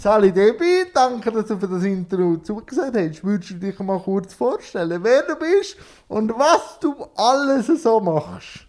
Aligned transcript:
Sally 0.00 0.32
Debbie, 0.32 0.86
danke, 0.94 1.30
dass 1.30 1.44
du 1.44 1.58
für 1.58 1.68
das 1.68 1.84
Interview 1.84 2.38
zugesagt 2.38 2.96
hast. 2.96 3.22
Würdest 3.22 3.50
du 3.50 3.54
dich 3.56 3.78
mal 3.80 4.00
kurz 4.00 4.32
vorstellen, 4.32 5.04
wer 5.04 5.24
du 5.24 5.36
bist 5.36 5.76
und 6.08 6.30
was 6.38 6.78
du 6.80 6.94
alles 7.14 7.66
so 7.82 8.00
machst? 8.00 8.66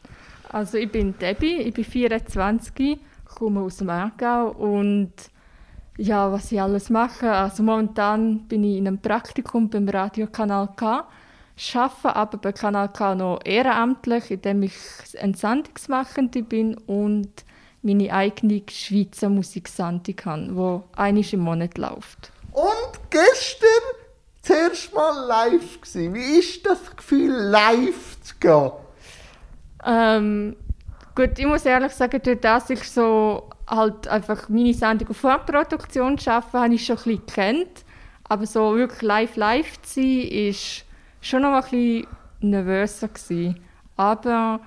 Also 0.50 0.78
ich 0.78 0.92
bin 0.92 1.18
Debbie, 1.18 1.56
ich 1.62 1.74
bin 1.74 1.86
24, 1.86 3.00
komme 3.34 3.62
aus 3.62 3.78
dem 3.78 3.90
Aargau 3.90 4.50
und 4.50 5.14
ja, 5.96 6.30
was 6.30 6.52
ich 6.52 6.62
alles 6.62 6.90
mache. 6.90 7.32
Also 7.32 7.64
momentan 7.64 8.46
bin 8.50 8.66
ich 8.66 8.76
in 8.76 8.88
einem 8.90 9.00
Praktikum 9.00 9.70
beim 9.70 9.88
Radiokanal 9.88 10.68
K, 10.76 11.08
arbeite 11.74 12.14
aber 12.14 12.38
bei 12.40 12.52
Kanal 12.52 12.90
K 12.90 13.16
noch 13.16 13.40
ehrenamtlich, 13.46 14.32
indem 14.32 14.64
ich 14.64 14.74
Entsandungsmachende 15.14 16.44
bin 16.44 16.78
und 16.78 17.46
meine 17.82 18.14
eigene 18.14 18.62
Schweizer 18.70 19.30
Musiksendung 19.30 20.16
habe, 20.26 20.84
die 20.94 21.00
einmal 21.00 21.26
im 21.32 21.40
Monat 21.40 21.78
läuft. 21.78 22.32
Und 22.52 23.00
gestern 23.10 23.68
zuerst 24.42 24.94
mal 24.94 25.26
live 25.28 25.82
gewesen. 25.82 26.14
Wie 26.14 26.40
ist 26.40 26.66
das 26.66 26.96
Gefühl, 26.96 27.32
live 27.32 28.20
zu 28.22 28.36
gehen? 28.40 28.72
Ähm, 29.86 30.56
gut, 31.16 31.38
ich 31.38 31.46
muss 31.46 31.66
ehrlich 31.66 31.94
sagen, 31.94 32.22
durch 32.22 32.40
das 32.40 32.70
ich 32.70 32.84
so 32.90 33.50
halt 33.68 34.08
einfach 34.08 34.50
meine 34.50 34.74
Sendung 34.74 35.10
auf 35.10 35.18
Vorproduktion 35.18 36.18
arbeite, 36.26 36.60
habe 36.60 36.74
ich 36.74 36.86
schon 36.86 36.98
ein 36.98 37.04
bisschen 37.04 37.26
gekannt. 37.26 37.86
Aber 38.26 38.46
so 38.46 38.76
wirklich 38.76 39.02
live 39.02 39.36
live 39.36 39.82
zu 39.82 40.02
sein, 40.02 40.22
ist 40.22 40.86
schon 41.22 41.42
noch 41.42 41.54
ein 41.54 41.62
bisschen 41.62 42.08
nervöser 42.42 43.08
gewesen. 43.08 43.60
Aber 43.98 44.60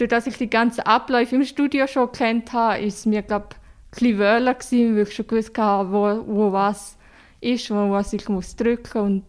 durch 0.00 0.10
dass 0.10 0.26
ich 0.26 0.38
die 0.38 0.48
ganzen 0.48 0.80
Abläufe 0.82 1.36
im 1.36 1.44
Studio 1.44 1.86
schon 1.86 2.10
kennt 2.12 2.52
habe, 2.52 2.80
ist 2.80 3.00
es 3.00 3.06
mir 3.06 3.22
glaube 3.22 3.48
ich 3.94 4.02
ein 4.02 4.18
wöhler 4.18 4.54
gewesen, 4.54 4.96
weil 4.96 5.02
ich 5.02 5.14
schon 5.14 5.26
gewusst 5.26 5.58
habe, 5.58 5.92
wo, 5.92 6.24
wo 6.26 6.52
was 6.52 6.96
ist, 7.40 7.70
wo 7.70 7.90
was 7.90 8.12
ich 8.12 8.28
muss 8.28 8.56
drücken 8.56 9.00
und 9.00 9.24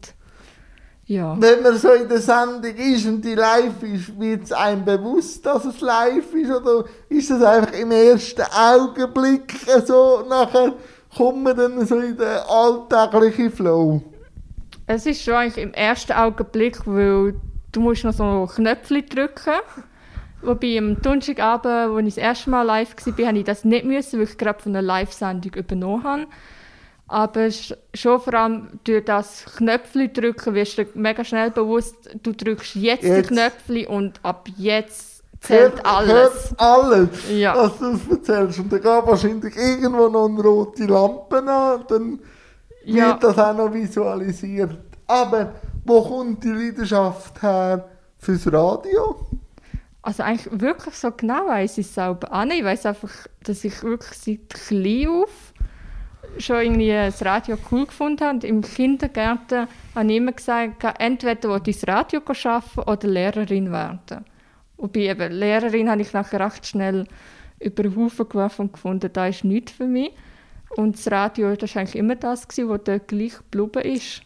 ja. 1.06 1.36
Wenn 1.38 1.62
man 1.62 1.76
so 1.78 1.92
in 1.92 2.08
der 2.08 2.22
Sendung 2.22 2.74
ist 2.76 3.06
und 3.06 3.26
die 3.26 3.36
live 3.36 3.84
ist, 3.84 4.18
wird 4.18 4.44
es 4.44 4.52
einem 4.54 4.86
bewusst, 4.86 5.46
dass 5.46 5.66
es 5.66 5.82
live 5.82 6.34
ist 6.34 6.50
oder 6.50 6.86
ist 7.10 7.30
es 7.30 7.44
einfach 7.44 7.74
im 7.74 7.92
ersten 7.92 8.44
Augenblick 8.44 9.54
so, 9.86 10.24
nachher 10.30 10.74
kommt 11.18 11.44
man 11.44 11.58
dann 11.58 11.86
so 11.86 12.00
in 12.00 12.16
den 12.16 12.38
alltäglichen 12.48 13.52
Flow? 13.52 14.02
Es 14.88 15.06
ist 15.06 15.22
schon 15.22 15.34
eigentlich 15.34 15.66
im 15.66 15.74
ersten 15.74 16.14
Augenblick, 16.14 16.80
weil 16.86 17.36
du 17.74 17.82
musst 17.82 18.06
noch 18.06 18.14
so 18.14 18.50
Knöpfe 18.56 19.02
drücken 19.02 19.54
musst. 19.76 19.91
Wobei 20.42 20.78
am 20.78 21.02
Donnerstagabend, 21.02 21.66
als 21.66 22.08
ich 22.08 22.16
das 22.16 22.24
erste 22.24 22.50
Mal 22.50 22.64
live 22.64 22.90
war, 22.90 23.14
musste 23.14 23.38
ich 23.38 23.44
das 23.44 23.64
nicht, 23.64 23.86
müssen, 23.86 24.20
weil 24.20 24.28
ich 24.28 24.38
gerade 24.38 24.60
von 24.60 24.76
einer 24.76 24.82
Live-Sendung 24.82 25.54
übernommen 25.54 26.04
habe. 26.04 26.28
Aber 27.08 27.50
schon 27.52 28.22
vor 28.22 28.34
allem 28.34 28.80
durch 28.86 29.04
das 29.04 29.46
Knöpfchen 29.58 30.14
drücken 30.14 30.54
wirst 30.54 30.78
du 30.78 30.86
mega 30.94 31.26
schnell 31.26 31.52
bewusst, 31.52 31.96
du 32.24 32.32
drückst 32.32 32.76
jetzt, 32.76 33.04
jetzt. 33.04 33.30
die 33.30 33.34
Knöpfchen 33.34 33.88
und 33.88 34.20
ab 34.24 34.48
jetzt 34.56 35.22
zählt 35.42 35.74
hört, 35.74 35.86
alles. 35.86 36.52
Hört 36.52 36.60
alles, 36.60 37.10
ja. 37.30 37.56
was 37.56 37.78
du 37.80 38.00
erzählst. 38.14 38.60
Und 38.60 38.72
dann 38.72 38.82
geht 38.82 38.86
wahrscheinlich 38.86 39.56
irgendwo 39.58 40.08
noch 40.08 40.30
eine 40.30 40.42
rote 40.42 40.86
Lampe 40.86 41.38
an 41.38 41.84
dann 41.88 42.20
ja. 42.86 43.08
wird 43.08 43.24
das 43.24 43.38
auch 43.38 43.56
noch 43.56 43.74
visualisiert. 43.74 44.78
Aber 45.08 45.54
wo 45.84 46.02
kommt 46.02 46.44
die 46.44 46.50
Leidenschaft 46.50 47.42
her 47.42 47.90
fürs 48.18 48.52
Radio? 48.52 49.18
Also 50.04 50.24
eigentlich 50.24 50.60
wirklich 50.60 50.96
so 50.96 51.12
genau 51.12 51.48
weiß 51.48 51.78
ich 51.78 51.86
es 51.86 51.94
selber 51.94 52.32
auch 52.34 52.46
nicht. 52.46 52.60
Ich 52.60 52.66
weiß 52.66 52.88
einfach, 52.88 53.12
dass 53.44 53.64
ich 53.64 53.84
wirklich 53.84 54.18
seit 54.18 54.50
klein 54.50 55.08
auf 55.08 55.54
schon 56.38 56.62
irgendwie 56.62 56.92
das 56.92 57.24
Radio 57.24 57.58
cool 57.72 57.86
gefunden 57.86 58.24
habe. 58.24 58.36
Und 58.36 58.44
Im 58.44 58.62
Kindergarten 58.62 59.68
habe 59.96 60.12
ich 60.12 60.18
immer 60.18 60.32
gesagt, 60.32 60.84
entweder 61.00 61.50
will 61.50 61.62
ich 61.66 61.80
das 61.80 61.88
Radio 61.88 62.22
arbeiten 62.22 62.80
oder 62.80 63.08
Lehrerin 63.08 63.72
werden. 63.72 64.26
Wobei 64.78 65.02
eben 65.02 65.34
Lehrerin 65.34 65.90
habe 65.90 66.02
ich 66.02 66.14
nachher 66.14 66.40
recht 66.40 66.66
schnell 66.66 67.06
über 67.60 67.84
den 67.84 67.96
Haufen 67.96 68.28
geworfen 68.28 68.62
und 68.64 68.74
gefunden, 68.74 69.12
das 69.14 69.36
ist 69.36 69.44
nichts 69.44 69.74
für 69.74 69.86
mich. 69.86 70.12
Und 70.76 70.96
das 70.96 71.12
Radio 71.12 71.56
das 71.56 71.76
war 71.76 71.82
eigentlich 71.82 71.96
immer 71.96 72.16
das, 72.16 72.48
was 72.48 72.56
dort 72.84 73.08
gleich 73.08 73.38
geblieben 73.52 73.96
ist. 73.96 74.22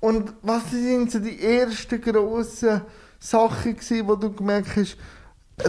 Und 0.00 0.34
was 0.42 0.70
sind 0.70 1.10
so 1.10 1.20
die 1.20 1.40
ersten 1.40 2.00
grossen 2.00 2.82
Sachen 3.22 3.76
gewesen, 3.76 4.08
wo 4.08 4.16
du 4.16 4.32
gemerkt 4.32 4.76
hast, 4.76 4.96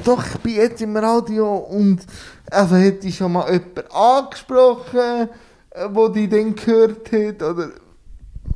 doch, 0.03 0.25
ich 0.25 0.37
bin 0.39 0.55
jetzt 0.55 0.81
im 0.81 0.97
Radio 0.97 1.55
und 1.55 2.03
also 2.49 2.75
hätte 2.75 3.07
ich 3.07 3.15
schon 3.15 3.33
mal 3.33 3.51
jemanden 3.51 3.91
angesprochen, 3.91 5.29
äh, 5.69 5.87
wo 5.91 6.07
die 6.07 6.27
dann 6.27 6.55
gehört 6.55 7.11
hat, 7.11 7.43
oder 7.43 7.69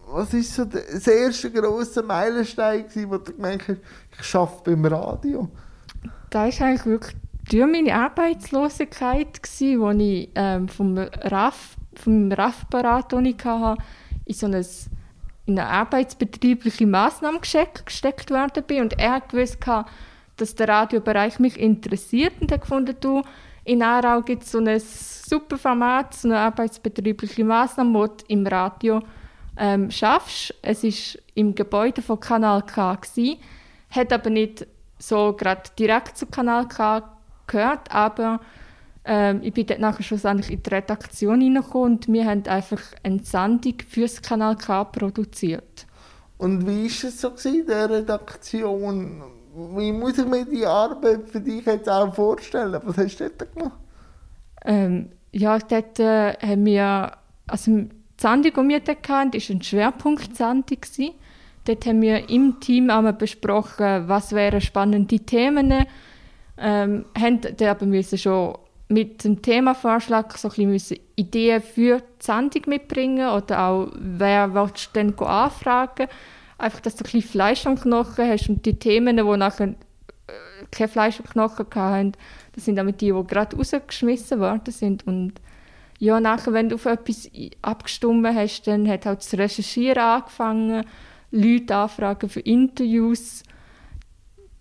was 0.08 0.34
ist 0.34 0.56
so 0.56 0.66
das 0.66 1.06
erste 1.06 1.52
grosse 1.52 2.02
Meilenstein 2.02 2.88
gewesen, 2.88 3.12
wo 3.12 3.18
du 3.18 3.34
gemerkt 3.34 3.68
hast, 3.68 3.80
ich 4.20 4.36
arbeite 4.36 4.72
beim 4.72 4.86
Radio? 4.86 5.48
Das 6.32 6.60
war 6.60 6.68
eigentlich 6.68 6.86
wirklich 6.86 7.16
durch 7.50 7.72
meine 7.72 7.94
Arbeitslosigkeit, 7.94 9.40
wo 9.78 9.92
ich 9.92 10.30
ähm, 10.34 10.68
vom 10.68 10.98
RAF, 10.98 11.76
vom 11.94 12.32
RAF-Parat, 12.32 13.14
ich 13.14 13.46
hatte, 13.46 13.82
in 14.26 14.34
so 14.34 14.48
ein 14.48 14.66
in 15.48 15.58
eine 15.58 15.70
arbeitsbetriebliche 15.70 16.86
Maßnahme 16.86 17.40
gesteckt 17.40 18.30
worden 18.30 18.64
bin 18.68 18.82
und 18.82 19.00
er 19.00 19.22
gewusst, 19.22 19.58
dass 20.36 20.56
der 20.56 20.68
Radiobereich 20.68 21.40
mich 21.40 21.60
interessiert 21.60 22.34
und 22.40 22.52
hat 22.52 22.62
gefunden, 22.62 22.96
du, 23.00 23.24
in 23.64 23.82
Aarau 23.82 24.22
gibt 24.22 24.44
es 24.44 24.52
so 24.52 24.60
ein 24.60 24.80
super 24.80 25.58
Format, 25.58 26.14
so 26.14 26.28
eine 26.28 26.40
arbeitsbetriebliche 26.40 27.44
Maßnahme, 27.44 27.94
wo 28.00 28.08
du 28.08 28.24
im 28.28 28.46
Radio 28.46 29.02
ähm, 29.58 29.90
schaffst. 29.90 30.54
Es 30.62 30.84
war 30.84 31.22
im 31.34 31.56
Gebäude 31.56 32.02
von 32.02 32.20
Kanal 32.20 32.62
K, 32.64 32.96
gewesen, 32.96 33.40
hat 33.90 34.14
aber 34.14 34.30
nicht 34.30 34.68
so 35.00 35.34
gerade 35.34 35.64
direkt 35.80 36.18
zu 36.18 36.28
Kanal 36.28 36.68
K 36.68 37.04
gehört, 37.48 37.92
aber 37.92 38.40
ähm, 39.08 39.40
ich 39.42 39.54
bin 39.54 39.66
dort 39.66 39.80
nachher 39.80 40.04
schlussendlich 40.04 40.52
in 40.52 40.62
die 40.62 40.70
Redaktion 40.70 41.40
hineingekommen 41.40 41.94
und 41.94 42.08
wir 42.10 42.26
haben 42.26 42.46
einfach 42.46 42.82
eine 43.04 43.24
Sendung 43.24 43.76
für 43.88 44.02
das 44.02 44.22
Kanal 44.22 44.58
K 44.58 44.84
produziert. 44.84 45.88
Und 46.38 46.68
wie 46.68 46.84
war 46.84 47.10
es 47.10 47.22
so 47.22 47.32
in 47.50 47.66
der 47.66 47.90
Redaktion? 47.90 49.24
Wie 49.76 49.92
muss 49.94 50.18
ich 50.18 50.26
mir 50.26 50.46
die 50.46 50.66
Arbeit 50.66 51.30
für 51.30 51.40
dich 51.40 51.66
jetzt 51.66 51.90
auch 51.90 52.14
vorstellen? 52.14 52.80
Was 52.84 52.98
hast 52.98 53.18
du 53.18 53.30
dort 53.30 53.56
gemacht? 53.56 53.80
Ähm, 54.66 55.10
ja, 55.32 55.58
dort 55.58 56.00
äh, 56.00 56.34
haben 56.34 56.66
wir, 56.66 57.14
also 57.48 57.72
die 57.72 57.90
Sendung, 58.20 58.52
die 58.52 58.74
wir 58.74 58.80
dort 58.82 59.10
hatten, 59.10 59.34
war 59.34 59.50
eine 59.50 59.64
Schwerpunktsendung. 59.64 60.80
Dort 61.64 61.86
haben 61.86 62.02
wir 62.02 62.30
im 62.30 62.60
Team 62.60 62.90
einmal 62.90 63.14
besprochen, 63.14 64.08
was 64.08 64.34
wären 64.34 64.60
spannende 64.60 65.20
Themen. 65.20 65.86
Ähm, 66.58 67.06
haben 67.18 67.42
dann 67.42 67.68
aber 67.70 67.86
müssen 67.86 68.18
schon 68.18 68.58
mit 68.90 69.24
dem 69.24 69.42
Themavorschlag 69.42 70.38
so 70.38 70.50
ein 70.50 70.72
bisschen 70.72 71.00
Ideen 71.16 71.62
für 71.62 72.00
die 72.00 72.04
Sendung 72.20 72.64
mitbringen 72.68 73.30
oder 73.30 73.68
auch, 73.68 73.92
wer 73.96 74.54
willst 74.54 74.88
du 74.88 75.00
denn 75.02 75.20
anfragen? 75.20 76.08
Einfach, 76.58 76.80
dass 76.80 76.96
du 76.96 77.04
ein 77.04 77.12
bisschen 77.12 77.30
Fleisch 77.30 77.66
am 77.66 77.80
Knochen 77.80 78.28
hast 78.28 78.50
und 78.50 78.66
die 78.66 78.80
Themen, 78.80 79.18
die 79.18 79.24
nachher 79.24 79.68
äh, 79.68 79.74
kein 80.72 80.88
Fleisch 80.88 81.20
am 81.20 81.26
Knochen 81.26 81.66
hatten, 81.76 82.14
das 82.54 82.66
sind 82.66 82.78
damit 82.78 83.02
die, 83.02 83.12
die 83.12 83.28
gerade 83.28 83.56
rausgeschmissen 83.56 84.40
worden 84.40 84.72
sind. 84.72 85.06
Und 85.06 85.34
ja, 86.00 86.20
nachher, 86.20 86.54
wenn 86.54 86.70
du 86.70 86.76
auf 86.76 86.86
etwas 86.86 87.30
abgestimmt 87.62 88.26
hast, 88.28 88.64
dann 88.68 88.88
hat 88.88 89.06
halt 89.06 89.20
das 89.20 89.34
Recherchieren 89.34 90.02
angefangen, 90.02 90.86
Leute 91.32 91.76
anfragen 91.76 92.30
für 92.30 92.40
Interviews, 92.40 93.44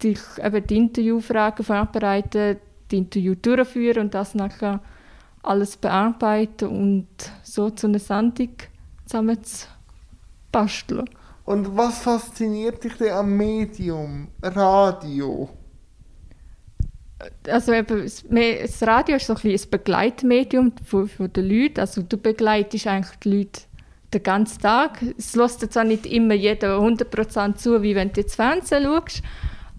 dich 0.03 0.19
eben 0.43 0.67
die 0.67 0.77
Interviewfragen 0.77 1.65
vorbereiten, 1.65 2.59
die 2.91 2.99
Interview 2.99 3.35
durchführen 3.35 4.05
und 4.05 4.15
das 4.15 4.35
nachher 4.35 4.81
alles 5.43 5.77
bearbeiten 5.77 6.69
und 6.69 7.09
so 7.43 7.71
zu 7.71 7.87
einer 7.87 7.99
Sendung 7.99 8.51
zusammen 9.05 9.43
zu 9.43 9.67
basteln. 10.51 11.09
Und 11.45 11.77
was 11.77 11.99
fasziniert 11.99 12.83
dich 12.83 12.95
denn 12.97 13.13
am 13.13 13.37
Medium 13.37 14.29
Radio? 14.43 15.49
Also 17.49 17.73
eben, 17.73 18.03
das 18.03 18.83
Radio 18.83 19.17
ist 19.17 19.27
so 19.27 19.35
ein, 19.35 19.51
ein 19.51 19.61
Begleitmedium 19.71 20.73
für, 20.85 21.07
für 21.07 21.29
die 21.29 21.41
Leute. 21.41 21.83
Also 21.83 22.03
du 22.03 22.17
begleitest 22.17 22.87
eigentlich 22.89 23.17
die 23.21 23.39
Leute 23.39 23.63
den 24.13 24.23
ganzen 24.23 24.61
Tag. 24.61 25.03
Es 25.17 25.37
lässt 25.37 25.61
zwar 25.73 25.85
nicht 25.85 26.05
immer 26.07 26.35
jeder 26.35 26.79
100% 26.79 27.55
zu, 27.55 27.83
wie 27.83 27.95
wenn 27.95 28.13
du 28.13 28.21
jetzt 28.21 28.35
Fernsehen 28.35 28.85
schaust, 28.85 29.23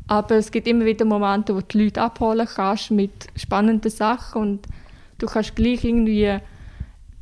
aber 0.08 0.36
es 0.36 0.52
gibt 0.52 0.68
immer 0.68 0.86
wieder 0.86 1.06
Momente, 1.06 1.54
wo 1.54 1.60
du 1.60 1.66
die 1.68 1.84
Leute 1.84 2.02
abholen 2.02 2.48
kannst 2.48 2.92
mit 2.92 3.28
spannenden 3.36 3.92
Sachen 3.92 4.42
und 4.42 4.68
du 5.18 5.28
kannst 5.28 5.56
gleich 5.56 5.84
irgendwie 5.84 6.40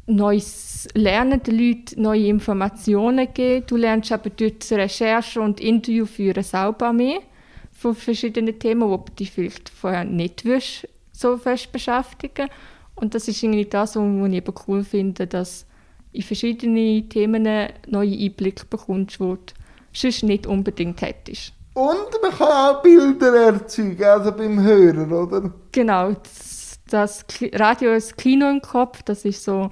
Neues 0.08 0.88
lernen, 0.94 1.42
den 1.42 1.58
Leuten 1.58 2.02
neue 2.02 2.28
Informationen 2.28 3.28
geben. 3.34 3.66
Du 3.66 3.76
lernst 3.76 4.12
aber 4.12 4.30
durch 4.30 4.60
die 4.60 4.76
Recherche 4.76 5.42
und 5.42 5.60
Interview 5.60 6.06
führen 6.06 6.44
selber 6.44 6.94
mehr 6.94 7.22
von 7.72 7.96
verschiedenen 7.96 8.60
Themen, 8.60 8.88
wo 8.88 8.98
du 8.98 9.12
dich 9.14 9.32
vielleicht 9.32 9.68
vorher 9.68 10.04
nicht 10.04 10.46
wirst, 10.46 10.88
so 11.12 11.38
fest 11.38 11.72
beschäftigen 11.72 12.50
Und 12.94 13.16
das 13.16 13.28
ist 13.28 13.42
irgendwie 13.42 13.66
das, 13.66 13.96
was 13.96 14.04
ich 14.06 14.34
eben 14.34 14.54
cool 14.68 14.84
finde, 14.84 15.26
dass 15.26 15.66
in 16.12 16.22
verschiedene 16.22 17.10
Themen 17.10 17.48
neue 17.88 18.18
Einblicke 18.18 18.66
bekommst, 18.70 19.16
die 19.16 19.24
du 19.24 19.38
sonst 19.92 20.22
nicht 20.22 20.46
unbedingt 20.46 21.02
hättest. 21.02 21.55
Und 21.76 22.08
man 22.22 22.32
kann 22.32 22.48
auch 22.48 22.82
Bilder 22.82 23.36
erzeugen, 23.48 24.04
also 24.06 24.32
beim 24.32 24.64
Hören, 24.64 25.12
oder? 25.12 25.52
Genau, 25.74 26.14
das, 26.14 26.80
das 26.90 27.26
Radio 27.54 27.92
ist 27.92 28.18
Kino 28.18 28.50
im 28.50 28.62
Kopf, 28.62 29.04
das 29.04 29.26
ist 29.26 29.44
so 29.44 29.70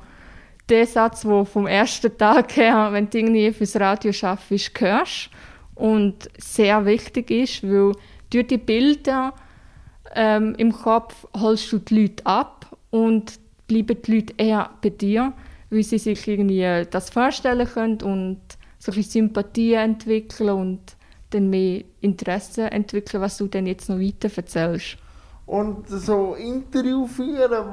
der 0.68 0.86
Satz, 0.86 1.22
der 1.22 1.46
vom 1.46 1.66
ersten 1.66 2.18
Tag 2.18 2.58
her, 2.58 2.90
wenn 2.92 3.10
du 3.10 3.18
irgendwie 3.18 3.54
fürs 3.54 3.80
Radio 3.80 4.12
schaffst, 4.12 4.82
hörst 4.82 5.30
und 5.76 6.30
sehr 6.38 6.86
wichtig 6.86 7.32
ist, 7.32 7.64
weil 7.64 7.94
durch 8.30 8.48
die 8.48 8.58
Bilder 8.58 9.34
ähm, 10.14 10.56
im 10.58 10.74
Kopf 10.74 11.26
holst 11.40 11.72
du 11.72 11.80
die 11.80 12.02
Leute 12.02 12.26
ab 12.26 12.78
und 12.90 13.40
bleiben 13.70 14.02
die 14.02 14.16
Leute 14.16 14.34
eher 14.36 14.72
bei 14.82 14.90
dir, 14.90 15.32
weil 15.70 15.84
sie 15.84 16.00
sich 16.00 16.28
irgendwie 16.28 16.86
das 16.92 17.10
vorstellen 17.10 17.66
können 17.66 18.02
und 18.02 18.42
so 18.78 18.92
ein 18.92 19.04
Sympathie 19.04 19.76
entwickeln 19.76 20.50
und 20.50 20.98
dann 21.33 21.50
mehr 21.50 21.83
Interesse 22.01 22.71
entwickeln, 22.71 23.21
was 23.21 23.38
du 23.38 23.47
dann 23.47 23.65
jetzt 23.65 23.89
noch 23.89 24.00
weiter 24.00 24.30
erzählst. 24.35 24.97
Und 25.45 25.88
so 25.89 26.35
Interview 26.35 27.07
führen, 27.07 27.65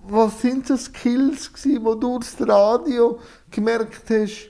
was 0.00 0.40
sind 0.40 0.66
so 0.66 0.76
Skills 0.76 1.52
gewesen, 1.52 1.84
wo 1.84 1.94
du 1.94 2.18
das 2.18 2.36
Radio 2.46 3.18
gemerkt 3.50 4.04
hast, 4.08 4.48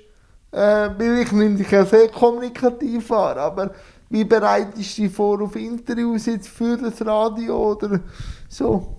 äh, 0.52 0.90
weil 0.98 1.22
ich 1.22 1.32
nämlich 1.32 1.70
ja 1.70 1.84
sehr 1.84 2.08
kommunikativ 2.08 3.10
war, 3.10 3.36
aber 3.36 3.72
wie 4.10 4.24
bereitest 4.24 4.98
du 4.98 5.02
dich 5.02 5.12
vor 5.12 5.40
auf 5.42 5.56
Interviews 5.56 6.26
jetzt 6.26 6.48
für 6.48 6.76
das 6.76 7.04
Radio 7.04 7.72
oder 7.72 8.00
so? 8.48 8.96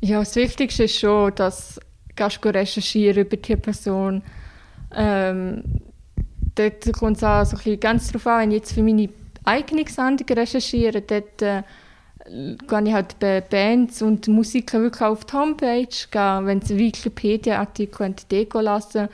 Ja, 0.00 0.20
das 0.20 0.36
Wichtigste 0.36 0.84
ist 0.84 0.98
schon, 0.98 1.34
dass 1.34 1.80
du 2.14 2.48
recherchieren 2.54 3.24
über 3.24 3.36
die 3.36 3.56
Person. 3.56 4.22
Ähm, 4.94 5.64
dort 6.58 6.92
kommt 6.92 7.18
es 7.18 7.24
auch 7.24 7.44
so 7.44 7.56
ein 7.64 7.80
ganz 7.80 8.08
darauf 8.08 8.26
an, 8.26 8.42
wenn 8.42 8.50
ich 8.50 8.58
jetzt 8.58 8.72
für 8.72 8.82
meine 8.82 9.08
eigene 9.44 9.88
Sendung 9.88 10.26
recherchiere, 10.36 11.00
dort 11.02 11.42
äh, 11.42 11.62
gehe 12.26 12.82
ich 12.84 12.92
halt 12.92 13.18
bei 13.18 13.40
Bands 13.40 14.02
und 14.02 14.28
Musiker 14.28 14.80
wirklich 14.82 15.02
auf 15.02 15.24
die 15.24 15.32
Homepage, 15.34 15.86
gehe, 16.10 16.40
wenn 16.44 16.60
sie 16.60 16.78
Wikipedia-Artikel 16.78 18.14
deko 18.30 18.60
lassen 18.60 19.08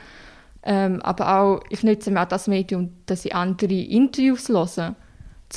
ähm, 0.65 0.99
aber 1.03 1.39
auch, 1.39 1.61
ich 1.69 1.83
nutze 1.83 2.09
mir 2.09 2.23
auch 2.23 2.27
das 2.27 2.47
Medium, 2.47 2.91
dass 3.05 3.23
ich 3.23 3.35
andere 3.35 3.71
Interviews 3.71 4.49
höre, 4.49 4.95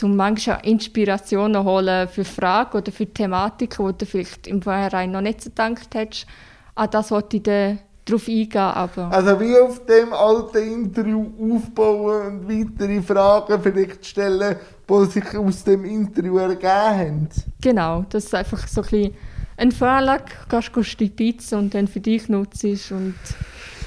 um 0.02 0.17
manchmal 0.17 0.61
Inspirationen 0.64 1.64
holen 1.64 2.08
für 2.08 2.25
Fragen 2.25 2.76
oder 2.76 2.93
für 2.93 3.06
Thematiken, 3.06 3.87
die 3.87 3.99
du 3.99 4.06
vielleicht 4.06 4.46
im 4.46 4.61
Vorhinein 4.61 5.11
noch 5.11 5.23
nicht 5.23 5.41
so 5.41 5.49
gedacht 5.49 5.94
hättest. 5.94 6.26
An 6.75 6.91
das 6.91 7.11
wollte 7.11 7.38
ich 7.38 7.43
dann 7.43 7.79
darauf 8.08 8.28
eingehen. 8.28 8.56
Aber 8.56 9.12
also 9.12 9.40
wie 9.40 9.58
auf 9.58 9.84
dem 9.87 10.12
alten 10.12 10.84
Interview 10.84 11.26
aufbauen 11.40 12.26
und 12.26 12.49
weitere 12.49 13.02
Fragen 13.02 13.62
vielleicht 13.62 14.06
stellen, 14.06 14.56
die 14.88 15.05
sich 15.06 15.37
aus 15.37 15.64
dem 15.64 15.84
Interview 15.84 16.38
ergeben 16.38 16.69
haben. 16.69 17.28
Genau, 17.60 18.05
das 18.08 18.25
ist 18.25 18.34
einfach 18.34 18.66
so 18.66 18.81
ein 18.81 18.88
bisschen 18.88 19.14
eine 19.56 19.72
Vorlage, 19.72 20.25
kannst 20.49 20.70
du 20.75 20.82
die 20.82 21.08
Pizza 21.08 21.58
und 21.58 21.75
dann 21.75 21.88
für 21.88 22.00
dich 22.00 22.28
nutzt. 22.28 22.64
Und 22.90 23.14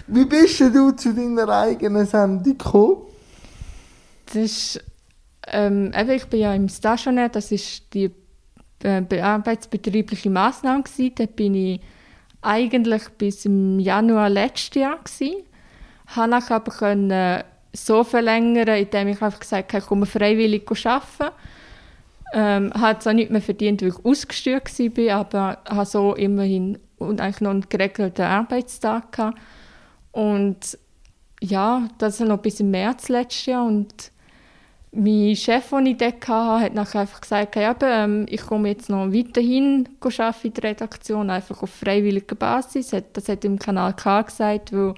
wie 0.07 0.25
bist 0.25 0.59
du 0.59 0.91
zu 0.91 1.13
deiner 1.13 1.47
eigenen 1.50 2.06
Sendung 2.06 2.57
gekommen? 2.57 2.97
Das 4.25 4.35
ist, 4.35 4.83
ähm, 5.47 5.91
ich 6.09 6.25
bin 6.25 6.41
ja 6.41 6.53
im 6.53 6.68
Stationär, 6.68 7.29
das 7.29 7.51
ist 7.51 7.94
die 7.94 8.12
äh, 8.83 9.01
bearbeitsbetriebliche 9.01 10.29
Massnahme 10.29 10.83
gewesen. 10.83 11.13
Da 11.15 11.25
bin 11.25 11.56
ich 11.56 11.81
eigentlich 12.41 13.09
bis 13.17 13.45
im 13.45 13.79
Januar 13.79 14.29
letztes 14.29 14.75
Jahr 14.75 14.97
gewesen. 14.97 15.43
Habe 16.07 16.38
ich 16.38 16.51
aber 16.51 16.71
können 16.71 17.43
so 17.73 18.03
verlängern, 18.03 18.67
indem 18.67 19.07
ich 19.09 19.21
einfach 19.21 19.39
gesagt 19.39 19.73
habe, 19.73 19.81
ich 19.81 19.88
komme 19.88 20.05
freiwillig 20.05 20.69
arbeiten. 20.85 21.35
Ähm, 22.33 22.71
habe 22.73 22.99
zwar 22.99 23.13
nicht 23.13 23.29
mehr 23.29 23.41
verdient, 23.41 23.81
weil 23.81 23.89
ich 23.89 24.05
ausgesteuert 24.05 24.79
war, 24.79 25.15
aber 25.15 25.57
habe 25.67 25.85
so 25.85 26.15
immerhin 26.15 26.79
und 26.97 27.19
eigentlich 27.19 27.41
noch 27.41 27.51
einen 27.51 27.67
geregelten 27.67 28.25
Arbeitstag 28.25 29.11
gehabt. 29.11 29.37
Und 30.11 30.77
ja, 31.41 31.87
das 31.97 32.19
noch 32.19 32.37
bis 32.37 32.59
im 32.59 32.71
März 32.71 33.09
letztes 33.09 33.47
Jahr 33.47 33.65
und 33.65 34.10
mein 34.93 35.35
Chef, 35.38 35.69
den 35.69 35.85
ich 35.85 35.97
dort 35.97 36.27
hatte, 36.27 36.65
hat 36.65 36.73
nachher 36.73 37.01
einfach 37.01 37.21
gesagt, 37.21 37.55
ja, 37.55 37.75
ähm, 37.81 38.25
ich 38.29 38.41
komme 38.41 38.69
jetzt 38.69 38.89
noch 38.89 39.11
weiterhin 39.11 39.88
arbeiten 40.01 40.47
in 40.47 40.53
der 40.53 40.63
Redaktion, 40.63 41.29
einfach 41.29 41.63
auf 41.63 41.69
freiwilliger 41.69 42.35
Basis. 42.35 42.93
Das 43.13 43.29
hat 43.29 43.45
im 43.45 43.57
Kanal 43.57 43.95
K 43.95 44.21
gesagt, 44.21 44.73
weil 44.73 44.93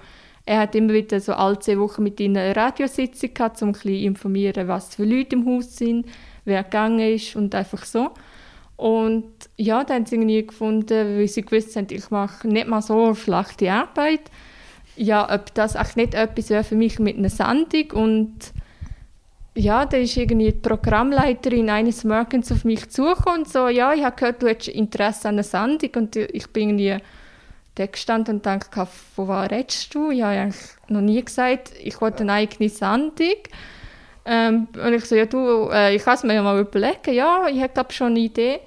er 0.46 0.62
hat 0.62 0.76
immer 0.76 0.94
wieder 0.94 1.20
so 1.20 1.34
alle 1.34 1.60
zwei 1.60 1.78
Wochen 1.78 2.04
mit 2.04 2.20
ihnen 2.20 2.38
eine 2.38 2.56
Radiositzung 2.56 3.34
gehabt, 3.34 3.62
um 3.62 3.70
ein 3.70 3.74
bisschen 3.74 4.04
informieren, 4.04 4.68
was 4.68 4.96
für 4.96 5.06
Leute 5.06 5.36
im 5.36 5.46
Haus 5.46 5.78
sind, 5.78 6.08
wer 6.44 6.64
gegangen 6.64 7.00
ist 7.00 7.36
und 7.36 7.54
einfach 7.54 7.86
so. 7.86 8.12
Und 8.76 9.32
ja, 9.58 9.84
dann 9.84 9.98
haben 9.98 10.06
sie 10.08 10.16
irgendwie 10.16 10.46
gefunden, 10.46 11.18
weil 11.18 11.28
sie 11.28 11.44
gewusst 11.44 11.76
haben, 11.76 11.88
ich 11.92 12.10
mache 12.10 12.48
nicht 12.48 12.68
mal 12.68 12.82
so 12.82 13.14
schlechte 13.14 13.72
Arbeit, 13.72 14.22
ja, 14.96 15.34
ob 15.34 15.54
das 15.54 15.76
auch 15.76 15.96
nicht 15.96 16.16
etwas 16.16 16.50
wäre 16.50 16.64
für 16.64 16.76
mich 16.76 17.00
mit 17.00 17.18
einer 17.18 17.30
Sendung 17.30 17.92
und 17.92 18.54
ja, 19.56 19.86
da 19.86 19.98
ist 19.98 20.18
irgendwie 20.18 20.52
die 20.52 20.60
Programmleiterin 20.60 21.70
eines 21.70 22.04
Morgens 22.04 22.52
auf 22.52 22.66
mich 22.66 22.90
zugekommen 22.90 23.42
und 23.42 23.50
so, 23.50 23.68
ja, 23.68 23.94
ich 23.94 24.04
habe 24.04 24.16
gehört, 24.16 24.42
du 24.42 24.48
hättest 24.48 24.70
Interesse 24.70 25.30
an 25.30 25.36
einer 25.36 25.44
Sendung 25.44 25.90
und 25.96 26.16
ich 26.16 26.50
bin 26.50 26.80
irgendwie 26.80 27.04
da 27.76 27.86
gestanden 27.86 28.38
und 28.38 28.46
dachte, 28.46 28.88
von 29.16 29.28
was 29.28 29.52
redest 29.52 29.94
du? 29.94 30.12
Ich 30.12 30.22
habe 30.22 30.34
eigentlich 30.34 30.62
noch 30.88 31.02
nie 31.02 31.24
gesagt, 31.24 31.72
ich 31.82 32.00
wollte 32.02 32.22
eine 32.22 32.34
eigene 32.34 32.70
Sendung. 32.70 33.36
Ähm, 34.26 34.68
und 34.74 34.94
ich 34.94 35.06
so, 35.06 35.16
ja 35.16 35.26
du, 35.26 35.70
äh, 35.72 35.96
ich 35.96 36.04
kann 36.04 36.16
es 36.16 36.24
mir 36.24 36.36
ja 36.36 36.44
mal 36.44 36.60
überlegen, 36.60 37.14
ja, 37.14 37.48
ich 37.48 37.62
habe 37.62 37.94
schon 37.94 38.08
eine 38.08 38.20
Idee. 38.20 38.60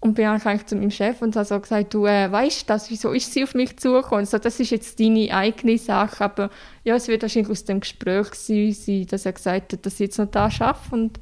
Und 0.00 0.14
bin 0.14 0.26
eigentlich 0.26 0.64
zu 0.64 0.76
meinem 0.76 0.90
Chef 0.90 1.20
und 1.20 1.36
habe 1.36 1.44
so 1.44 1.60
gesagt, 1.60 1.92
du 1.92 2.06
äh, 2.06 2.32
weißt 2.32 2.70
das, 2.70 2.90
wieso 2.90 3.12
ist 3.12 3.34
sie 3.34 3.44
auf 3.44 3.54
mich 3.54 3.76
zugekommen? 3.76 4.24
So, 4.24 4.38
das 4.38 4.58
ist 4.58 4.70
jetzt 4.70 4.98
deine 4.98 5.30
eigene 5.30 5.76
Sache, 5.76 6.24
aber 6.24 6.50
ja, 6.84 6.94
es 6.94 7.06
wird 7.06 7.20
wahrscheinlich 7.20 7.50
aus 7.50 7.64
dem 7.64 7.80
Gespräch 7.80 8.32
sein, 8.32 9.06
dass 9.08 9.26
er 9.26 9.32
gesagt 9.34 9.74
hat, 9.74 9.84
dass 9.84 9.94
ich 9.94 10.00
jetzt 10.00 10.18
noch 10.18 10.30
da 10.30 10.44
arbeite. 10.44 10.78
Und 10.90 11.20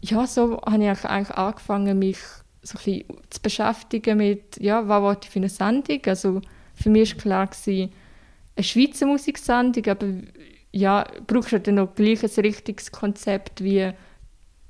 ja, 0.00 0.26
so 0.26 0.60
habe 0.62 0.82
ich 0.82 1.04
eigentlich 1.04 1.36
angefangen, 1.36 1.98
mich 1.98 2.18
so 2.62 2.76
ein 2.76 2.84
bisschen 2.84 3.04
zu 3.30 3.40
beschäftigen 3.40 4.18
mit, 4.18 4.60
ja, 4.60 4.88
was 4.88 5.18
ich 5.22 5.30
für 5.30 5.38
eine 5.38 5.48
Sendung? 5.48 6.00
Also 6.06 6.40
für 6.74 6.90
mich 6.90 7.14
war 7.14 7.22
klar, 7.22 7.46
gewesen, 7.46 7.92
eine 8.56 8.64
Schweizer 8.64 9.06
Musiksendung, 9.06 9.86
aber 9.86 10.06
ja, 10.72 11.06
brauchst 11.26 11.52
du 11.52 11.60
dann 11.60 11.76
noch 11.76 11.94
gleich 11.94 12.22
ein 12.22 12.40
richtiges 12.44 12.90
Konzept, 12.90 13.62
wie 13.62 13.92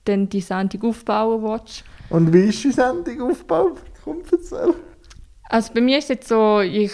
dann 0.04 0.28
die 0.28 0.40
Sendung 0.40 0.90
aufbauen 0.90 1.42
willst. 1.42 1.84
Und 2.10 2.32
wie 2.32 2.48
ist 2.48 2.62
die 2.64 2.72
Sendung 2.72 3.30
aufgebaut? 3.30 3.78
Komm, 4.04 4.22
erzähl. 4.30 4.74
Also 5.48 5.72
bei 5.74 5.80
mir 5.80 5.98
ist 5.98 6.08
jetzt 6.08 6.28
so, 6.28 6.60
ich 6.60 6.92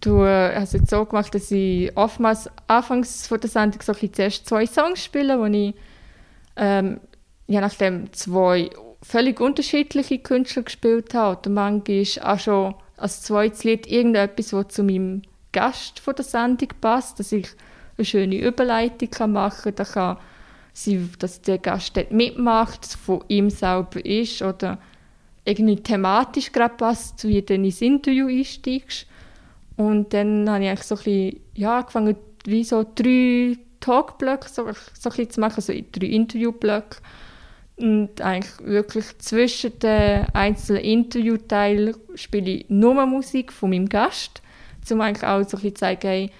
tue, 0.00 0.52
es 0.52 0.72
jetzt 0.72 0.90
so 0.90 1.04
gemacht, 1.04 1.34
dass 1.34 1.50
ich 1.50 1.96
oftmals 1.96 2.48
anfangs 2.66 3.26
von 3.26 3.40
der 3.40 3.50
Sendung 3.50 3.80
so 3.82 3.92
zuerst 3.92 4.46
zwei 4.46 4.66
Songs 4.66 5.02
spiele, 5.02 5.38
wo 5.38 5.46
ich 5.46 5.74
ähm, 6.56 7.00
je 7.46 7.60
nachdem 7.60 8.12
zwei 8.12 8.70
völlig 9.02 9.40
unterschiedliche 9.40 10.18
Künstler 10.18 10.62
gespielt 10.62 11.14
habe. 11.14 11.38
Oder 11.38 11.50
manchmal 11.50 12.04
auch 12.22 12.38
schon 12.38 12.74
als 12.96 13.22
zweites 13.22 13.64
Lied 13.64 13.86
irgendetwas, 13.86 14.50
das 14.50 14.68
zu 14.68 14.82
meinem 14.82 15.22
Gast 15.52 16.00
von 16.00 16.14
der 16.14 16.24
Sendung 16.24 16.68
passt, 16.80 17.18
dass 17.18 17.32
ich 17.32 17.48
eine 17.96 18.04
schöne 18.04 18.36
Überleitung 18.36 19.32
machen 19.32 19.74
kann. 19.74 19.74
Da 19.74 19.84
kann 19.84 20.18
sie, 20.74 21.08
dass 21.18 21.40
der 21.40 21.58
Gast 21.58 21.96
dort 21.96 22.10
mitmacht, 22.10 22.84
von 22.84 23.24
ihm 23.28 23.48
selber 23.48 24.04
ist 24.04 24.42
oder 24.42 24.78
irgendwie 25.46 25.76
thematisch 25.76 26.52
gerade 26.52 26.74
passt, 26.74 27.26
wie 27.26 27.40
du 27.40 27.54
ins 27.54 27.80
Interview 27.80 28.26
einsteigst. 28.26 29.06
Und 29.76 30.12
dann 30.12 30.48
habe 30.50 30.64
ich 30.64 30.82
so 30.82 30.96
bisschen, 30.96 31.40
ja, 31.54 31.78
angefangen, 31.78 32.16
wie 32.44 32.64
so 32.64 32.84
drei 32.94 33.56
Talkblöcke 33.80 34.48
so, 34.48 34.68
so 34.98 35.10
zu 35.10 35.40
machen, 35.40 35.60
so 35.60 35.72
drei 35.72 36.06
Interviewblöcke. 36.06 36.98
Und 37.76 38.20
eigentlich 38.20 38.52
wirklich 38.64 39.18
zwischen 39.18 39.78
den 39.80 40.26
einzelnen 40.32 40.82
Interviewteilen 40.82 41.96
spiele 42.14 42.50
ich 42.50 42.66
nur 42.68 43.04
Musik 43.06 43.52
von 43.52 43.70
meinem 43.70 43.88
Gast, 43.88 44.42
um 44.90 45.00
eigentlich 45.00 45.26
auch 45.26 45.42
so 45.42 45.56
ein 45.56 45.62
bisschen 45.62 45.74
zu 45.74 45.80
zeigen, 45.80 46.06
hey, 46.06 46.30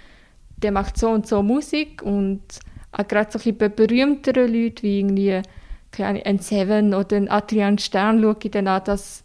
der 0.57 0.73
macht 0.73 0.97
so 0.97 1.11
und 1.11 1.27
so 1.27 1.43
Musik 1.43 2.03
und 2.03 2.43
auch 2.97 3.09
gerade 3.09 3.31
so 3.31 3.39
ein 3.39 3.55
bisschen 3.55 3.75
berühmtere 3.75 4.47
Leute 4.47 4.83
wie 4.83 5.01
irgendwie 5.01 5.43
ein 5.99 6.39
Seven 6.39 6.95
oder 6.95 7.17
ein 7.17 7.29
Adrian 7.29 7.79
Stern 7.79 8.21
schaue 8.21 8.37
ich 8.43 8.51
dann 8.51 8.69
an, 8.69 8.83
dass, 8.85 9.25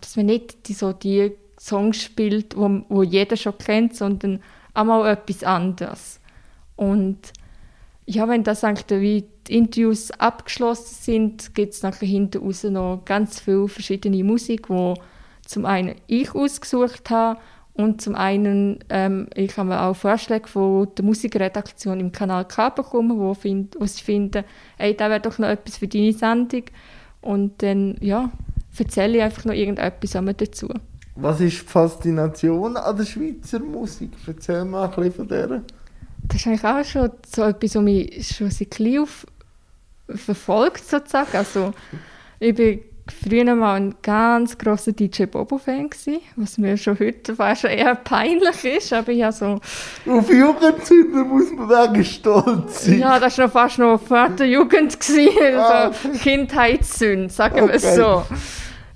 dass 0.00 0.16
man 0.16 0.26
nicht 0.26 0.68
die, 0.68 0.74
so 0.74 0.92
die 0.92 1.32
Songs 1.58 2.02
spielt, 2.02 2.56
wo, 2.56 2.82
wo 2.88 3.02
jeder 3.02 3.36
schon 3.36 3.58
kennt, 3.58 3.96
sondern 3.96 4.40
auch 4.74 4.84
mal 4.84 5.10
etwas 5.10 5.42
anderes. 5.42 6.20
Und 6.76 7.18
ja, 8.06 8.28
wenn 8.28 8.44
das 8.44 8.64
eigentlich 8.64 9.00
wie 9.00 9.24
die 9.48 9.58
Interviews 9.58 10.10
abgeschlossen 10.12 10.94
sind, 10.94 11.54
gibt 11.54 11.74
es 11.74 11.82
nachher 11.82 12.06
hinten 12.06 12.42
raus 12.42 12.62
noch 12.64 13.02
ganz 13.04 13.40
viele 13.40 13.68
verschiedene 13.68 14.24
Musik, 14.24 14.70
wo 14.70 14.94
zum 15.44 15.66
einen 15.66 15.96
ich 16.06 16.34
ausgesucht 16.34 17.10
habe 17.10 17.40
Und 17.78 18.02
zum 18.02 18.16
einen, 18.16 18.80
ähm, 18.88 19.28
ich 19.36 19.56
habe 19.56 19.80
auch 19.80 19.94
Vorschläge 19.94 20.48
von 20.48 20.88
der 20.96 21.04
Musikredaktion 21.04 22.00
im 22.00 22.10
Kanal 22.10 22.44
K 22.44 22.70
bekommen, 22.70 23.16
wo, 23.16 23.34
find, 23.34 23.76
wo 23.78 23.86
sie 23.86 24.02
finden, 24.02 24.42
ey, 24.78 24.96
da 24.96 25.08
wäre 25.08 25.20
doch 25.20 25.38
noch 25.38 25.46
etwas 25.46 25.78
für 25.78 25.86
deine 25.86 26.12
Sendung. 26.12 26.64
Und 27.20 27.62
dann, 27.62 27.96
ja, 28.00 28.32
erzähle 28.76 29.18
ich 29.18 29.22
einfach 29.22 29.44
noch 29.44 29.54
irgendetwas 29.54 30.10
dazu. 30.36 30.68
Was 31.14 31.40
ist 31.40 31.62
die 31.62 31.66
Faszination 31.66 32.76
an 32.76 32.96
der 32.96 33.04
Schweizer 33.04 33.60
Musik? 33.60 34.10
Erzähl 34.26 34.64
mal 34.64 34.88
ein 34.88 34.90
bisschen 34.90 35.12
von 35.12 35.28
der. 35.28 35.62
Das 36.24 36.36
ist 36.36 36.46
eigentlich 36.48 36.64
auch 36.64 36.84
schon 36.84 37.10
so 37.32 37.42
etwas, 37.44 37.76
was 37.76 37.82
mich 37.82 38.26
schon 38.26 38.50
seit 38.50 38.72
klein 38.72 38.98
auf 38.98 39.24
verfolgt, 40.08 40.84
sozusagen. 40.84 41.36
Also, 41.36 41.72
ich 42.40 42.54
bin 42.54 42.80
früher 43.12 43.54
mal 43.54 43.74
ein 43.74 43.94
ganz 44.02 44.58
grosser 44.58 44.92
DJ 44.92 45.24
Bobo-Fan 45.24 45.90
was 46.36 46.58
mir 46.58 46.76
schon 46.76 46.98
heute 46.98 47.34
fast 47.34 47.62
schon 47.62 47.70
eher 47.70 47.94
peinlich 47.94 48.64
ist, 48.64 48.92
aber 48.92 49.12
ich 49.12 49.24
so... 49.32 49.60
Auf 50.06 50.30
Jugendsünder 50.30 51.24
muss 51.24 51.52
man 51.52 51.68
wegen 51.68 52.04
stolz 52.04 52.84
sein. 52.84 53.00
Ja, 53.00 53.18
das 53.18 53.38
war 53.38 53.46
noch 53.46 53.52
fast 53.52 53.78
noch 53.78 54.00
vor 54.00 54.28
der 54.30 54.48
Jugend, 54.48 54.98
gewesen, 55.00 55.56
ah, 55.56 55.88
okay. 55.88 55.96
so 56.02 56.18
Kindheitssünde, 56.18 57.30
sagen 57.30 57.66
wir 57.66 57.74
es 57.74 57.94
so. 57.94 58.24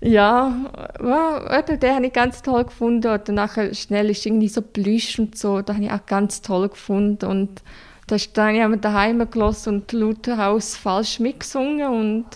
Ja, 0.00 0.52
ja 1.00 1.62
den 1.62 1.95
habe 1.95 2.07
ich 2.07 2.12
ganz 2.12 2.42
toll 2.42 2.64
gefunden. 2.64 3.12
Und 3.12 3.28
danach 3.28 3.57
schnell 3.73 4.11
ist 4.11 4.26
irgendwie 4.26 4.49
so 4.49 4.61
Plüsch 4.61 5.19
und 5.19 5.38
so, 5.38 5.62
das 5.62 5.76
habe 5.76 5.87
ich 5.87 5.92
auch 5.92 6.07
ganz 6.07 6.42
toll 6.42 6.69
gefunden. 6.69 7.26
Und 7.26 7.62
da 8.09 8.16
ist 8.16 8.37
dann 8.37 8.61
haben 8.61 8.73
wir 8.73 8.78
daheim 8.78 9.31
gelassen 9.31 9.75
und 9.75 9.92
laut 9.92 10.26
Haus 10.28 10.76
falsch 10.76 11.21
mitgesungen 11.21 11.88
und 11.88 12.26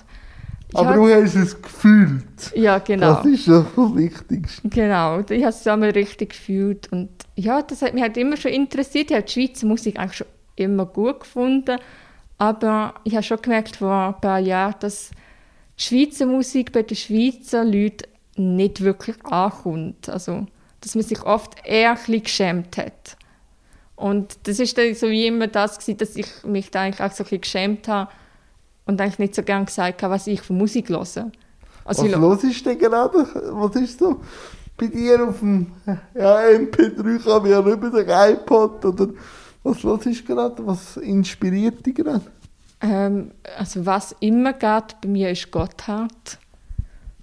aber 0.74 0.94
du 0.94 1.08
hast 1.08 1.34
es 1.34 1.60
gefühlt. 1.60 2.52
Ja, 2.54 2.78
genau. 2.78 3.14
Das 3.14 3.26
ist 3.26 3.46
ja 3.46 3.64
das 3.74 3.94
Wichtigste. 3.94 4.68
Genau, 4.68 5.20
ich 5.20 5.42
habe 5.42 5.50
es 5.50 5.66
einmal 5.66 5.90
richtig 5.90 6.30
gefühlt. 6.30 6.90
Und 6.92 7.08
ja, 7.36 7.62
das 7.62 7.82
hat 7.82 7.94
mich 7.94 8.02
halt 8.02 8.16
immer 8.16 8.36
schon 8.36 8.52
interessiert. 8.52 9.10
Ich 9.10 9.16
habe 9.16 9.26
die 9.26 9.32
Schweizer 9.32 9.66
Musik 9.66 9.98
eigentlich 9.98 10.16
schon 10.16 10.26
immer 10.56 10.86
gut 10.86 11.20
gefunden. 11.20 11.78
Aber 12.38 12.94
ich 13.04 13.14
habe 13.14 13.22
schon 13.22 13.40
gemerkt 13.40 13.76
vor 13.76 13.92
ein 13.92 14.20
paar 14.20 14.40
Jahren, 14.40 14.74
dass 14.80 15.10
die 15.78 15.82
Schweizer 15.82 16.26
Musik 16.26 16.72
bei 16.72 16.82
den 16.82 16.96
Schweizer 16.96 17.64
Leuten 17.64 18.10
nicht 18.36 18.80
wirklich 18.82 19.24
ankommt. 19.24 20.08
Also, 20.08 20.46
dass 20.80 20.94
man 20.94 21.04
sich 21.04 21.22
oft 21.22 21.54
eher 21.64 21.90
ein 21.90 21.96
bisschen 21.96 22.22
geschämt 22.22 22.76
hat. 22.76 23.16
Und 23.94 24.36
das 24.42 24.58
ist 24.58 24.76
dann 24.76 24.94
so 24.94 25.08
wie 25.08 25.26
immer 25.26 25.46
das 25.46 25.78
gewesen, 25.78 25.96
dass 25.96 26.16
ich 26.16 26.26
mich 26.44 26.70
da 26.70 26.82
eigentlich 26.82 27.00
auch 27.00 27.12
so 27.12 27.24
ein 27.24 27.30
bisschen 27.30 27.40
geschämt 27.40 27.88
habe 27.88 28.10
und 28.86 29.00
eigentlich 29.00 29.18
nicht 29.18 29.34
so 29.34 29.42
gerne 29.42 29.66
gesagt 29.66 30.02
habe, 30.02 30.14
was 30.14 30.26
ich 30.26 30.40
für 30.40 30.52
Musik 30.52 30.88
höre. 30.88 31.30
Also 31.84 32.04
was 32.04 32.42
hörst 32.42 32.66
du 32.66 32.70
denn 32.70 32.78
gerade? 32.78 33.26
Was 33.50 33.76
ist 33.76 33.98
so 33.98 34.20
bei 34.76 34.86
dir 34.86 35.28
auf 35.28 35.38
dem 35.40 35.66
ja, 36.14 36.38
MP3 36.38 37.22
kann 37.22 37.42
man 37.42 37.50
ja 37.50 37.62
nicht 37.62 37.80
mehr 37.80 37.90
sagen, 37.90 38.34
iPod 38.34 38.84
oder 38.84 39.08
was 39.62 39.82
hörst 39.82 40.06
du 40.06 40.34
gerade? 40.34 40.66
Was 40.66 40.96
inspiriert 40.96 41.84
dich 41.84 41.94
gerade? 41.94 42.22
Ähm, 42.80 43.30
also 43.58 43.86
was 43.86 44.14
immer 44.20 44.52
geht 44.52 45.00
bei 45.00 45.08
mir 45.08 45.30
ist 45.30 45.50
Gotthard. 45.50 46.38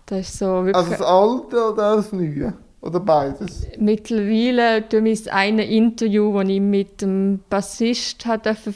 Das 0.05 0.20
ist 0.27 0.39
so 0.39 0.65
wirklich, 0.65 0.75
also 0.75 0.91
das 0.91 1.01
Alte 1.01 1.72
oder 1.72 1.96
das 1.96 2.12
Neue? 2.12 2.53
Oder 2.82 3.00
beides? 3.00 3.65
Mittlerweile 3.79 4.82
durch 4.82 5.01
mein 5.01 5.34
eine 5.34 5.65
Interview, 5.65 6.38
das 6.38 6.50
ich 6.50 6.60
mit 6.60 7.01
dem 7.01 7.39
Bassist 7.50 8.25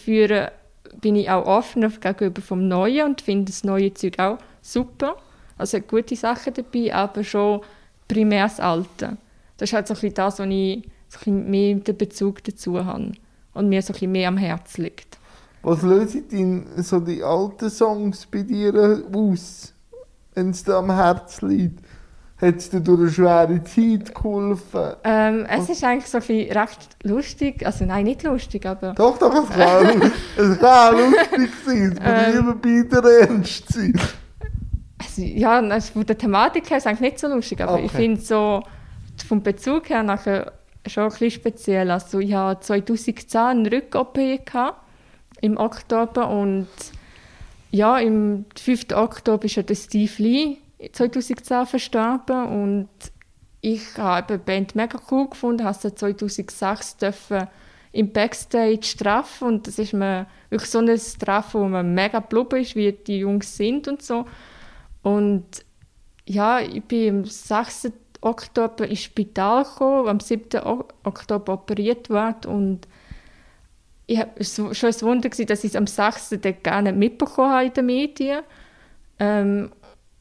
führen 0.01 0.47
bin 1.01 1.15
ich 1.15 1.29
auch 1.29 1.45
offen 1.45 1.87
gegenüber 1.99 2.41
vom 2.41 2.67
Neuen 2.67 3.05
und 3.05 3.21
finde 3.21 3.45
das 3.45 3.63
neue 3.63 3.93
Zeug 3.93 4.19
auch 4.19 4.37
super. 4.61 5.15
Also 5.57 5.79
gute 5.79 6.15
Sachen 6.15 6.53
dabei, 6.53 6.93
aber 6.93 7.23
schon 7.23 7.61
primär 8.07 8.43
das 8.43 8.59
Alte. 8.59 9.17
Das 9.57 9.69
ist 9.69 9.73
halt 9.73 9.87
so 9.87 9.93
ein 9.93 9.95
bisschen 9.95 10.13
das, 10.15 10.39
was 10.39 10.47
ich 10.47 10.89
so 11.09 11.31
ein 11.31 11.49
mehr 11.49 11.75
den 11.75 11.97
Bezug 11.97 12.43
dazu 12.43 12.83
habe 12.83 13.11
und 13.53 13.69
mir 13.69 13.81
so 13.81 13.91
ein 13.91 13.93
bisschen 13.93 14.11
mehr 14.11 14.27
am 14.27 14.37
Herzen 14.37 14.83
liegt. 14.83 15.17
Was 15.63 15.81
lösen 15.81 16.27
denn 16.29 16.65
so 16.77 16.99
die 16.99 17.23
alten 17.23 17.69
Songs 17.69 18.25
bei 18.25 18.43
dir 18.43 19.03
aus, 19.11 19.73
wenn 20.35 20.51
es 20.51 20.63
dir 20.63 20.75
am 20.75 20.91
Herzen 20.91 21.49
liegt? 21.49 21.86
Hat 22.39 22.57
es 22.57 22.69
dir 22.69 22.81
durch 22.81 22.99
eine 22.99 23.09
schwere 23.09 23.63
Zeit 23.63 24.13
geholfen? 24.13 24.93
Ähm, 25.03 25.47
es 25.49 25.69
ist 25.69 25.83
eigentlich 25.83 26.05
so 26.05 26.19
bisschen 26.19 26.51
recht 26.51 26.89
lustig. 27.01 27.65
Also 27.65 27.85
nein, 27.85 28.03
nicht 28.03 28.21
lustig, 28.21 28.63
aber... 28.67 28.93
Doch, 28.93 29.17
doch, 29.17 29.33
es 29.33 29.49
kann, 29.49 30.11
es 30.37 30.59
kann 30.59 30.97
lustig 30.97 31.49
sein. 31.65 31.91
Es 31.93 31.99
muss 31.99 32.35
ähm, 32.35 32.39
immer 32.39 32.55
beide 32.55 33.21
ernst 33.21 33.73
sein. 33.73 33.99
Also, 34.99 35.21
ja, 35.23 35.59
also 35.59 35.93
von 35.93 36.05
der 36.05 36.17
Thematik 36.17 36.69
her 36.69 36.77
ist 36.77 36.83
es 36.83 36.87
eigentlich 36.87 37.11
nicht 37.11 37.19
so 37.19 37.27
lustig, 37.27 37.59
aber 37.59 37.73
okay. 37.73 37.85
ich 37.85 37.91
finde 37.91 38.21
so 38.21 38.61
vom 39.27 39.41
Bezug 39.41 39.89
her 39.89 40.03
nachher 40.03 40.53
schon 40.85 41.05
ein 41.05 41.09
bisschen 41.09 41.31
speziell. 41.31 41.89
Also 41.89 42.19
ich 42.19 42.35
hatte 42.35 42.61
2010 42.61 43.39
eine 43.41 43.71
Rück-OP 43.71 44.19
im 45.41 45.57
Oktober 45.57 46.29
und 46.29 46.67
ja, 47.71 47.97
im 47.97 48.45
5. 48.59 48.91
Oktober 48.93 49.45
ist 49.45 49.55
ja 49.55 49.63
der 49.63 49.75
Steve 49.75 50.11
Lee 50.17 50.57
2010 50.91 51.65
verstorben 51.65 52.45
und 52.45 52.89
ich 53.61 53.97
habe 53.97 54.37
die 54.37 54.43
Band 54.43 54.75
mega 54.75 54.99
cool 55.11 55.29
gefunden, 55.29 55.65
habe 55.65 55.77
sie 55.77 55.93
2006 55.93 56.97
dürfen 56.97 57.47
im 57.91 58.11
Backstage 58.11 58.95
treffen 58.97 59.47
und 59.47 59.67
das 59.67 59.79
ist 59.79 59.93
mir 59.93 60.27
wirklich 60.49 60.69
so 60.69 60.79
ein 60.79 60.87
Treffen, 60.87 61.61
wo 61.61 61.67
man 61.67 61.93
mega 61.93 62.19
blubber 62.19 62.59
ist, 62.59 62.75
wie 62.75 62.91
die 62.91 63.19
Jungs 63.19 63.57
sind 63.57 63.87
und 63.87 64.03
so. 64.03 64.25
Und 65.01 65.65
ja, 66.25 66.59
ich 66.59 66.83
bin 66.83 67.19
am 67.19 67.25
6. 67.25 67.91
Oktober 68.21 68.87
ins 68.87 69.03
Spital 69.03 69.63
gekommen, 69.63 70.09
am 70.09 70.19
7. 70.19 70.61
Oktober 71.03 71.53
operiert 71.53 72.09
worden 72.09 72.51
und 72.51 72.87
ich 74.05 74.19
habe 74.19 74.43
schon 74.43 74.67
ein 74.69 75.01
Wunder 75.01 75.29
gewesen, 75.29 75.47
dass 75.47 75.63
ich 75.63 75.71
es 75.71 75.75
am 75.75 75.87
6. 75.87 76.37
gar 76.63 76.81
nicht 76.81 76.95
mitbekommen 76.95 77.51
habe 77.51 77.65
in 77.65 77.73
den 77.73 77.85
Medien. 77.85 78.43
Ähm, 79.19 79.71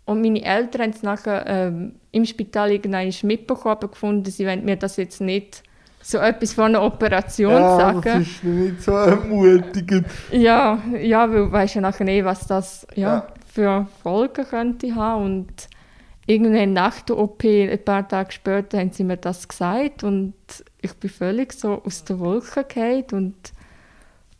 und 0.06 0.22
meine 0.22 0.42
Eltern 0.42 0.82
haben 0.82 0.90
es 0.90 1.02
nachher 1.02 1.44
ähm, 1.46 1.96
im 2.12 2.24
Spital 2.24 2.70
irgendwann 2.70 3.12
mitbekommen, 3.22 3.80
gefunden, 3.80 4.30
sie 4.30 4.46
wollen 4.46 4.64
mir 4.64 4.76
das 4.76 4.96
jetzt 4.96 5.20
nicht 5.20 5.62
so 6.00 6.18
etwas 6.18 6.52
von 6.52 6.66
einer 6.66 6.82
Operation 6.82 7.52
ja, 7.52 7.76
sagen. 7.76 8.02
das 8.04 8.20
ist 8.20 8.44
nicht 8.44 8.82
so 8.82 8.92
ermutigend. 8.92 10.06
Ja, 10.30 10.80
ja 11.02 11.28
weil 11.28 11.46
du 11.46 11.52
weißt 11.52 11.74
ja 11.74 11.80
nachher 11.80 12.04
nicht, 12.04 12.24
was 12.24 12.46
das 12.46 12.86
ja, 12.94 13.16
ja. 13.16 13.26
für 13.52 13.88
Folgen 14.04 14.46
könnte 14.46 14.94
haben. 14.94 15.24
Und 15.24 15.68
irgendwann 16.26 16.72
nach 16.72 17.00
der 17.00 17.18
OP, 17.18 17.42
ein 17.42 17.84
paar 17.84 18.06
Tage 18.06 18.30
später, 18.30 18.78
haben 18.78 18.92
sie 18.92 19.02
mir 19.02 19.16
das 19.16 19.48
gesagt 19.48 20.04
und 20.04 20.34
ich 20.80 20.94
bin 20.94 21.10
völlig 21.10 21.52
so 21.52 21.82
aus 21.84 22.04
der 22.04 22.20
Wolke 22.20 22.62
gefallen 22.62 23.04
und 23.10 23.34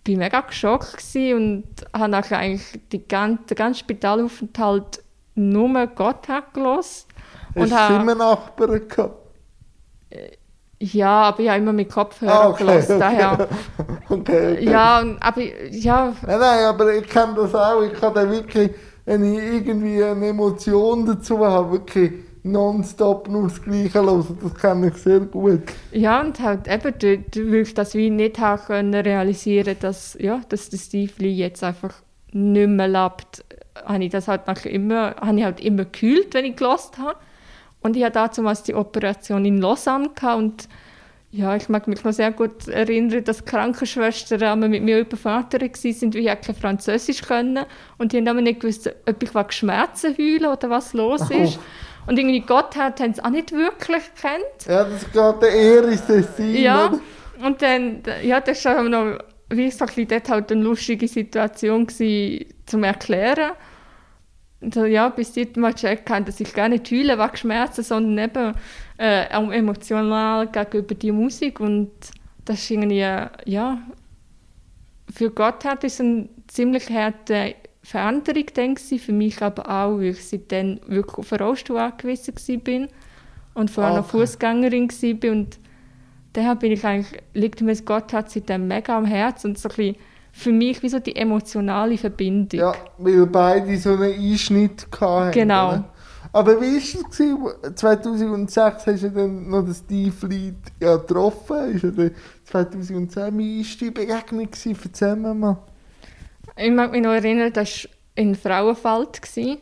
bin 0.05 0.19
mega 0.19 0.43
geschockt 0.43 1.05
und 1.17 1.65
habe 1.93 2.09
nachher 2.09 2.39
eigentlich 2.39 2.81
die 2.93 3.09
ganze, 3.09 3.43
den 3.47 3.57
ganzen 3.57 3.81
Spitalaufenthalt 3.81 5.03
nur 5.37 5.87
Gott 5.89 6.29
hat 6.29 6.53
gelost. 6.53 7.07
Hast 7.55 7.91
du 7.91 7.95
immer 7.95 8.15
Nachbarn 8.15 8.89
gehabt? 8.89 9.27
Ja, 10.79 11.23
aber 11.23 11.41
ich 11.41 11.49
habe 11.49 11.59
immer 11.59 11.73
mit 11.73 11.91
Kopfhörer 11.91 12.33
ah, 12.33 12.49
okay, 12.51 12.65
gelassen, 12.65 12.97
okay. 12.97 13.01
daher. 13.01 13.49
okay, 14.11 14.53
okay. 14.53 14.65
Ja, 14.65 15.05
aber 15.21 15.43
ja. 15.71 16.13
Nein, 16.27 16.39
nein, 16.39 16.65
aber 16.65 16.95
ich 16.95 17.09
kenne 17.09 17.35
das 17.35 17.55
auch. 17.55 17.83
Ich 17.83 17.95
kann 17.95 18.13
da 18.13 18.31
wirklich, 18.31 18.73
wenn 19.07 19.25
ich 19.25 19.39
irgendwie 19.39 20.05
eine 20.05 20.27
Emotion 20.27 21.07
dazu 21.07 21.39
habe, 21.39 21.73
wirklich 21.73 22.13
nonstop 22.43 23.29
nur 23.29 23.45
das 23.45 23.63
Gleiche 23.63 24.03
hören. 24.03 24.39
Das 24.43 24.55
kenne 24.55 24.89
ich 24.89 24.95
sehr 24.97 25.21
gut. 25.21 25.63
Ja, 25.93 26.21
und 26.21 26.39
halt 26.41 26.69
eben, 26.69 27.25
du, 27.31 27.51
willst 27.51 27.79
das 27.79 27.95
wie 27.95 28.11
nicht 28.11 28.39
haben 28.39 28.63
können 28.63 28.95
realisieren, 28.95 29.77
dass, 29.81 30.17
ja, 30.21 30.43
dass 30.51 30.67
Steve 30.67 31.13
Lee 31.19 31.33
jetzt 31.33 31.65
einfach 31.65 31.95
nicht 32.33 32.69
mehr 32.69 32.89
lebt 32.89 33.46
habe 33.85 34.05
ich 34.05 34.11
das 34.11 34.29
halt 34.29 34.43
immer, 34.67 35.17
habe 35.17 35.39
ich 35.39 35.45
halt 35.45 35.61
immer 35.61 35.85
gekühlt, 35.85 36.35
wenn 36.35 36.45
ich 36.45 36.57
gelost 36.57 36.99
habe. 36.99 37.17
Und 37.81 37.97
ich 37.97 38.05
hatte 38.05 38.31
damals 38.35 38.63
die 38.63 38.75
Operation 38.75 39.45
in 39.45 39.61
Lausanne 39.61 40.11
gehabt 40.15 40.39
und 40.39 40.69
ja, 41.33 41.55
ich 41.55 41.69
mag 41.69 41.87
mich 41.87 42.03
noch 42.03 42.13
sehr 42.13 42.33
gut 42.33 42.67
erinnern, 42.69 43.23
dass 43.25 43.39
die 43.39 43.45
Krankenschwestern 43.45 44.59
mit 44.59 44.83
mir 44.83 45.01
überfordert 45.01 45.53
waren, 45.75 46.15
weil 46.15 46.27
ich 46.27 46.41
kein 46.41 46.55
Französisch 46.55 47.23
können 47.23 47.65
und 47.99 48.13
die 48.13 48.27
haben 48.27 48.43
nicht 48.43 48.61
gewusst, 48.61 48.91
ob 49.07 49.23
ich 49.23 49.35
was 49.35 49.55
Schmerzen 49.55 50.17
heule 50.17 50.53
oder 50.53 50.71
was 50.71 50.95
los 50.95 51.23
oh. 51.31 51.35
ist. 51.35 51.59
Und 52.07 52.19
irgendwie 52.19 52.41
Gott 52.41 52.77
hat, 52.77 53.01
haben 53.01 53.15
sie 53.15 53.25
auch 53.25 53.31
nicht 53.31 53.53
wirklich 53.53 54.03
gekannt. 54.15 54.67
Ja, 54.67 54.85
das 54.85 55.05
geht 55.05 55.43
der 55.43 55.51
Ehre 55.51 55.97
Sinn. 55.97 56.55
Ja, 56.55 56.93
und 57.45 57.61
dann, 57.61 58.03
ja, 58.23 58.41
das 58.41 58.65
war 58.65 58.83
noch, 58.85 59.19
wie 59.51 59.71
so 59.71 59.85
ein 59.85 60.09
dort 60.09 60.29
halt 60.29 60.53
eine 60.53 60.63
lustige 60.63 61.09
Situation 61.09 61.87
gewesen, 61.87 62.47
zum 62.67 62.85
Erklären. 62.85 63.53
Und 64.61 64.75
ja, 64.75 65.09
bis 65.11 65.33
dort 65.33 65.57
mal 65.57 65.73
gecheckt 65.73 66.11
haben, 66.11 66.25
dass 66.25 66.41
ich 66.41 66.53
gar 66.53 66.69
nicht 66.69 66.91
heule 66.91 67.19
wegen 67.19 67.37
Schmerzen, 67.37 67.85
sondern 67.85 68.25
eben 68.25 68.55
äh, 68.99 69.27
emotional 69.29 70.49
gegenüber 70.49 70.95
die 70.95 71.13
Musik. 71.13 71.61
Und 71.61 71.91
das 72.45 72.61
ist 72.61 72.71
irgendwie, 72.71 72.99
ja, 72.99 73.79
für 75.13 75.31
Gott 75.31 75.65
hat 75.65 75.85
es 75.85 76.01
eine 76.01 76.29
ziemlich 76.49 76.91
harte 76.91 77.55
Veränderung, 77.83 78.47
denke 78.47 78.83
ich, 78.91 79.03
für 79.03 79.13
mich 79.13 79.41
aber 79.41 79.69
auch, 79.69 79.99
weil 79.99 80.07
ich 80.07 80.27
seitdem 80.27 80.81
wirklich 80.87 81.19
auf 81.19 81.33
einen 81.33 81.43
Rollstuhl 81.43 81.79
angewiesen 81.79 82.35
war 82.35 82.89
und 83.55 83.71
vorher 83.71 83.93
okay. 83.93 84.01
noch 84.01 84.11
Fußgängerin 84.11 84.91
war 84.91 85.31
und 85.31 85.59
daher 86.37 86.55
bin 86.57 86.73
ich 86.73 86.85
eigentlich, 86.85 87.21
liegt 87.35 87.61
mir 87.61 87.73
das 87.73 87.85
Gotthard 87.85 88.31
seitdem 88.31 88.69
mega 88.69 88.97
am 88.97 89.05
Herzen 89.05 89.49
und 89.49 89.59
so 89.59 89.69
ein 89.69 89.77
bisschen 89.77 89.97
für 90.33 90.53
mich 90.53 90.83
wie 90.83 90.89
so 90.89 90.99
die 90.99 91.17
emotionale 91.17 91.97
Verbindung. 91.97 92.61
Ja, 92.61 92.75
weil 92.99 93.27
beide 93.27 93.77
so 93.79 93.95
einen 93.95 94.13
Einschnitt 94.13 94.87
hatten. 95.01 95.33
Genau. 95.33 95.69
oder? 95.69 95.85
Aber 96.33 96.61
wie 96.61 96.73
war 96.73 96.77
es? 96.77 96.93
gewesen? 96.93 97.75
2006 97.75 98.87
hast 98.87 99.03
du 99.03 99.11
dann 99.11 99.49
noch 99.49 99.65
den 99.65 99.75
Steve 99.75 100.27
Lied 100.27 100.57
ja, 100.79 100.97
getroffen. 100.97 101.75
Ist 101.75 101.85
ja 101.85 101.91
dann 101.91 102.11
2010 102.45 103.35
meine 103.35 103.43
erste 103.43 103.91
Begegnung 103.91 104.51
gewesen. 104.51 104.79
Erzähl 104.85 105.17
mir 105.17 105.33
mal. 105.33 105.57
Ich 106.57 106.71
mag 106.71 106.93
mich 106.93 107.03
noch 107.03 107.13
erinnern, 107.13 107.53
das 107.55 107.85
war 107.85 107.91
in 108.17 108.35
Frauenfeld. 108.35 109.23
Gewesen. 109.23 109.59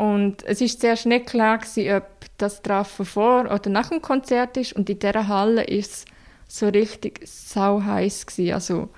Und 0.00 0.46
es 0.46 0.62
war 0.62 0.68
sehr 0.68 0.96
schnell 0.96 1.20
klar, 1.20 1.58
gewesen, 1.58 1.94
ob 1.94 2.04
das 2.38 2.62
Treffen 2.62 3.04
vor 3.04 3.42
oder 3.52 3.68
nach 3.68 3.90
dem 3.90 4.00
Konzert 4.00 4.56
ist. 4.56 4.72
Und 4.72 4.88
in 4.88 4.98
dieser 4.98 5.28
Halle 5.28 5.60
war 5.60 5.68
es 5.68 6.06
so 6.48 6.68
richtig 6.68 7.20
sau 7.26 7.82
heiß. 7.82 8.24
Gewesen. 8.24 8.54
Also, 8.54 8.88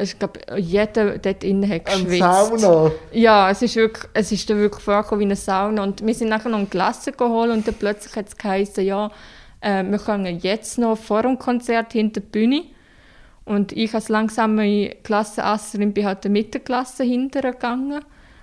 ich 0.00 0.18
glaube, 0.18 0.40
jeder 0.56 1.18
dort 1.18 1.44
innen 1.44 1.68
hat 1.68 1.84
geschwitzt. 1.84 2.20
Sauna. 2.20 2.90
Ja, 3.12 3.50
es 3.50 3.60
ist, 3.60 3.76
wirklich, 3.76 4.08
es 4.14 4.32
ist 4.32 4.48
dann 4.48 4.56
wirklich 4.56 4.82
vorgekommen 4.82 5.20
wie 5.20 5.24
eine 5.24 5.36
Sauna. 5.36 5.82
Und 5.82 6.06
wir 6.06 6.14
sind 6.14 6.30
nachher 6.30 6.48
noch 6.48 6.58
ein 6.58 6.70
Glas 6.70 7.04
geholt 7.04 7.50
und 7.50 7.68
dann 7.68 7.74
plötzlich 7.74 8.16
hat 8.16 8.28
es 8.28 8.36
geheißen, 8.38 8.82
ja, 8.82 9.10
äh, 9.60 9.84
wir 9.84 9.98
können 9.98 10.38
jetzt 10.38 10.78
noch 10.78 10.96
vor 10.96 11.20
dem 11.20 11.38
Konzert 11.38 11.92
hinter 11.92 12.22
die 12.22 12.26
Bühne. 12.26 12.62
Und 13.44 13.72
ich 13.72 13.94
als 13.94 14.08
langsame 14.08 14.96
Klassenasserin 15.02 15.92
bin 15.92 16.06
halt 16.06 16.24
der 16.24 16.30
Mittelklasse 16.30 17.04
hintergegangen. 17.04 18.00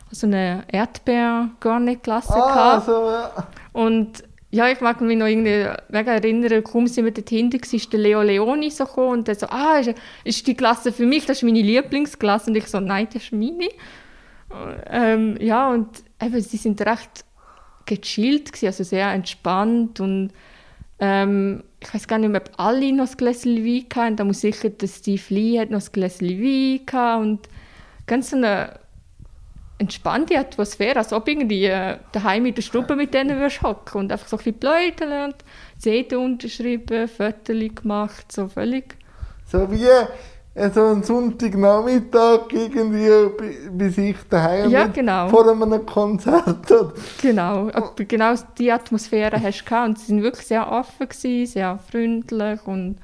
Also 0.09 0.27
eine 0.27 0.63
Erdbeer-Garnet-Klasse. 0.71 2.33
Ah, 2.33 2.47
gehabt. 2.47 2.85
so, 2.85 2.91
ja. 2.91 3.47
Und 3.73 4.23
ja, 4.49 4.69
ich 4.69 4.79
mag 4.79 5.01
mich 5.01 5.17
noch 5.17 5.25
irgendwie 5.25 5.67
mega 5.89 6.13
erinnern, 6.13 6.63
kaum 6.63 6.87
sind 6.87 7.05
wir 7.05 7.11
dort 7.11 7.29
hinten, 7.29 7.59
ist 7.59 7.91
der 7.91 7.99
Leo 7.99 8.21
Leoni 8.21 8.71
so 8.71 8.85
gekommen 8.85 9.19
und 9.19 9.27
der 9.27 9.35
so, 9.35 9.47
ah, 9.47 9.77
ist, 9.79 9.93
ist 10.23 10.47
die 10.47 10.55
Klasse 10.55 10.93
für 10.93 11.05
mich, 11.05 11.25
das 11.25 11.37
ist 11.37 11.43
meine 11.43 11.61
Lieblingsklasse. 11.61 12.49
Und 12.49 12.55
ich 12.55 12.67
so, 12.67 12.79
nein, 12.79 13.07
das 13.11 13.23
ist 13.23 13.33
meine. 13.33 13.69
Ähm, 14.89 15.37
ja, 15.41 15.69
und 15.69 15.89
eben, 16.21 16.41
sie 16.41 16.57
sind 16.57 16.79
recht 16.81 17.25
gechillt 17.85 18.53
gewesen, 18.53 18.67
also 18.67 18.83
sehr 18.83 19.11
entspannt 19.11 19.99
und 19.99 20.31
ähm, 20.99 21.63
ich 21.79 21.93
weiß 21.93 22.07
gar 22.07 22.17
nicht 22.17 22.31
mehr, 22.31 22.41
ob 22.41 22.51
alle 22.57 22.91
noch 22.91 23.09
ein 23.09 23.17
Gläschen 23.17 23.63
Wein 23.63 23.85
hatten. 23.95 24.15
Da 24.15 24.23
muss 24.23 24.41
sicher 24.41 24.69
der 24.69 24.87
Steve 24.87 25.21
Lee 25.29 25.59
hat 25.59 25.69
noch 25.69 25.81
ein 25.81 25.91
Gläschen 25.91 26.27
Wein 26.27 26.85
gehabt 26.85 27.21
und 27.21 27.49
ganz 28.07 28.31
so 28.31 28.37
eine 28.37 28.79
entspannte 29.79 30.37
Atmosphäre, 30.37 30.99
als 30.99 31.13
ob 31.13 31.27
irgendwie 31.27 31.65
äh, 31.65 31.97
daheim 32.11 32.45
in 32.45 32.55
der 32.55 32.61
Stube 32.61 32.95
mit 32.95 33.13
denen 33.13 33.37
würdest 33.37 33.61
hocken 33.61 34.01
und 34.01 34.11
einfach 34.11 34.27
so 34.27 34.37
ein 34.37 34.43
bisschen 34.43 34.59
pläudeln 34.59 35.25
und 35.25 35.35
CD 35.77 36.15
unterschrieben, 36.15 37.07
Fotos 37.07 37.75
gemacht, 37.75 38.31
so 38.31 38.47
völlig. 38.47 38.95
So 39.45 39.71
wie 39.71 39.85
äh, 40.55 40.71
so 40.71 40.87
ein 40.87 41.03
Sonntagnachmittag 41.03 42.51
irgendwie 42.51 43.09
bei, 43.71 43.89
sich 43.89 44.15
daheim 44.27 44.71
Ja, 44.71 44.87
genau. 44.87 45.29
vor 45.29 45.47
einem 45.47 45.85
Konzert. 45.85 46.67
Genau, 47.21 47.69
genau 47.95 48.33
die 48.57 48.71
Atmosphäre 48.71 49.39
hast 49.41 49.61
du 49.61 49.65
gehabt 49.65 49.89
und 49.89 49.99
sie 49.99 50.05
sind 50.07 50.23
wirklich 50.23 50.47
sehr 50.47 50.71
offen 50.71 51.07
gewesen, 51.07 51.51
sehr 51.51 51.77
freundlich 51.91 52.65
und 52.65 52.97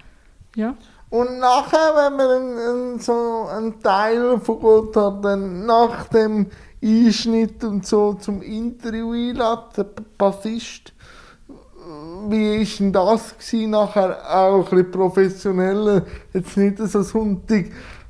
ja. 0.55 0.75
Und 1.13 1.37
nachher, 1.37 1.93
wenn 1.95 2.15
man 2.15 2.99
so 2.99 3.47
einen 3.47 3.79
Teil 3.83 4.39
von 4.39 4.59
Gott 4.59 4.95
hat, 4.95 5.23
dann 5.23 5.63
nach 5.63 6.07
dem 6.07 6.47
Einschnitt 6.83 7.63
und 7.63 7.85
so 7.85 8.15
zum 8.15 8.41
Interview 8.41 9.11
einlädt, 9.11 9.77
der 9.77 9.85
Bassist, 10.17 10.91
wie 12.29 12.57
war 12.57 12.77
denn 12.79 12.91
das 12.91 13.37
gewesen, 13.37 13.69
nachher 13.69 14.27
auch 14.27 14.71
ein 14.71 14.89
professioneller, 14.89 16.03
jetzt 16.33 16.57
nicht 16.57 16.79
so 16.79 17.03
Sonntag, 17.03 17.65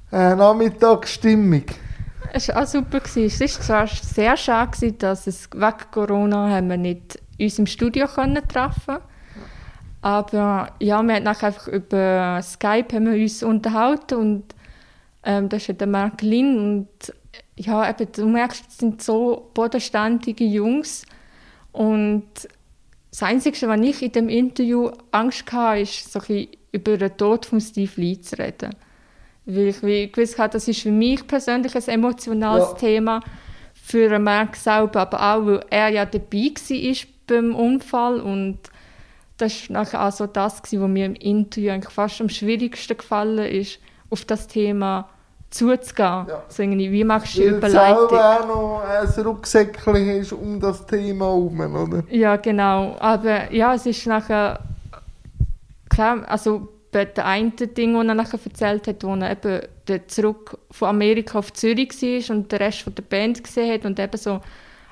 äh, 0.09 0.35
Nachmittagsstimmung? 0.35 1.65
Es 2.31 2.47
war 2.47 2.63
auch 2.63 2.67
super. 2.67 3.01
Es 3.03 3.69
war 3.69 3.85
sehr 3.85 4.37
schade, 4.37 4.93
dass 4.93 5.27
es 5.27 5.49
wegen 5.51 5.91
Corona 5.91 6.49
haben 6.51 6.69
wir 6.69 6.77
nicht 6.77 7.19
uns 7.37 7.59
im 7.59 7.67
Studio 7.67 8.07
treffen 8.07 8.99
Aber 10.03 10.73
ja, 10.79 11.01
wir 11.01 11.15
haben 11.15 11.23
nachher 11.23 11.47
einfach 11.47 11.69
über 11.69 12.41
Skype 12.43 12.93
haben 12.93 13.05
wir 13.09 13.21
uns 13.21 13.41
unterhalten 13.41 14.15
und 14.15 14.43
ähm, 15.23 15.47
das 15.47 15.61
ist 15.61 15.67
ja 15.69 15.73
der 15.75 15.87
Mark 15.87 16.21
Lin 16.21 16.59
und 16.59 17.13
ja, 17.55 17.89
eben, 17.89 18.11
du 18.11 18.27
merkst, 18.27 18.65
es 18.67 18.77
sind 18.79 19.01
so 19.01 19.49
bodenständige 19.53 20.43
Jungs 20.43 21.05
und 21.71 22.27
das 23.11 23.23
Einzige, 23.23 23.65
was 23.69 23.79
ich 23.79 24.01
in 24.01 24.11
dem 24.11 24.27
Interview 24.27 24.91
Angst 25.11 25.49
hatte, 25.53 25.81
ist, 25.81 26.11
so 26.11 26.19
ein 26.27 26.49
über 26.73 26.97
den 26.97 27.15
Tod 27.15 27.45
von 27.45 27.61
Steve 27.61 27.91
Lee 27.95 28.19
zu 28.19 28.37
reden. 28.37 28.71
Weil 29.45 29.67
ich 29.67 29.83
wie 29.83 30.11
gewusst 30.11 30.37
habe, 30.37 30.51
das 30.51 30.67
ist 30.67 30.81
für 30.81 30.91
mich 30.91 31.25
persönlich 31.25 31.75
ein 31.75 31.87
emotionales 31.87 32.69
Ja. 32.71 32.73
Thema, 32.73 33.21
für 33.73 34.19
Mark 34.19 34.57
selber, 34.57 35.01
aber 35.01 35.21
auch, 35.21 35.45
weil 35.45 35.65
er 35.69 35.89
ja 35.89 36.05
dabei 36.05 36.51
war 36.55 37.07
beim 37.27 37.55
Unfall 37.55 38.19
und 38.19 38.59
das 39.37 39.69
war 39.69 39.81
nachher 39.81 40.05
auch 40.05 40.11
so 40.11 40.27
das, 40.27 40.61
was 40.61 40.71
mir 40.71 41.05
im 41.05 41.15
Interview 41.15 41.71
eigentlich 41.71 41.93
fast 41.93 42.21
am 42.21 42.29
schwierigsten 42.29 42.97
gefallen 42.97 43.45
ist, 43.45 43.79
auf 44.09 44.25
das 44.25 44.47
Thema 44.47 45.09
zuzugehen. 45.49 46.25
Ja. 46.27 46.43
So 46.49 46.63
irgendwie, 46.63 46.91
wie 46.91 47.03
machst 47.03 47.35
du 47.35 47.41
die 47.41 47.45
Weil 47.47 47.55
Überleitung? 47.55 48.09
selber 48.09 48.39
auch 48.39 48.47
noch 48.47 48.83
ein 48.83 49.23
Rucksäckchen 49.25 50.19
hast 50.19 50.33
um 50.33 50.59
das 50.59 50.85
Thema 50.85 51.25
herum, 51.25 51.75
oder? 51.75 52.03
Ja, 52.09 52.35
genau. 52.37 52.95
Aber 52.99 53.51
ja, 53.51 53.73
es 53.73 53.85
ist 53.85 54.05
nachher 54.07 54.59
klar, 55.89 56.23
also 56.27 56.69
bei 56.91 57.05
dem 57.05 57.23
einen 57.23 57.55
Ding, 57.55 57.93
das 57.93 58.05
er 58.05 58.15
nachher 58.15 58.39
erzählt 58.43 58.87
hat, 58.87 59.03
wo 59.03 59.15
er 59.15 59.31
eben 59.31 59.61
dort 59.85 60.11
zurück 60.11 60.57
von 60.71 60.89
Amerika 60.89 61.39
auf 61.39 61.53
Zürich 61.53 62.01
war 62.01 62.35
und 62.35 62.51
den 62.51 62.59
Rest 62.59 62.81
von 62.81 62.95
der 62.95 63.03
Band 63.03 63.43
gesehen 63.43 63.73
hat 63.73 63.85
und 63.85 63.99
eben 63.99 64.17
so, 64.17 64.39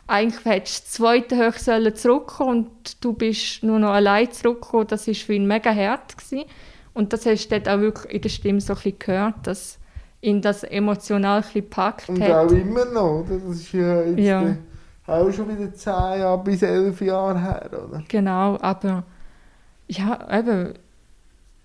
eigentlich 0.07 0.45
hättest 0.45 0.79
du 0.79 0.83
das 0.83 0.91
zweite 0.91 1.37
hoch 1.47 1.57
sollen 1.57 1.95
zurückkommen 1.95 2.49
und 2.65 3.03
du 3.03 3.13
bist 3.13 3.63
nur 3.63 3.79
noch 3.79 3.91
allein 3.91 4.31
zurückgekommen. 4.31 4.87
Das 4.87 5.07
war 5.07 5.13
für 5.13 5.33
ihn 5.33 5.47
mega 5.47 5.73
hart. 5.73 6.17
Gewesen. 6.17 6.45
Und 6.93 7.13
das 7.13 7.25
hast 7.25 7.47
du 7.47 7.59
dort 7.59 7.69
auch 7.69 7.79
wirklich 7.81 8.13
in 8.15 8.21
der 8.21 8.29
Stimme 8.29 8.59
so 8.61 8.73
ein 8.73 8.75
bisschen 8.75 8.99
gehört, 8.99 9.35
dass 9.47 9.79
ihn 10.19 10.41
das 10.41 10.63
emotional 10.63 11.37
ein 11.37 11.41
bisschen 11.43 11.61
gepackt 11.61 12.09
Und 12.09 12.21
hat. 12.21 12.31
auch 12.31 12.51
immer 12.51 12.85
noch, 12.85 13.21
oder? 13.25 13.37
Das 13.37 13.55
ist 13.57 13.71
ja 13.71 14.01
jetzt 14.03 14.19
Ja. 14.19 14.55
auch 15.07 15.31
schon 15.31 15.49
wieder 15.57 15.73
10 15.73 15.93
Jahre 15.93 16.43
bis 16.43 16.61
11 16.61 17.01
Jahre 17.01 17.41
her, 17.41 17.69
oder? 17.71 18.03
Genau, 18.07 18.57
aber 18.61 19.03
ja, 19.87 20.19
eben, 20.37 20.73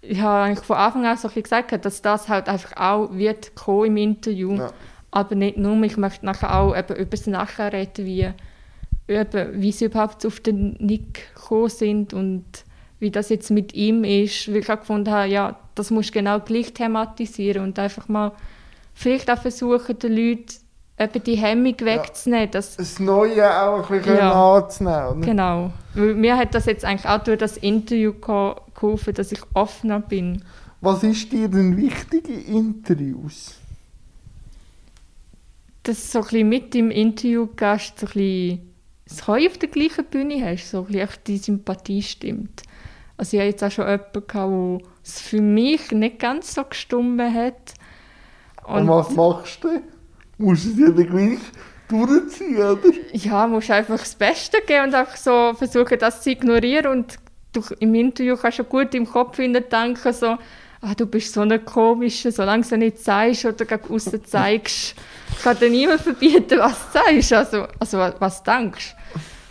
ich 0.00 0.20
habe 0.20 0.44
eigentlich 0.44 0.64
von 0.64 0.76
Anfang 0.76 1.04
an 1.06 1.16
so 1.16 1.28
ein 1.28 1.34
bisschen 1.34 1.42
gesagt, 1.42 1.84
dass 1.84 2.00
das 2.02 2.28
halt 2.28 2.48
einfach 2.48 2.76
auch 2.76 3.12
wird 3.12 3.54
kommen 3.56 3.86
im 3.86 3.96
Interview. 3.96 4.54
Ja. 4.54 4.70
Aber 5.16 5.34
nicht 5.34 5.56
nur, 5.56 5.80
ich 5.82 5.96
möchte 5.96 6.26
nachher 6.26 6.58
auch 6.58 6.76
eben 6.76 6.94
über 6.96 7.10
das 7.10 7.26
Nachher 7.26 7.72
reden, 7.72 8.04
wie, 8.04 8.28
eben, 9.08 9.62
wie 9.62 9.72
sie 9.72 9.86
überhaupt 9.86 10.26
auf 10.26 10.40
den 10.40 10.74
Nick 10.78 11.34
gekommen 11.34 11.70
sind 11.70 12.12
und 12.12 12.44
wie 12.98 13.10
das 13.10 13.30
jetzt 13.30 13.50
mit 13.50 13.72
ihm 13.74 14.04
ist. 14.04 14.48
Weil 14.48 14.58
ich 14.58 14.70
auch 14.70 14.80
gefunden 14.80 15.10
habe, 15.10 15.28
ja, 15.28 15.56
das 15.74 15.90
musst 15.90 16.10
du 16.10 16.12
genau 16.18 16.40
gleich 16.40 16.74
thematisieren 16.74 17.62
und 17.62 17.78
einfach 17.78 18.08
mal 18.08 18.32
vielleicht 18.92 19.30
auch 19.30 19.38
versuchen, 19.38 19.98
den 19.98 20.12
Leuten 20.14 20.46
eben 20.98 21.24
die 21.24 21.36
Hemmung 21.36 21.74
wegzunehmen, 21.80 22.50
dass 22.50 22.76
Das 22.76 22.98
Neue 23.00 23.44
auch 23.62 23.90
ein 23.90 23.98
bisschen 24.00 24.16
Ja. 24.18 24.56
anzunehmen, 24.56 25.06
oder? 25.08 25.20
Genau. 25.26 25.70
Weil 25.94 26.14
mir 26.14 26.36
hat 26.36 26.54
das 26.54 26.66
jetzt 26.66 26.84
eigentlich 26.84 27.08
auch 27.10 27.22
durch 27.24 27.38
das 27.38 27.56
Interview 27.56 28.12
geho- 28.12 28.60
geholfen, 28.74 29.14
dass 29.14 29.32
ich 29.32 29.40
offener 29.54 30.00
bin. 30.00 30.42
Was 30.82 31.02
ist 31.02 31.32
dir 31.32 31.48
denn 31.48 31.74
wichtig 31.76 32.28
in 32.28 32.56
Interviews? 32.56 33.54
Dass 35.86 36.10
du 36.10 36.22
so 36.22 36.36
ein 36.36 36.48
mit 36.48 36.74
im 36.74 36.90
Interviewgast 36.90 38.00
so 38.00 38.06
ein 38.18 38.60
das 39.08 39.28
Heu 39.28 39.46
auf 39.46 39.56
der 39.56 39.68
gleichen 39.68 40.04
Bühne 40.04 40.44
hast, 40.44 40.70
so 40.70 40.86
ein 40.90 41.08
die 41.26 41.38
Sympathie 41.38 42.02
stimmt. 42.02 42.62
Also 43.16 43.36
ich 43.36 43.40
hatte 43.40 43.50
jetzt 43.50 43.64
auch 43.64 43.70
schon 43.70 43.86
jemanden, 43.86 44.78
der 44.78 44.88
es 45.04 45.20
für 45.20 45.40
mich 45.40 45.92
nicht 45.92 46.18
ganz 46.18 46.54
so 46.54 46.64
gestummen 46.64 47.32
hat. 47.32 47.74
Und, 48.64 48.88
was 48.88 49.10
machst 49.12 49.62
du? 49.62 49.80
Musst 50.38 50.66
du 50.66 50.74
dir 50.74 50.92
dann 50.92 51.06
gleich 51.06 51.38
durchziehen, 51.88 52.56
oder? 52.56 52.78
ja, 53.12 53.46
musst 53.46 53.70
einfach 53.70 53.98
das 53.98 54.16
Beste 54.16 54.58
geben 54.66 54.86
und 54.86 54.94
einfach 54.94 55.16
so 55.16 55.54
versuchen, 55.54 55.98
das 55.98 56.22
zu 56.22 56.30
ignorieren. 56.30 56.88
Und 56.88 57.18
du, 57.52 57.62
im 57.78 57.94
Interview 57.94 58.36
kannst 58.36 58.58
du 58.58 58.64
gut 58.64 58.92
im 58.94 59.06
Kopf 59.06 59.36
denken, 59.36 60.12
so, 60.12 60.36
ah, 60.80 60.94
du 60.94 61.06
bist 61.06 61.32
so 61.32 61.40
eine 61.40 61.58
komische, 61.58 62.30
solange 62.32 62.66
du 62.66 62.76
nicht 62.78 62.98
sagst 62.98 63.44
oder 63.44 63.64
gegen 63.64 63.94
aussen 63.94 64.24
zeigst, 64.24 64.94
kann 65.42 65.58
dir 65.58 65.70
niemand 65.70 66.00
verbieten, 66.00 66.58
was 66.58 66.92
du 66.92 66.98
sagst, 66.98 67.32
also, 67.32 67.66
also 67.78 67.98
was, 68.18 68.42
du 68.42 68.50
denkst. 68.50 68.94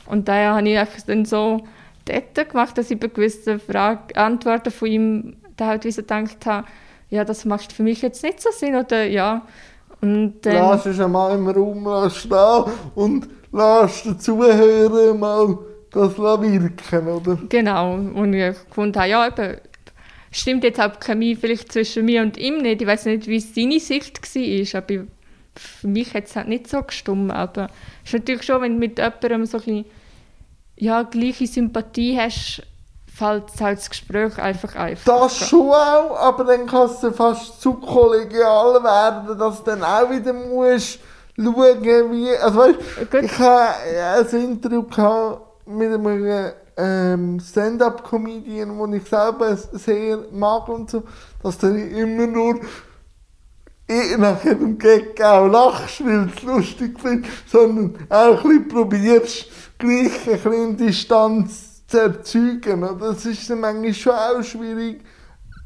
Und 0.05 0.27
daher 0.27 0.55
habe 0.55 0.69
ich 0.69 0.77
einfach 0.77 1.01
dann 1.05 1.25
so 1.25 1.65
dort 2.05 2.49
gemacht, 2.49 2.77
dass 2.77 2.91
ich 2.91 2.99
bei 2.99 3.07
gewissen 3.07 3.59
Fragen, 3.59 4.15
Antworten 4.15 4.71
von 4.71 4.87
ihm 4.87 5.37
da 5.57 5.67
halt 5.67 5.85
wie 5.85 5.91
so 5.91 6.01
gedacht 6.01 6.45
habe, 6.45 6.67
ja, 7.09 7.23
das 7.23 7.45
macht 7.45 7.71
für 7.71 7.83
mich 7.83 8.01
jetzt 8.01 8.23
nicht 8.23 8.41
so 8.41 8.49
Sinn, 8.51 8.75
oder 8.75 9.05
ja. 9.05 9.43
Und 10.01 10.41
dann, 10.41 10.55
Lass 10.55 10.85
es 10.85 10.99
einmal 10.99 11.35
im 11.35 11.47
Raum 11.47 11.85
lass 11.85 12.17
stehen 12.17 12.65
und 12.95 13.27
lass 13.51 14.03
den 14.03 14.19
Zuhörer 14.19 15.13
mal 15.13 15.57
das 15.91 16.17
wirken, 16.17 17.07
oder? 17.07 17.39
Genau, 17.47 17.93
und 17.93 18.33
ich 18.33 18.55
gefunden 18.67 18.99
habe, 18.99 19.09
ja, 19.09 19.27
eben, 19.27 19.57
stimmt 20.39 20.63
jetzt 20.63 20.79
auch 20.79 20.95
die 20.95 21.05
Chemie 21.05 21.35
vielleicht 21.35 21.71
zwischen 21.71 22.05
mir 22.05 22.21
und 22.21 22.37
ihm 22.37 22.57
nicht. 22.57 22.81
Ich 22.81 22.87
weiß 22.87 23.05
nicht, 23.05 23.27
wie 23.27 23.39
seine 23.39 23.79
Sicht 23.79 24.19
war, 24.19 24.81
aber 24.81 25.05
für 25.55 25.87
mich 25.87 26.13
hat 26.13 26.25
es 26.25 26.35
halt 26.35 26.47
nicht 26.47 26.67
so 26.67 26.81
gestimmt. 26.81 27.31
Aber 27.31 27.69
es 28.03 28.13
ist 28.13 28.19
natürlich 28.19 28.43
schon, 28.43 28.61
wenn 28.61 28.73
du 28.73 28.79
mit 28.79 28.97
jemandem 28.97 29.45
so 29.45 29.57
ein 29.57 29.63
bisschen, 29.63 29.85
ja, 30.77 31.03
gleiche 31.03 31.47
Sympathie 31.47 32.19
hast, 32.19 32.63
fällt 33.15 33.45
halt 33.61 33.79
das 33.79 33.89
Gespräch 33.89 34.37
einfach 34.37 34.75
einfach. 34.75 35.21
Das 35.21 35.47
schon 35.47 35.69
auch, 35.69 36.17
aber 36.17 36.43
dann 36.43 36.65
kann 36.65 36.89
es 36.89 37.15
fast 37.15 37.61
zu 37.61 37.75
kollegial 37.75 38.83
werden, 38.83 39.37
dass 39.37 39.63
du 39.63 39.71
dann 39.71 39.83
auch 39.83 40.09
wieder 40.09 40.33
musst 40.33 40.99
schauen, 41.37 41.83
wie... 42.11 42.35
Also 42.37 42.59
weißt, 42.59 43.11
Gut. 43.11 43.23
ich 43.23 43.39
hatte 43.39 44.35
ein 44.35 44.43
Interview 44.43 44.83
mit 45.65 45.93
einem 45.93 46.53
ähm, 46.77 47.39
Stand-Up-Comedian, 47.39 48.77
den 48.77 48.93
ich 48.93 49.07
selber 49.07 49.55
sehr 49.55 50.19
mag 50.31 50.67
und 50.67 50.89
so, 50.89 51.03
dass 51.41 51.57
der 51.57 51.75
immer 51.75 52.27
nur 52.27 52.59
ich 53.87 54.17
nach 54.17 54.43
jedem 54.43 54.77
Gag 54.77 55.21
auch 55.21 55.47
lachst, 55.47 56.03
weil 56.03 56.25
du 56.25 56.31
es 56.35 56.43
lustig 56.43 56.99
findest, 56.99 57.49
sondern 57.49 57.95
auch 58.09 58.43
ein 58.43 58.49
bisschen 58.49 58.67
probierst, 58.67 59.45
gleich 59.77 60.27
ein 60.27 60.41
bisschen 60.41 60.77
Distanz 60.77 61.85
zu 61.87 61.99
erzeugen. 61.99 62.87
Das 62.99 63.25
ist 63.25 63.49
dann 63.49 63.59
manchmal 63.59 63.93
schon 63.93 64.13
auch 64.13 64.43
schwierig. 64.43 65.01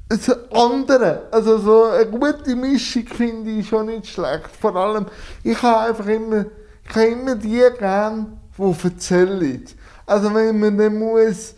Das 0.10 0.28
andere, 0.52 1.28
also 1.32 1.60
so 1.60 1.84
eine 1.86 2.08
gute 2.08 2.56
Mischung 2.56 3.06
finde 3.06 3.52
ich 3.52 3.70
schon 3.70 3.86
nicht 3.86 4.08
schlecht. 4.08 4.50
Vor 4.60 4.76
allem, 4.76 5.06
ich 5.44 5.62
habe 5.62 5.90
einfach 5.90 6.08
immer, 6.08 6.46
ich 6.84 6.96
habe 6.96 7.06
immer 7.06 7.36
die 7.36 7.64
gern, 7.78 8.40
die 8.58 8.84
erzählen. 8.84 9.64
Also 10.10 10.34
wenn 10.34 10.60
man 10.60 10.76
dann 10.76 10.98
muss, 10.98 11.54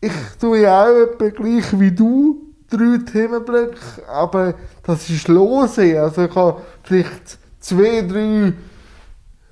ich 0.00 0.12
tue 0.40 0.62
ja 0.62 0.84
auch 0.84 0.96
etwa 0.96 1.28
gleich 1.28 1.78
wie 1.78 1.90
du, 1.90 2.40
drei 2.70 2.96
Themenblöcke, 3.04 3.76
aber 4.08 4.54
das 4.82 5.10
ist 5.10 5.28
lose. 5.28 6.00
Also 6.00 6.22
ich 6.22 6.34
habe 6.34 6.62
vielleicht 6.84 7.38
zwei, 7.60 8.00
drei 8.00 8.54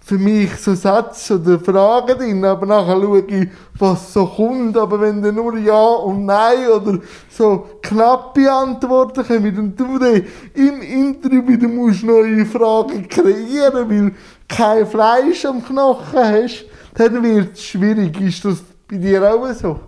für 0.00 0.16
mich 0.16 0.56
so 0.56 0.74
Sätze 0.74 1.34
oder 1.34 1.60
Fragen 1.60 2.18
drin, 2.18 2.44
aber 2.46 2.64
nachher 2.64 2.98
schaue 2.98 3.20
ich, 3.26 3.48
was 3.78 4.14
so 4.14 4.24
kommt. 4.24 4.74
Aber 4.78 4.98
wenn 5.02 5.22
dann 5.22 5.34
nur 5.34 5.58
Ja 5.58 5.78
und 5.78 6.24
Nein 6.24 6.66
oder 6.66 6.98
so 7.28 7.66
knappe 7.82 8.50
Antworten 8.50 9.22
kommen 9.22 9.58
und 9.58 9.78
du 9.78 9.98
dann 9.98 10.24
im 10.54 10.80
Interview 10.80 11.46
wieder 11.46 11.68
neue 11.68 12.46
Fragen 12.46 13.06
kreieren, 13.06 13.90
weil 13.90 14.12
kein 14.48 14.86
Fleisch 14.86 15.44
am 15.44 15.62
Knochen 15.62 16.18
hast, 16.18 16.69
dann 16.94 17.22
wird 17.22 17.54
es 17.54 17.64
schwierig. 17.64 18.20
Ist 18.20 18.44
das 18.44 18.62
bei 18.88 18.96
dir 18.96 19.34
auch 19.34 19.52
so? 19.52 19.80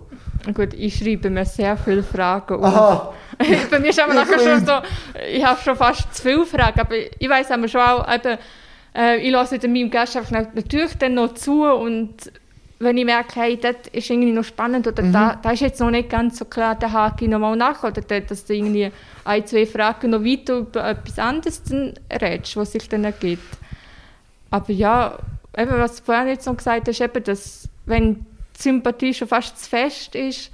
Gut, 0.54 0.74
ich 0.74 0.96
schreibe 0.96 1.30
mir 1.30 1.44
sehr 1.44 1.76
viele 1.76 2.02
Fragen 2.02 2.54
auf. 2.54 2.64
Aha. 2.64 3.14
Bei 3.70 3.78
mir 3.78 3.90
ist 3.90 4.00
aber 4.00 4.14
nachher 4.14 4.38
schon 4.38 4.66
so, 4.66 4.72
ich 5.30 5.44
habe 5.44 5.60
schon 5.60 5.76
fast 5.76 6.14
zu 6.14 6.22
viele 6.22 6.44
Fragen, 6.44 6.80
aber 6.80 6.94
ich 6.96 7.28
weiß 7.28 7.50
aber 7.50 7.68
schon 7.68 7.80
auch, 7.80 8.12
eben, 8.12 8.38
äh, 8.94 9.18
ich 9.18 9.30
lasse 9.30 9.58
dann 9.58 9.72
meinem 9.72 9.90
Gast 9.90 10.18
natürlich 10.30 10.98
dann 10.98 11.14
noch 11.14 11.34
zu 11.34 11.64
und 11.64 12.32
wenn 12.82 12.98
ich 12.98 13.04
merke, 13.04 13.40
hey, 13.40 13.56
das 13.56 13.76
ist 13.92 14.10
irgendwie 14.10 14.32
noch 14.32 14.42
spannend 14.42 14.88
oder 14.88 15.04
da, 15.04 15.38
da 15.40 15.52
ist 15.52 15.60
jetzt 15.60 15.80
noch 15.80 15.90
nicht 15.90 16.10
ganz 16.10 16.38
so 16.38 16.44
klar, 16.44 16.74
da 16.74 16.90
hake 16.90 17.24
ich 17.24 17.30
nochmal 17.30 17.56
nach 17.56 17.84
oder 17.84 18.00
da, 18.00 18.18
dass 18.18 18.44
du 18.44 18.54
irgendwie 18.54 18.90
ein, 19.24 19.46
zwei 19.46 19.66
Fragen 19.66 20.10
noch 20.10 20.24
weiter 20.24 20.58
über 20.58 20.88
etwas 20.88 21.18
anderes 21.20 21.62
dann 21.62 21.94
redest, 22.10 22.56
was 22.56 22.72
sich 22.72 22.88
dann 22.88 23.04
ergibt. 23.04 23.56
Aber 24.50 24.72
ja, 24.72 25.16
eben, 25.56 25.70
was 25.72 25.96
du 25.96 26.02
vorhin 26.04 26.28
jetzt 26.28 26.46
noch 26.46 26.56
gesagt 26.56 26.88
hast, 26.88 27.00
eben, 27.00 27.24
dass 27.24 27.68
wenn 27.86 28.26
die 28.56 28.62
Sympathie 28.62 29.14
schon 29.14 29.28
fast 29.28 29.62
zu 29.62 29.68
fest 29.68 30.14
ist, 30.14 30.50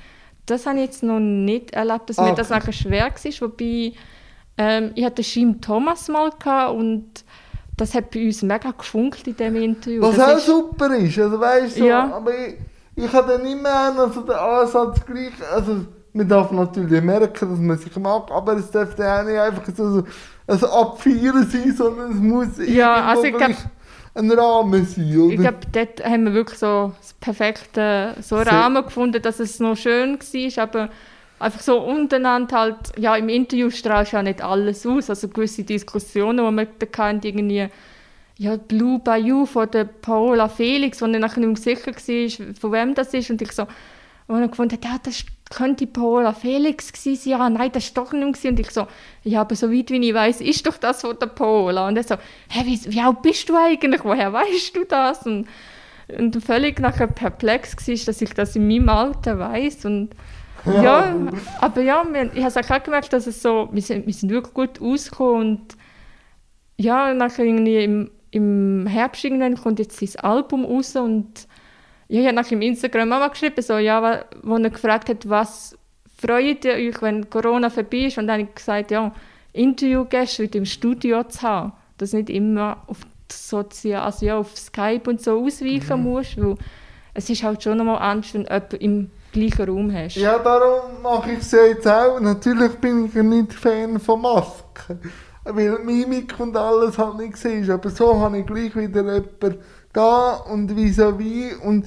das 0.46 0.66
habe 0.66 0.78
ich 0.78 0.84
jetzt 0.86 1.02
noch 1.02 1.20
nicht 1.20 1.72
erlebt, 1.72 2.08
dass 2.08 2.18
Ah, 2.18 2.24
mir 2.24 2.34
das 2.34 2.50
okay. 2.50 2.58
nachher 2.60 2.72
schwer 2.72 3.04
war. 3.04 3.40
Wobei, 3.48 3.92
ähm, 4.56 4.92
ich 4.94 5.04
hatte 5.04 5.22
Shim 5.22 5.60
Thomas 5.60 6.08
mal 6.08 6.30
gehabt 6.38 6.74
und 6.74 7.06
das 7.76 7.94
hat 7.94 8.10
bei 8.10 8.24
uns 8.26 8.42
mega 8.42 8.70
gefunkt 8.72 9.26
in 9.26 9.36
diesem 9.36 9.56
Interview. 9.56 10.02
Was 10.02 10.16
das 10.16 10.32
auch 10.32 10.36
ist- 10.38 10.46
super 10.46 10.96
ist, 10.96 11.18
also 11.18 11.38
weißt 11.38 11.76
du, 11.76 11.80
so, 11.80 11.86
Ja. 11.86 12.12
aber 12.12 12.32
ich, 12.36 12.54
ich 12.96 13.12
habe 13.12 13.32
dann 13.34 13.46
immer 13.46 13.92
noch 13.92 14.12
so 14.12 14.22
den 14.22 14.34
Ansatz 14.34 15.04
gleich, 15.06 15.32
also 15.52 15.84
man 16.14 16.26
darf 16.28 16.50
natürlich 16.50 17.02
merken, 17.02 17.50
dass 17.50 17.58
man 17.60 17.78
sich 17.78 17.94
mag, 17.96 18.30
aber 18.32 18.54
es 18.54 18.70
darf 18.70 18.94
dann 18.96 19.20
auch 19.20 19.30
nicht 19.30 19.38
einfach 19.38 19.62
so, 19.76 20.00
so 20.00 20.04
ein 20.48 20.64
Abfeiern 20.64 21.46
sein, 21.48 21.74
sondern 21.76 22.10
es 22.12 22.18
muss 22.18 22.48
Ja, 22.66 23.04
also 23.04 23.24
ich 23.24 23.36
glaub- 23.36 23.50
ein 24.18 24.30
Rahmen 24.30 24.84
sein, 24.84 25.16
oder? 25.18 25.32
Ich 25.34 25.40
glaube, 25.40 25.58
dort 25.72 26.04
haben 26.04 26.24
wir 26.24 26.34
wirklich 26.34 26.58
so 26.58 26.92
das 26.98 27.14
perfekte 27.14 28.14
so 28.20 28.36
Sehr- 28.36 28.46
Rahmen 28.46 28.84
gefunden, 28.84 29.22
dass 29.22 29.40
es 29.40 29.60
noch 29.60 29.76
schön 29.76 30.18
war, 30.18 30.62
aber 30.62 30.88
einfach 31.38 31.60
so 31.60 31.78
untereinander 31.80 32.56
halt, 32.58 32.76
ja, 32.98 33.16
im 33.16 33.28
Interview 33.28 33.70
strahlst 33.70 34.12
du 34.12 34.16
ja 34.16 34.22
nicht 34.22 34.42
alles 34.42 34.84
aus, 34.86 35.08
also 35.08 35.28
gewisse 35.28 35.62
Diskussionen, 35.64 36.38
die 36.44 36.52
man 36.52 36.66
da 36.78 37.04
hatten, 37.04 37.20
irgendwie, 37.26 37.68
ja, 38.38 38.56
Blue 38.56 38.98
Bayou 38.98 39.46
von 39.46 39.70
der 39.70 39.84
Paola 39.84 40.48
Felix, 40.48 41.00
wo 41.00 41.06
ich 41.06 41.18
nachher 41.18 41.40
nicht 41.40 41.64
mehr 41.64 41.76
sicher 41.76 41.92
war, 41.92 42.54
von 42.60 42.72
wem 42.72 42.94
das 42.94 43.14
ist, 43.14 43.30
und 43.30 43.40
ich 43.40 43.52
so, 43.52 43.66
wo 44.26 44.34
er 44.34 44.48
gefunden 44.48 44.78
ja, 44.82 44.96
das 45.02 45.24
könnte 45.50 45.86
Paola 45.86 46.32
Felix 46.32 46.92
gewesen 46.92 47.16
sein, 47.16 47.30
ja, 47.30 47.50
nein, 47.50 47.72
das 47.72 47.84
ist 47.84 47.96
doch 47.96 48.12
nicht 48.12 48.44
und 48.44 48.60
ich 48.60 48.70
so, 48.70 48.86
ja, 49.24 49.40
aber 49.40 49.54
so 49.54 49.72
weit 49.72 49.90
wie 49.90 50.08
ich 50.08 50.14
weiß, 50.14 50.40
ist 50.40 50.66
doch 50.66 50.76
das 50.76 51.00
von 51.00 51.18
der 51.18 51.26
Paola, 51.26 51.88
und 51.88 51.96
er 51.96 52.04
so, 52.04 52.16
hä, 52.48 52.62
wie, 52.64 52.80
wie 52.92 53.00
alt 53.00 53.22
bist 53.22 53.48
du 53.48 53.56
eigentlich, 53.56 54.04
woher 54.04 54.32
weißt 54.32 54.76
du 54.76 54.84
das, 54.84 55.26
und, 55.26 55.46
und 56.16 56.42
völlig 56.42 56.80
nachher 56.80 57.06
perplex 57.06 57.76
war, 57.76 57.94
dass 58.06 58.20
ich 58.20 58.34
das 58.34 58.56
in 58.56 58.68
meinem 58.68 58.88
Alter 58.88 59.38
weiß 59.38 59.84
und 59.86 60.14
ja, 60.64 61.14
aber 61.60 61.80
ja, 61.80 62.04
wir, 62.10 62.30
ich 62.34 62.44
habe 62.44 62.60
auch 62.60 62.82
gemerkt, 62.82 63.12
dass 63.12 63.26
es 63.26 63.42
so, 63.42 63.68
wir 63.72 63.82
sind, 63.82 64.06
wir 64.06 64.14
sind 64.14 64.30
wirklich 64.30 64.54
gut 64.54 64.82
ausgekommen. 64.82 65.40
Und 65.40 65.76
ja, 66.76 67.14
nachher 67.14 67.44
irgendwie 67.44 67.84
im, 67.84 68.10
im 68.30 68.86
Herbst 68.86 69.24
irgendwann 69.24 69.56
kommt 69.56 69.78
jetzt 69.78 69.98
sein 69.98 70.22
Album 70.22 70.64
raus 70.64 70.96
und 70.96 71.28
ja, 71.30 71.48
ich 72.08 72.24
habe 72.24 72.34
nachher 72.34 72.52
im 72.52 72.62
Instagram 72.62 73.12
auch 73.12 73.18
mal 73.20 73.28
geschrieben, 73.28 73.62
so, 73.62 73.76
ja, 73.78 74.24
wo 74.42 74.56
er 74.56 74.70
gefragt 74.70 75.08
hat, 75.10 75.28
was 75.28 75.76
freut 76.20 76.64
ihr 76.64 76.72
euch, 76.72 77.00
wenn 77.02 77.28
Corona 77.28 77.70
vorbei 77.70 78.06
ist 78.06 78.18
und 78.18 78.26
dann 78.26 78.40
habe 78.40 78.48
ich 78.48 78.54
gesagt, 78.54 78.90
ja, 78.90 79.12
Interviewgäste 79.52 80.44
im 80.44 80.64
Studio 80.64 81.24
zu 81.24 81.42
haben, 81.42 81.72
dass 81.98 82.12
nicht 82.12 82.30
immer 82.30 82.82
auf 82.86 82.98
Sozial 83.30 84.02
also 84.02 84.24
ja, 84.24 84.38
auf 84.38 84.56
Skype 84.56 85.02
und 85.06 85.20
so 85.20 85.44
ausweichen 85.44 86.02
musst, 86.02 86.40
weil 86.40 86.56
es 87.14 87.28
ist 87.28 87.42
halt 87.42 87.62
schon 87.62 87.76
nochmal 87.76 87.98
anders, 87.98 88.32
wenn 88.34 88.44
du 88.44 88.50
jemanden 88.50 88.76
im 88.76 89.10
gleichen 89.32 89.68
Raum 89.68 89.92
hast. 89.92 90.16
Ja, 90.16 90.38
darum 90.38 91.02
mache 91.02 91.32
ich 91.32 91.40
es 91.40 91.52
ja 91.52 91.64
jetzt 91.66 91.86
auch. 91.86 92.20
Natürlich 92.20 92.72
bin 92.76 93.06
ich 93.06 93.14
ja 93.14 93.22
nicht 93.22 93.52
Fan 93.52 93.98
von 93.98 94.22
Masken, 94.22 95.00
weil 95.44 95.78
Mimik 95.80 96.38
und 96.38 96.56
alles 96.56 96.96
halt 96.96 97.18
nicht 97.18 97.36
sehe. 97.36 97.70
Aber 97.72 97.90
so 97.90 98.18
habe 98.18 98.38
ich 98.38 98.46
gleich 98.46 98.74
wieder 98.74 99.02
jemanden 99.02 99.58
da 99.92 100.34
und 100.34 100.70
vis-à-vis. 100.70 101.56
Und 101.62 101.86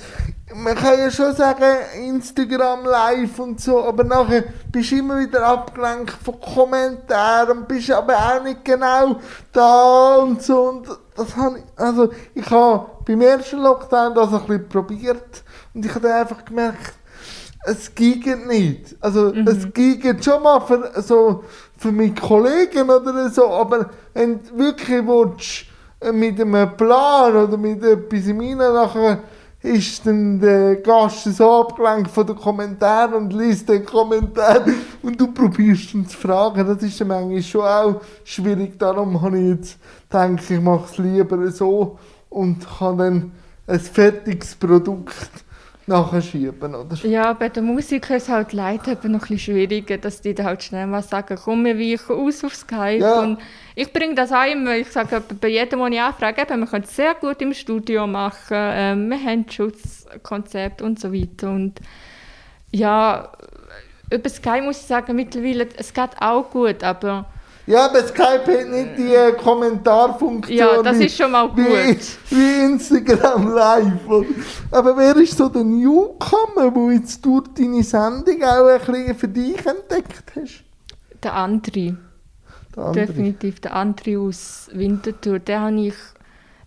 man 0.54 0.76
kann 0.76 1.00
ja 1.00 1.10
schon 1.12 1.36
sagen, 1.36 1.64
Instagram 1.98 2.86
live 2.86 3.40
und 3.40 3.62
so, 3.62 3.84
aber 3.84 4.04
nachher 4.04 4.44
bist 4.72 4.92
du 4.92 4.98
immer 4.98 5.20
wieder 5.20 5.46
abgelenkt 5.46 6.12
von 6.24 6.40
Kommentaren 6.40 7.66
bist 7.66 7.92
aber 7.92 8.18
auch 8.18 8.44
nicht 8.44 8.66
genau 8.66 9.18
da 9.52 10.16
und 10.16 10.42
so. 10.42 10.70
Und 10.70 10.88
das 11.16 11.36
habe 11.36 11.60
ich, 11.60 11.64
also 11.76 12.10
ich 12.34 12.50
habe 12.50 12.88
beim 13.06 13.22
ersten 13.22 13.60
Lockdown 13.60 14.14
das 14.14 14.34
ein 14.34 14.40
bisschen 14.42 14.70
probiert 14.70 15.44
und 15.74 15.86
ich 15.86 15.94
habe 15.94 16.08
dann 16.08 16.22
einfach 16.22 16.44
gemerkt, 16.44 16.94
es 17.64 17.94
geht 17.94 18.26
nicht. 18.48 18.96
Also 19.00 19.34
es 19.34 19.72
geht 19.72 20.26
schon 20.26 20.42
mal 20.42 20.60
für, 20.62 20.92
so, 21.02 21.44
für 21.78 21.92
meine 21.92 22.16
Kollegen 22.16 22.90
oder 22.90 23.30
so, 23.30 23.50
aber 23.52 23.92
wenn 24.14 24.42
du 24.44 24.58
wirklich 24.58 25.06
willst, 25.06 25.71
mit 26.12 26.42
einem 26.42 26.76
Plan 26.76 27.36
oder 27.36 27.58
mit 27.58 27.84
etwas 27.84 28.28
im 28.28 28.40
Rein 28.40 28.58
nachher 28.58 29.20
ist 29.64 30.06
dann 30.08 30.40
der 30.40 30.78
Gast 30.78 31.24
so 31.36 31.62
abgelenkt 31.62 32.10
von 32.10 32.26
den 32.26 32.36
Kommentaren 32.36 33.14
und 33.14 33.34
liest 33.34 33.70
den 33.70 33.86
Kommentar 33.86 34.66
und 35.04 35.22
du 35.22 35.32
probierst 35.32 35.94
ihn 35.94 36.08
zu 36.08 36.18
fragen. 36.18 36.66
Das 36.66 36.82
ist 36.82 37.00
dann 37.00 37.10
manchmal 37.10 37.44
schon 37.44 37.62
auch 37.62 38.02
schwierig. 38.24 38.80
Darum 38.80 39.22
habe 39.22 39.38
ich 39.38 39.50
jetzt 39.50 39.80
gedacht, 40.10 40.50
ich 40.50 40.60
mache 40.60 40.86
es 40.92 40.98
lieber 40.98 41.52
so 41.52 42.00
und 42.30 42.66
kann 42.80 42.98
dann 42.98 43.32
ein 43.68 43.80
fertiges 43.80 44.56
Produkt 44.56 45.46
nachschieben, 45.92 46.76
oder? 46.76 46.96
Ja, 47.06 47.34
bei 47.34 47.50
der 47.50 47.62
Musik 47.62 48.10
ist 48.10 48.24
es 48.24 48.30
halt 48.30 48.54
leider 48.54 48.94
eben 48.94 49.12
noch 49.12 49.20
ein 49.20 49.28
bisschen 49.28 49.56
schwieriger, 49.56 49.98
dass 49.98 50.22
die 50.22 50.34
da 50.34 50.46
halt 50.46 50.64
schnell 50.64 50.88
mal 50.88 51.04
sagen, 51.04 51.38
komm, 51.44 51.66
wir 51.66 51.78
weichen 51.78 52.16
aus 52.16 52.44
auf 52.44 52.56
Skype. 52.56 53.00
Ja. 53.00 53.20
Und 53.20 53.40
ich 53.76 53.92
bringe 53.94 54.16
das 54.16 54.32
auch 54.32 54.52
immer, 54.52 54.76
ich 54.76 54.92
sage 54.92 55.22
bei 55.40 55.50
jedem, 55.50 55.80
den 55.80 55.94
ich 55.94 56.02
anfrage, 56.02 56.42
eben, 56.42 56.62
wir 56.62 56.68
können 56.68 56.84
es 56.84 56.96
sehr 56.96 57.14
gut 57.16 57.42
im 57.42 57.54
Studio 57.54 58.08
machen, 58.08 58.58
ähm, 58.58 59.10
wir 59.10 59.20
haben 59.20 59.46
Schutzkonzept 59.50 60.82
und 60.82 61.00
so 61.00 61.14
weiter. 61.14 61.50
Und 61.50 61.80
ja, 62.72 63.32
über 64.12 64.30
Skype 64.30 64.64
muss 64.64 64.82
ich 64.82 64.88
sagen, 64.88 65.16
mittlerweile, 65.16 65.68
es 65.78 65.94
geht 65.94 66.20
auch 66.20 66.50
gut, 66.50 66.84
aber 66.84 67.28
Ja, 67.68 67.86
aber 67.86 68.06
Skype 68.08 68.46
hat 68.60 68.68
nicht 68.70 68.98
die 68.98 69.14
äh, 69.14 69.32
Kommentarfunktion. 69.34 70.58
Ja, 70.58 70.82
das 70.82 70.98
wie- 71.00 71.06
ist 71.06 71.18
schon 71.18 71.32
mal 71.32 71.50
Wie, 71.56 71.64
gut. 71.94 72.00
wie 72.30 72.64
Instagram 72.66 73.54
Live. 73.54 74.26
Aber 74.72 74.98
wer 74.98 75.16
ist 75.18 75.38
so 75.38 75.48
der 75.48 75.64
Newcomer, 75.64 76.72
der 76.72 76.94
jetzt 76.94 77.24
durch 77.26 77.48
deine 77.56 77.84
Sendung 77.84 78.44
auch 78.44 78.68
ein 78.68 78.80
bisschen 78.80 79.16
für 79.16 79.28
dich 79.28 79.58
entdeckt 79.66 80.24
hast? 80.36 80.64
Der 81.22 81.34
Andri. 81.34 81.96
Der 82.76 82.84
andere. 82.86 83.06
Definitiv 83.06 83.60
der 83.60 83.76
Andri 83.76 84.18
aus 84.18 84.70
Winterthur. 84.74 85.40
Den 85.40 85.60
habe 85.60 85.82
ich 85.88 85.96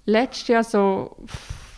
letztes 0.06 0.48
Jahr 0.48 0.64
so, 0.64 1.16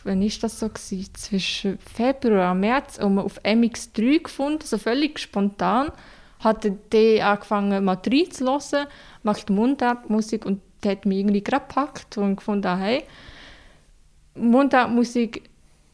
wann 0.05 0.21
ist 0.21 0.43
das 0.43 0.61
so 0.61 0.69
gewesen? 0.69 1.09
Zwischen 1.15 1.79
Februar 1.79 2.53
und 2.53 2.61
März 2.61 2.99
um 2.99 3.19
auf 3.19 3.41
MX3 3.43 4.23
gefunden, 4.25 4.61
so 4.65 4.77
völlig 4.79 5.19
spontan. 5.19 5.91
Hatte 6.41 6.73
der 6.93 7.27
angefangen 7.29 7.85
mal 7.85 7.99
reinzuhören, 8.05 8.87
macht 9.23 9.51
Mundartmusik 9.51 10.45
und 10.45 10.61
der 10.83 10.93
hat 10.93 11.07
mich 11.07 11.19
irgendwie 11.19 11.43
gerade 11.43 11.67
gepackt 11.67 12.19
und 12.19 12.37
gefunden, 12.37 12.79
hey, 12.79 13.05
Mundartmusik 14.35 15.43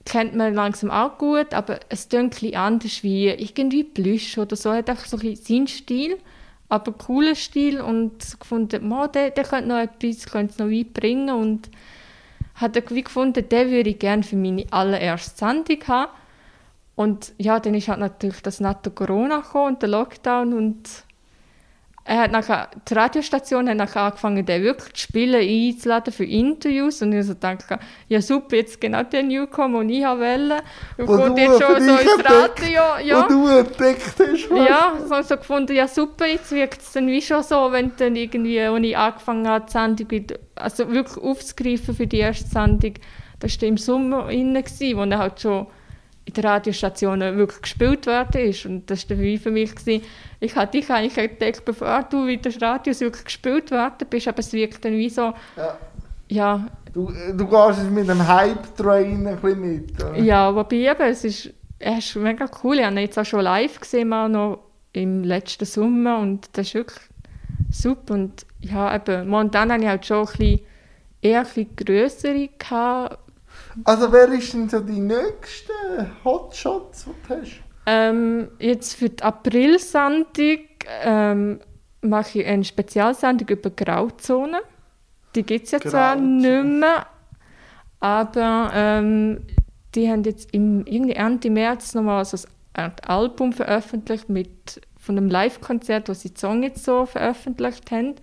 kennt 0.05 0.35
man 0.35 0.55
langsam 0.55 0.91
auch 0.91 1.17
gut, 1.19 1.55
aber 1.55 1.81
es 1.89 2.09
klingt 2.09 2.43
ein 2.43 2.55
anders 2.55 3.03
wie 3.03 3.29
irgendwie 3.29 3.85
Plüsch 3.85 4.37
oder 4.37 4.57
so. 4.57 4.71
Er 4.71 4.79
hat 4.79 4.91
einfach 4.91 5.07
so 5.07 5.17
ein 5.17 5.37
seinen 5.37 5.69
Stil, 5.69 6.19
aber 6.69 6.93
cooler 6.93 7.35
Stil 7.35 7.81
und 7.81 8.41
gefunden, 8.41 8.89
man, 8.89 9.13
der, 9.13 9.31
der 9.31 9.45
könnte 9.45 9.69
noch 9.69 9.79
etwas, 9.79 10.27
könnte 10.27 10.63
noch 10.63 10.71
weit 10.71 11.05
und 11.31 11.71
hat 12.55 12.77
er 12.77 12.91
wie 12.91 13.03
gefunden, 13.03 13.49
den 13.49 13.71
würde 13.71 13.91
ich 13.91 13.99
gerne 13.99 14.23
für 14.23 14.37
meine 14.37 14.67
allererste 14.71 15.39
Sendung 15.39 15.79
haben. 15.87 16.13
Und 16.95 17.33
ja, 17.39 17.59
dann 17.59 17.75
ist 17.75 17.89
halt 17.89 18.01
natürlich 18.01 18.43
das 18.43 18.61
NATO 18.61 18.91
Corona 18.91 19.39
gekommen 19.39 19.75
und 19.75 19.83
der 19.83 19.89
Lockdown 19.89 20.53
und 20.53 20.89
er 22.05 22.19
hat 22.23 22.33
nachher, 22.33 22.69
die 22.89 22.95
Radiostation 22.95 23.69
hat 23.69 23.77
nachher 23.77 24.03
angefangen, 24.03 24.45
den 24.45 24.63
wirklich 24.65 24.93
zu 24.95 25.03
spielen, 25.03 25.41
einzuladen 25.41 26.13
für 26.13 26.25
Interviews 26.25 27.01
und 27.01 27.13
ich 27.13 27.27
so 27.27 27.35
dachte, 27.35 27.79
ja 28.09 28.21
super, 28.21 28.57
jetzt 28.57 28.81
genau 28.81 29.05
der 29.05 29.23
Newcomer, 29.23 29.81
den 29.81 29.91
ich 29.91 30.05
wollte. 30.05 30.63
Und 30.99 31.09
Wo 31.09 31.17
kommt 31.17 31.39
jetzt 31.39 31.63
schon 31.63 31.81
so 31.81 31.93
ins 31.93 32.25
Radio. 32.25 32.83
Ja. 33.05 33.25
Wo 33.25 33.29
du 33.29 33.47
entdeckt 33.47 34.15
hast. 34.19 34.51
was? 34.51 34.69
Ja, 34.69 34.99
so, 35.09 35.23
so 35.23 35.37
gefunden, 35.37 35.77
ja 35.77 35.87
super, 35.87 36.27
jetzt 36.27 36.51
wirkt 36.51 36.83
es 36.83 36.93
dann 36.93 37.07
wie 37.07 37.23
schon 37.23 37.43
so, 37.45 37.71
wenn 37.71 37.93
dann 37.97 38.17
irgendwie, 38.17 38.61
als 38.61 38.85
ich 38.85 38.97
angefangen 38.97 39.47
habe, 39.47 39.67
die 39.67 39.73
Sendung 39.73 40.27
also 40.57 40.91
wirklich 40.91 41.23
aufzugreifen 41.23 41.95
für 41.95 42.09
die 42.09 42.19
erste 42.19 42.49
Sendung, 42.49 42.95
das 43.39 43.61
war 43.61 43.69
im 43.69 43.79
Sommer 43.79 44.29
inne, 44.29 44.65
wo 44.65 45.03
er 45.03 45.19
halt 45.19 45.41
schon 45.41 45.69
in 46.25 46.35
den 46.35 46.45
Radiostationen 46.45 47.37
wirklich 47.37 47.63
gespielt 47.63 48.07
worden 48.07 48.41
ist. 48.43 48.65
Und 48.67 48.89
das 48.91 49.09
war 49.11 49.19
wie 49.19 49.39
für 49.39 49.51
mich, 49.51 49.75
gewesen, 49.75 50.05
ich 50.41 50.55
habe 50.57 50.71
dich 50.71 50.89
eigentlich 50.91 51.19
entdeckt, 51.19 51.65
bevor 51.65 52.05
du 52.05 52.27
in 52.27 52.41
den 52.41 52.53
Radios 52.53 53.01
wirklich 53.01 53.25
gespielt 53.25 53.71
worden 53.71 54.07
bist, 54.09 54.29
aber 54.29 54.39
es 54.39 54.53
wirkt 54.53 54.85
dann 54.85 54.93
wie 54.93 55.11
so, 55.11 55.33
Ja. 55.57 55.79
ja, 56.29 56.67
Du, 56.93 57.11
du 57.33 57.47
gehst 57.47 57.79
jetzt 57.81 57.91
mit 57.91 58.07
dem 58.07 58.29
Hype-Train 58.29 59.27
ein 59.27 59.37
bisschen 59.37 59.61
mit. 59.61 60.05
oder? 60.05 60.19
Ja, 60.19 60.55
wobei 60.55 60.77
eben, 60.77 61.01
es 61.01 61.25
ist, 61.25 61.51
er 61.79 61.97
ist 61.97 62.15
mega 62.17 62.45
cool. 62.63 62.79
Ich 62.79 62.85
habe 62.85 62.95
ihn 62.95 62.99
jetzt 62.99 63.19
auch 63.19 63.25
schon 63.25 63.41
live 63.41 63.81
gesehen, 63.81 64.11
mal 64.11 64.29
noch 64.29 64.59
im 64.93 65.25
letzten 65.25 65.65
Sommer 65.65 66.19
und 66.19 66.51
das 66.53 66.67
ist 66.69 66.75
wirklich 66.75 67.01
super. 67.71 68.13
Und 68.13 68.45
ja, 68.61 68.95
eben, 68.95 69.27
momentan 69.27 69.73
habe 69.73 69.83
ich 69.83 69.89
halt 69.89 70.05
schon 70.05 70.19
ein 70.19 70.27
bisschen, 70.27 70.61
eher 71.23 71.39
ein 71.41 71.45
bisschen 71.47 71.77
grössere 71.77 72.49
gehabt. 72.59 73.19
Also 73.85 74.13
wer 74.13 74.29
ist 74.33 74.53
denn 74.53 74.69
so 74.69 74.81
die 74.81 75.01
nächsten 75.01 75.73
Hotshots, 76.25 77.05
die 77.05 77.29
du 77.29 77.35
hast? 77.35 77.61
Ähm, 77.87 78.49
jetzt 78.59 78.95
für 78.95 79.09
die 79.09 79.23
April-Sendung 79.23 80.59
ähm, 81.03 81.61
mache 82.01 82.41
ich 82.41 82.47
eine 82.47 82.65
Spezialsendung 82.65 83.49
über 83.49 83.71
Grauzonen. 83.71 84.61
Die 85.35 85.43
gibt 85.43 85.67
es 85.67 85.73
ja 85.73 85.81
zwar 85.81 86.17
nicht 86.17 86.65
mehr, 86.65 87.07
aber 88.01 88.71
ähm, 88.75 89.47
die 89.95 90.11
haben 90.11 90.25
jetzt 90.25 90.53
im 90.53 90.85
irgendwie 90.87 91.15
Ende 91.15 91.51
März 91.51 91.95
nochmal 91.95 92.25
so 92.25 92.37
ein 92.75 92.93
Album 93.07 93.53
veröffentlicht 93.53 94.29
mit, 94.29 94.81
von 94.99 95.17
einem 95.17 95.29
Live-Konzert, 95.29 96.09
wo 96.09 96.15
sie 96.15 96.33
die 96.33 96.41
Song 96.41 96.63
jetzt 96.63 96.85
so 96.85 97.07
veröffentlicht 97.07 97.91
haben. 97.91 98.15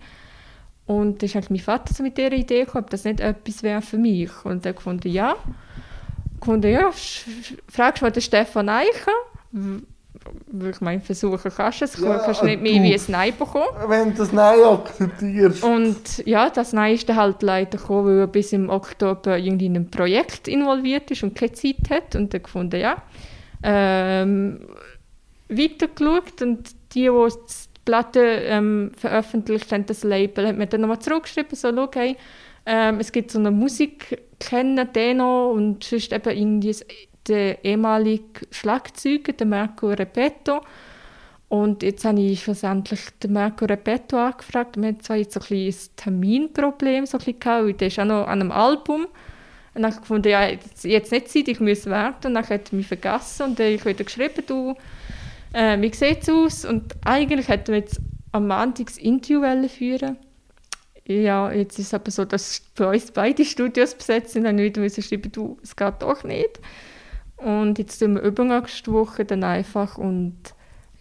Und 0.90 1.22
da 1.22 1.26
ist 1.26 1.34
halt 1.36 1.50
mein 1.50 1.60
Vater 1.60 1.94
so 1.94 2.02
mit 2.02 2.18
dieser 2.18 2.32
Idee 2.32 2.64
gekommen, 2.64 2.84
ob 2.84 2.90
das 2.90 3.04
nicht 3.04 3.20
etwas 3.20 3.62
wäre 3.62 3.80
für 3.80 3.98
mich. 3.98 4.30
Und 4.44 4.66
er 4.66 4.72
gefunden, 4.72 5.08
ja. 5.08 5.36
Gefunden, 6.40 6.72
ja, 6.72 6.88
sch- 6.88 7.26
sch- 7.44 7.58
fragst 7.68 8.00
du 8.02 8.06
mal 8.06 8.10
den 8.10 8.22
Stefan 8.22 8.68
Eicher. 8.68 9.12
W- 9.52 9.82
Ich 10.70 10.80
meine, 10.80 11.00
versuchen 11.00 11.50
kannst 11.56 11.80
du 11.80 11.84
es, 11.84 11.98
Ja, 12.00 12.18
kannst 12.18 12.42
nicht 12.42 12.60
mehr 12.60 12.74
du- 12.78 12.82
wie 12.82 12.94
ein 12.94 13.00
Nein 13.08 13.32
bekommen. 13.38 13.66
Wenn 13.86 14.10
du 14.10 14.16
das 14.18 14.32
Nein 14.32 14.58
akzeptierst. 14.64 15.62
Und 15.62 16.26
ja, 16.26 16.50
das 16.50 16.72
Nein 16.72 16.94
ist 16.94 17.08
dann 17.08 17.16
halt 17.16 17.42
leider 17.42 17.78
gekommen, 17.78 18.06
weil 18.06 18.18
er 18.20 18.26
bis 18.26 18.52
im 18.52 18.68
Oktober 18.68 19.38
irgendwie 19.38 19.66
in 19.66 19.76
einem 19.76 19.90
Projekt 19.90 20.48
involviert 20.48 21.08
ist 21.12 21.22
und 21.22 21.34
keine 21.36 21.52
Zeit 21.52 21.88
hat. 21.88 22.16
Und 22.16 22.34
dann 22.34 22.42
gefunden, 22.42 22.80
ja. 22.80 23.00
Ähm, 23.62 24.60
weitergeschaut 25.48 26.42
und 26.42 26.70
die, 26.94 27.02
die 27.02 27.08
die 27.08 27.69
Platte 27.90 28.20
ähm, 28.20 28.92
veröffentlicht 28.96 29.72
haben, 29.72 29.84
das 29.84 30.04
Label, 30.04 30.46
hat 30.46 30.56
mir 30.56 30.68
dann 30.68 30.82
nochmal 30.82 31.00
zurückgeschrieben, 31.00 31.56
so, 31.56 31.72
schau, 31.74 32.14
ähm, 32.66 33.00
es 33.00 33.10
gibt 33.10 33.32
so 33.32 33.40
eine 33.40 33.50
Musikkenner, 33.50 34.84
den 34.84 35.16
noch, 35.16 35.50
und 35.50 35.82
sonst 35.82 36.12
eben 36.12 36.30
irgendwie 36.30 36.76
der 37.26 37.64
ehemalige 37.64 38.46
Schlagzeuger, 38.52 39.32
der 39.32 39.46
Marco 39.48 39.88
Repetto. 39.88 40.60
Und 41.48 41.82
jetzt 41.82 42.04
habe 42.04 42.20
ich 42.20 42.44
schlussendlich 42.44 43.00
den 43.24 43.32
Marco 43.32 43.64
Repetto 43.64 44.16
angefragt. 44.16 44.76
Wir 44.76 44.90
hatten 44.90 45.00
zwar 45.00 45.16
jetzt 45.16 45.34
so 45.34 45.40
ein, 45.40 45.66
ein 45.66 45.74
Terminproblem 45.96 47.06
so 47.06 47.18
ein 47.18 47.24
bisschen 47.24 47.40
weil 47.44 47.72
der 47.72 47.88
ist 47.88 47.98
auch 47.98 48.04
noch 48.04 48.28
an 48.28 48.40
einem 48.40 48.52
Album. 48.52 49.02
Und 49.02 49.82
dann 49.82 49.86
habe 49.86 49.94
ich 49.94 50.00
gefunden, 50.00 50.28
ja, 50.28 50.46
jetzt, 50.46 50.84
jetzt 50.84 51.10
nicht 51.10 51.28
Zeit, 51.28 51.48
ich 51.48 51.58
muss 51.58 51.90
warten. 51.90 52.28
Und 52.28 52.34
dann 52.34 52.48
hat 52.48 52.72
er 52.72 52.76
mich 52.76 52.86
vergessen 52.86 53.46
und 53.46 53.58
dann 53.58 53.76
habe 53.80 53.90
ich 53.90 53.96
geschrieben, 53.96 54.44
du, 54.46 54.76
äh, 55.52 55.80
wie 55.80 55.94
sieht 55.94 56.22
es 56.22 56.28
aus? 56.28 56.64
Und 56.64 56.94
eigentlich 57.04 57.48
hätten 57.48 57.68
wir 57.68 57.80
jetzt 57.80 58.00
am 58.32 58.48
Montag 58.48 58.86
das 58.86 58.98
Interview 58.98 59.40
wollen 59.40 59.68
führen 59.68 60.16
Ja, 61.06 61.50
jetzt 61.52 61.78
ist 61.78 61.86
es 61.88 61.94
aber 61.94 62.10
so, 62.10 62.24
dass 62.24 62.62
bei 62.76 62.90
uns 62.90 63.10
beide 63.10 63.44
Studios 63.44 63.94
besetzt 63.94 64.32
sind. 64.32 64.44
Dann 64.44 64.58
wieder 64.58 64.80
müssen 64.80 65.02
schreiben, 65.02 65.32
du, 65.32 65.58
es 65.62 65.74
geht 65.74 65.94
doch 66.00 66.24
nicht. 66.24 66.60
Und 67.36 67.78
jetzt 67.78 67.98
tun 67.98 68.14
wir 68.14 68.22
übernächste 68.22 68.92
Woche 68.92 69.24
dann 69.24 69.44
einfach 69.44 69.96
und 69.96 70.36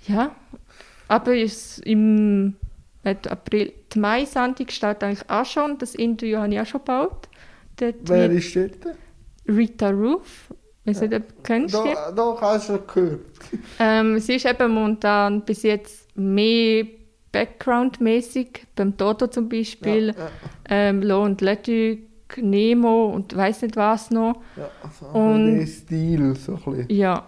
ja, 0.08 0.34
aber 1.10 1.36
ist 1.36 1.80
im 1.80 2.56
April, 3.04 3.74
die 3.94 4.00
Mai-Sendung 4.00 4.70
steht 4.70 5.04
eigentlich 5.04 5.30
auch 5.30 5.46
schon, 5.46 5.78
das 5.78 5.96
Interview 5.96 6.38
habe 6.38 6.54
ich 6.54 6.60
auch 6.62 6.66
schon 6.66 6.82
gebaut. 6.82 7.28
Dort 7.76 7.96
Wer 8.04 8.32
ist 8.32 8.56
dort? 8.56 8.96
Rita 9.48 9.90
Roof, 9.90 10.54
ich 10.86 10.96
weiß 10.96 11.02
nicht, 11.02 11.14
ob 11.14 11.28
du 11.28 11.34
kennst 11.44 11.76
die. 11.76 11.94
Da, 11.94 12.12
da 12.12 12.38
hast 12.42 12.70
du 12.70 12.80
gehört. 12.80 13.20
Ähm, 13.80 14.20
sie 14.20 14.36
ist 14.36 14.46
eben 14.46 14.72
momentan 14.74 15.42
bis 15.42 15.64
jetzt 15.64 16.08
mehr 16.18 16.86
Background-mäßig, 17.32 18.66
beim 18.76 18.96
Toto 18.98 19.28
zum 19.28 19.50
Beispiel, 19.50 20.08
Ja, 20.08 20.14
ja, 20.24 20.30
ähm, 20.70 21.02
Lo 21.04 21.24
und 21.24 21.42
Leduc, 21.42 22.00
Nemo 22.38 23.08
und 23.10 23.36
weiß 23.36 23.64
nicht 23.64 23.76
was 23.76 24.12
noch. 24.12 24.42
ja. 24.56 24.70
So 25.00 25.06
Und- 25.18 25.60
der 25.60 25.68
Stil, 25.68 26.36
so 26.36 26.54
ein 26.54 26.58
bisschen. 26.78 26.90
Ja. 26.90 27.26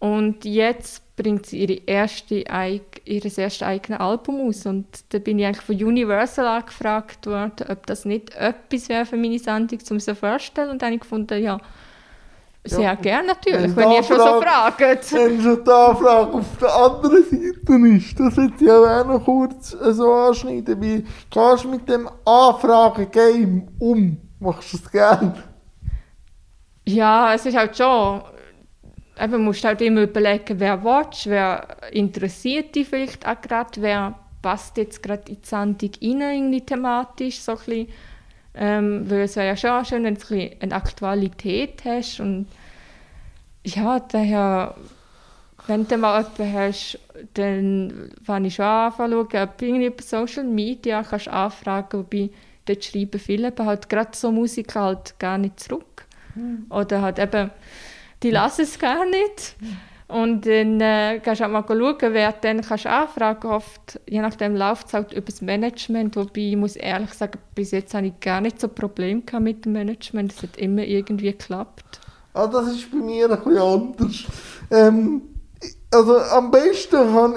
Und 0.00 0.44
jetzt 0.44 1.02
bringt 1.16 1.46
sie 1.46 1.58
ihre 1.64 1.80
erste, 1.86 2.36
ihr 2.36 2.44
erstes 3.04 3.62
eigenes 3.62 3.98
Album 4.00 4.48
aus. 4.48 4.64
Und 4.66 4.86
da 5.08 5.18
bin 5.18 5.38
ich 5.40 5.46
eigentlich 5.46 5.64
von 5.64 5.74
Universal 5.74 6.46
angefragt 6.46 7.26
worden, 7.26 7.66
ob 7.68 7.84
das 7.86 8.04
nicht 8.04 8.34
etwas 8.36 8.88
wäre 8.88 9.04
für 9.06 9.16
meine 9.16 9.38
Sendung, 9.40 9.78
um 9.90 9.98
sie 9.98 10.14
vorstellen. 10.14 10.70
Und 10.70 10.82
dann 10.82 10.88
habe 10.88 10.94
ich 10.96 11.00
gefunden, 11.00 11.42
ja, 11.42 11.58
sehr 12.64 12.80
Ja. 12.80 12.94
gerne 12.94 13.28
natürlich, 13.28 13.74
Wenn 13.74 13.76
wenn 13.76 13.92
ihr 13.92 14.02
schon 14.02 14.18
so 14.18 14.40
fragt-. 14.42 14.80
Wenn 15.12 15.42
schon 15.42 15.64
die 15.64 15.70
Anfrage 15.70 16.32
auf 16.32 16.58
der 16.60 16.74
anderen 16.74 17.24
Seite 17.24 17.96
ist, 17.96 18.20
das 18.20 18.36
wird 18.36 18.60
ich 18.60 18.70
auch 18.70 19.06
noch 19.06 19.24
kurz 19.24 19.70
so 19.70 20.12
anschneiden. 20.12 20.80
Wie 20.80 21.04
gehst 21.30 21.64
du 21.64 21.68
mit 21.68 21.88
dem 21.88 22.08
Anfrage-Game 22.24 23.68
um? 23.78 24.16
Machst 24.40 24.72
du 24.72 24.76
es 24.76 24.90
gerne? 24.90 25.34
Ja, 26.86 27.34
es 27.34 27.44
ist 27.46 27.56
halt 27.56 27.76
schon. 27.76 28.22
Eben 29.20 29.44
musst 29.44 29.64
halt 29.64 29.80
immer 29.82 30.02
überlegen, 30.02 30.60
wer 30.60 30.82
willst, 30.84 31.26
wer 31.28 31.66
interessiert 31.92 32.74
dich 32.74 32.86
vielleicht 32.88 33.26
auch 33.26 33.40
gerade, 33.40 33.82
wer 33.82 34.14
passt 34.40 34.76
jetzt 34.76 35.02
gerade 35.02 35.30
in 35.32 35.40
die 35.42 35.46
Sendung 35.46 35.90
rein, 36.00 36.20
irgendwie 36.20 36.64
thematisch, 36.64 37.40
so 37.40 37.52
ein 37.52 37.58
bisschen. 37.58 37.88
Ähm, 38.60 39.08
weil 39.08 39.20
es 39.20 39.36
wäre 39.36 39.46
ja 39.46 39.56
schon 39.56 39.84
schön, 39.84 40.04
wenn 40.04 40.16
du 40.16 40.34
ein 40.34 40.50
eine 40.60 40.74
Aktualität 40.74 41.84
hast 41.84 42.18
und 42.20 42.46
ja, 43.64 44.00
daher, 44.00 44.74
wenn 45.66 45.86
du 45.86 45.96
mal 45.96 46.22
jemanden 46.22 46.52
hast, 46.52 46.98
dann 47.34 48.10
fange 48.24 48.48
ich 48.48 48.54
schon 48.54 48.64
an, 48.64 48.94
zu 48.96 49.10
schauen, 49.30 49.42
ob 49.42 49.58
du 49.58 49.66
irgendwie 49.66 49.86
über 49.86 50.02
Social 50.02 50.44
Media 50.44 51.02
kannst 51.02 51.28
anfragen 51.28 52.00
wobei 52.00 52.30
dort 52.64 52.84
schreiben 52.84 53.20
viele 53.20 53.48
eben 53.48 53.64
halt 53.66 53.88
gerade 53.88 54.10
so 54.12 54.32
Musiker 54.32 54.82
halt 54.82 55.18
gar 55.18 55.38
nicht 55.38 55.60
zurück. 55.60 56.06
Oder 56.70 57.02
halt 57.02 57.18
eben, 57.18 57.50
die 58.22 58.30
lassen 58.30 58.62
es 58.62 58.78
gar 58.78 59.04
nicht. 59.04 59.56
Und 60.08 60.46
dann 60.46 60.80
äh, 60.80 61.20
kannst 61.22 61.42
du 61.42 61.44
auch 61.44 61.50
mal 61.50 61.64
schauen, 61.68 61.96
wer 62.00 62.32
dann 62.32 62.62
kannst 62.62 62.86
anfragen 62.86 63.50
Oft, 63.50 64.00
je 64.08 64.22
nachdem 64.22 64.56
läuft 64.56 64.88
es 64.88 64.94
halt 64.94 65.12
über 65.12 65.26
das 65.26 65.42
Management, 65.42 66.16
wobei 66.16 66.40
ich 66.40 66.56
muss 66.56 66.76
ehrlich 66.76 67.12
sagen, 67.12 67.38
bis 67.54 67.72
jetzt 67.72 67.92
habe 67.92 68.06
ich 68.06 68.18
gar 68.18 68.40
nicht 68.40 68.58
so 68.58 68.68
Probleme 68.68 69.22
mit 69.40 69.66
dem 69.66 69.72
Management. 69.72 70.32
Es 70.32 70.42
hat 70.42 70.56
immer 70.56 70.82
irgendwie 70.82 71.32
geklappt. 71.32 72.00
Ah, 72.32 72.46
das 72.46 72.68
ist 72.68 72.90
bei 72.90 72.96
mir 72.96 73.30
ein 73.30 73.36
bisschen 73.36 73.58
anders. 73.58 74.24
Ähm, 74.70 75.22
also 75.92 76.18
am 76.18 76.50
besten 76.50 77.14
kann, 77.14 77.34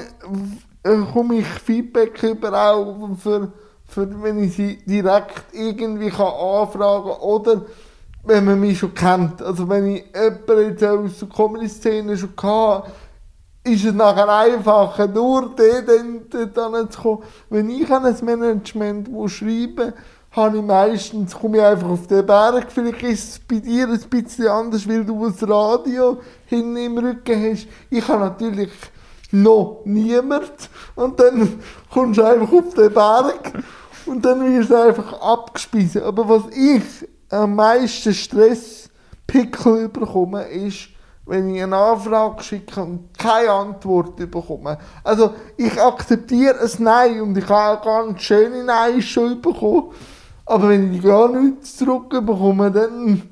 äh, 0.84 0.98
komme 1.12 1.40
ich 1.40 1.46
Feedback 1.46 2.24
über 2.24 2.54
auch 2.54 3.18
für, 3.18 3.52
für, 3.86 4.24
wenn 4.24 4.44
ich 4.44 4.56
sie 4.56 4.78
direkt 4.86 5.44
irgendwie 5.52 6.10
kann 6.10 6.34
anfragen 6.34 7.12
kann 7.20 7.66
wenn 8.24 8.46
man 8.46 8.60
mich 8.60 8.80
schon 8.80 8.94
kennt. 8.94 9.42
Also 9.42 9.68
wenn 9.68 9.96
ich 9.96 10.06
jemanden 10.14 11.06
aus 11.06 11.20
der 11.20 11.30
Comedy-Szene 11.30 12.18
schon 12.18 12.34
hatte, 12.42 12.92
ist 13.64 13.86
es 13.86 13.94
nachher 13.94 14.28
einfacher, 14.28 15.08
nur 15.08 15.56
den 15.56 16.28
dann 16.54 16.90
zu 16.90 17.02
kommen. 17.02 17.24
Wenn 17.50 17.70
ich 17.70 17.90
an 17.92 18.06
ein 18.06 18.18
Management 18.24 19.10
schreibe, 19.30 19.94
habe 20.32 20.58
ich 20.58 20.64
meistens, 20.64 21.38
komme 21.38 21.58
ich 21.58 21.64
einfach 21.64 21.90
auf 21.90 22.08
den 22.08 22.26
Berg. 22.26 22.72
Vielleicht 22.72 23.04
ist 23.04 23.30
es 23.30 23.40
bei 23.40 23.60
dir 23.60 23.88
ein 23.88 24.00
bisschen 24.00 24.48
anders, 24.48 24.88
weil 24.88 25.04
du 25.04 25.30
das 25.30 25.48
Radio 25.48 26.22
hinten 26.46 26.78
im 26.78 26.98
Rücken 26.98 27.52
hast. 27.52 27.68
Ich 27.90 28.08
habe 28.08 28.22
natürlich 28.22 28.72
noch 29.32 29.82
niemand. 29.86 30.52
Und 30.96 31.20
dann 31.20 31.60
kommst 31.92 32.20
du 32.20 32.24
einfach 32.24 32.52
auf 32.52 32.74
den 32.74 32.94
Berg 32.94 33.54
und 34.06 34.26
dann 34.26 34.44
wirst 34.44 34.70
du 34.70 34.82
einfach 34.82 35.22
abgespiesen. 35.22 36.04
Aber 36.04 36.28
was 36.28 36.44
ich 36.56 36.82
am 37.32 37.56
meisten 37.56 38.14
Stresspickel 38.14 39.90
bekomme, 39.90 40.44
ist, 40.44 40.90
wenn 41.26 41.56
ich 41.56 41.64
eine 41.64 41.78
Anfrage 41.78 42.44
schicke 42.44 42.82
und 42.82 43.18
keine 43.18 43.52
Antwort 43.52 44.18
bekomme. 44.18 44.78
Also 45.04 45.34
ich 45.56 45.80
akzeptiere 45.80 46.60
ein 46.60 46.84
Nein 46.84 47.22
und 47.22 47.38
ich 47.38 47.48
habe 47.48 47.80
auch 47.80 47.84
ganz 47.84 48.22
schöne 48.22 48.64
Nein 48.64 49.02
schon 49.02 49.42
bekommen. 49.42 49.92
Aber 50.46 50.70
wenn 50.70 50.94
ich 50.94 51.02
gar 51.02 51.30
nichts 51.30 51.78
zurückbekomme, 51.78 52.72
dann 52.72 53.30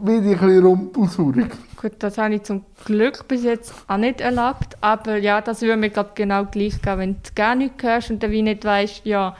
werde 0.00 0.30
ich 0.30 0.40
ein 0.40 0.46
bisschen 0.46 0.64
rumpelsaurig. 0.64 1.48
Gut, 1.80 1.92
das 1.98 2.16
habe 2.18 2.36
ich 2.36 2.42
zum 2.44 2.64
Glück 2.84 3.28
bis 3.28 3.44
jetzt 3.44 3.74
auch 3.86 3.98
nicht 3.98 4.20
erlebt. 4.20 4.76
Aber 4.80 5.16
ja, 5.16 5.40
das 5.40 5.60
würde 5.60 5.76
mir 5.76 5.90
glaub, 5.90 6.14
genau 6.14 6.44
gleich 6.46 6.80
gehen, 6.80 6.98
wenn 6.98 7.14
du 7.14 7.30
gar 7.34 7.54
nichts 7.54 7.82
hörst 7.82 8.10
und 8.10 8.22
dann 8.22 8.30
wie 8.30 8.42
nicht 8.42 8.64
weißt, 8.64 9.04
ja, 9.04 9.36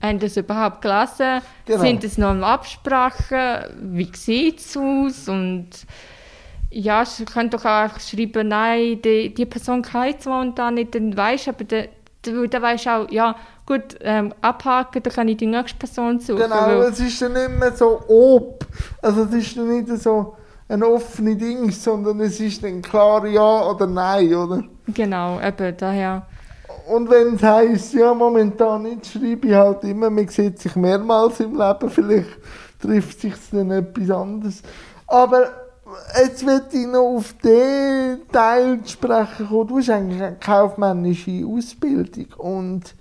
haben 0.00 0.18
das 0.18 0.36
überhaupt 0.36 0.82
gelesen? 0.82 1.42
Genau. 1.64 1.80
Sind 1.80 2.04
es 2.04 2.18
noch 2.18 2.34
Absprachen? 2.42 3.64
Wie 3.80 4.10
sieht 4.14 4.60
es 4.60 4.76
aus? 4.76 5.28
Und 5.28 5.70
ja, 6.70 7.02
ich 7.02 7.26
könnte 7.26 7.56
doch 7.56 7.64
auch 7.64 7.98
schreiben, 8.00 8.48
nein, 8.48 9.00
die, 9.02 9.32
die 9.32 9.46
Person 9.46 9.82
kann 9.82 10.08
jetzt 10.08 10.26
momentan 10.26 10.74
nicht, 10.74 10.94
dann 10.94 11.12
du, 11.12 11.48
aber 11.48 11.64
dann, 11.64 11.86
dann 12.22 12.48
du 12.52 12.90
auch, 12.90 13.10
ja, 13.10 13.36
gut, 13.64 13.96
ähm, 14.00 14.34
abhaken, 14.42 15.02
dann 15.02 15.12
kann 15.12 15.28
ich 15.28 15.36
die 15.38 15.46
nächste 15.46 15.78
Person 15.78 16.20
suchen. 16.20 16.42
Genau, 16.42 16.80
es 16.82 17.00
ist 17.00 17.22
dann 17.22 17.32
nicht 17.32 17.50
mehr 17.50 17.72
so 17.72 18.02
ob, 18.08 18.66
also 19.00 19.22
es 19.24 19.32
ist 19.32 19.56
dann 19.56 19.68
nicht 19.68 19.88
so 20.02 20.36
ein 20.68 20.82
offenes 20.82 21.38
Ding, 21.38 21.70
sondern 21.70 22.20
es 22.20 22.40
ist 22.40 22.62
dann 22.62 22.82
klar 22.82 23.24
Ja 23.26 23.70
oder 23.70 23.86
Nein, 23.86 24.34
oder? 24.34 24.64
Genau, 24.88 25.40
eben, 25.40 25.76
daher 25.76 26.26
und 26.88 27.10
wenn 27.10 27.34
es 27.34 27.42
heisst, 27.42 27.92
ja, 27.94 28.14
momentan 28.14 28.84
nicht, 28.84 29.06
schreibe 29.06 29.48
ich 29.48 29.54
halt 29.54 29.82
immer, 29.84 30.10
man 30.10 30.28
sieht 30.28 30.60
sich 30.60 30.76
mehrmals 30.76 31.40
im 31.40 31.58
Leben, 31.58 31.90
vielleicht 31.90 32.38
trifft 32.80 33.20
sich 33.20 33.34
dann 33.50 33.70
etwas 33.70 34.10
anderes. 34.10 34.62
Aber 35.06 35.50
jetzt 36.20 36.46
will 36.46 36.62
ich 36.72 36.86
noch 36.86 37.16
auf 37.16 37.34
den 37.44 38.20
Teil 38.30 38.80
sprechen 38.86 39.48
kommen. 39.48 39.68
Du 39.68 39.78
hast 39.78 39.90
eigentlich 39.90 40.22
eine 40.22 40.36
kaufmännische 40.36 41.44
Ausbildung 41.46 42.28
und 42.38 42.94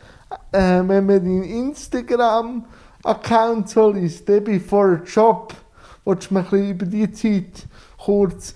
äh, 0.52 0.82
wenn 0.86 1.06
man 1.06 1.08
deinen 1.08 1.44
Instagram-Account 1.44 3.70
so 3.70 3.92
liest, 3.92 4.28
Debbie 4.28 4.60
for 4.60 5.00
Job, 5.06 5.54
willst 6.06 6.30
du 6.30 6.34
mir 6.34 6.46
ein 6.52 6.72
über 6.72 6.86
die 6.86 7.10
Zeit 7.12 7.68
kurz 8.04 8.56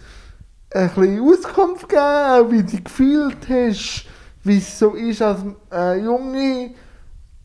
ein 0.72 0.90
bisschen 0.90 1.22
Auskunft 1.22 1.88
geben, 1.90 2.52
wie 2.52 2.64
du 2.64 2.84
gefühlt 2.84 3.50
hast, 3.50 4.06
wie 4.44 4.58
es 4.58 4.80
so 4.80 4.94
ist 4.94 5.22
als 5.22 5.42
äh, 5.72 6.02
junge 6.02 6.72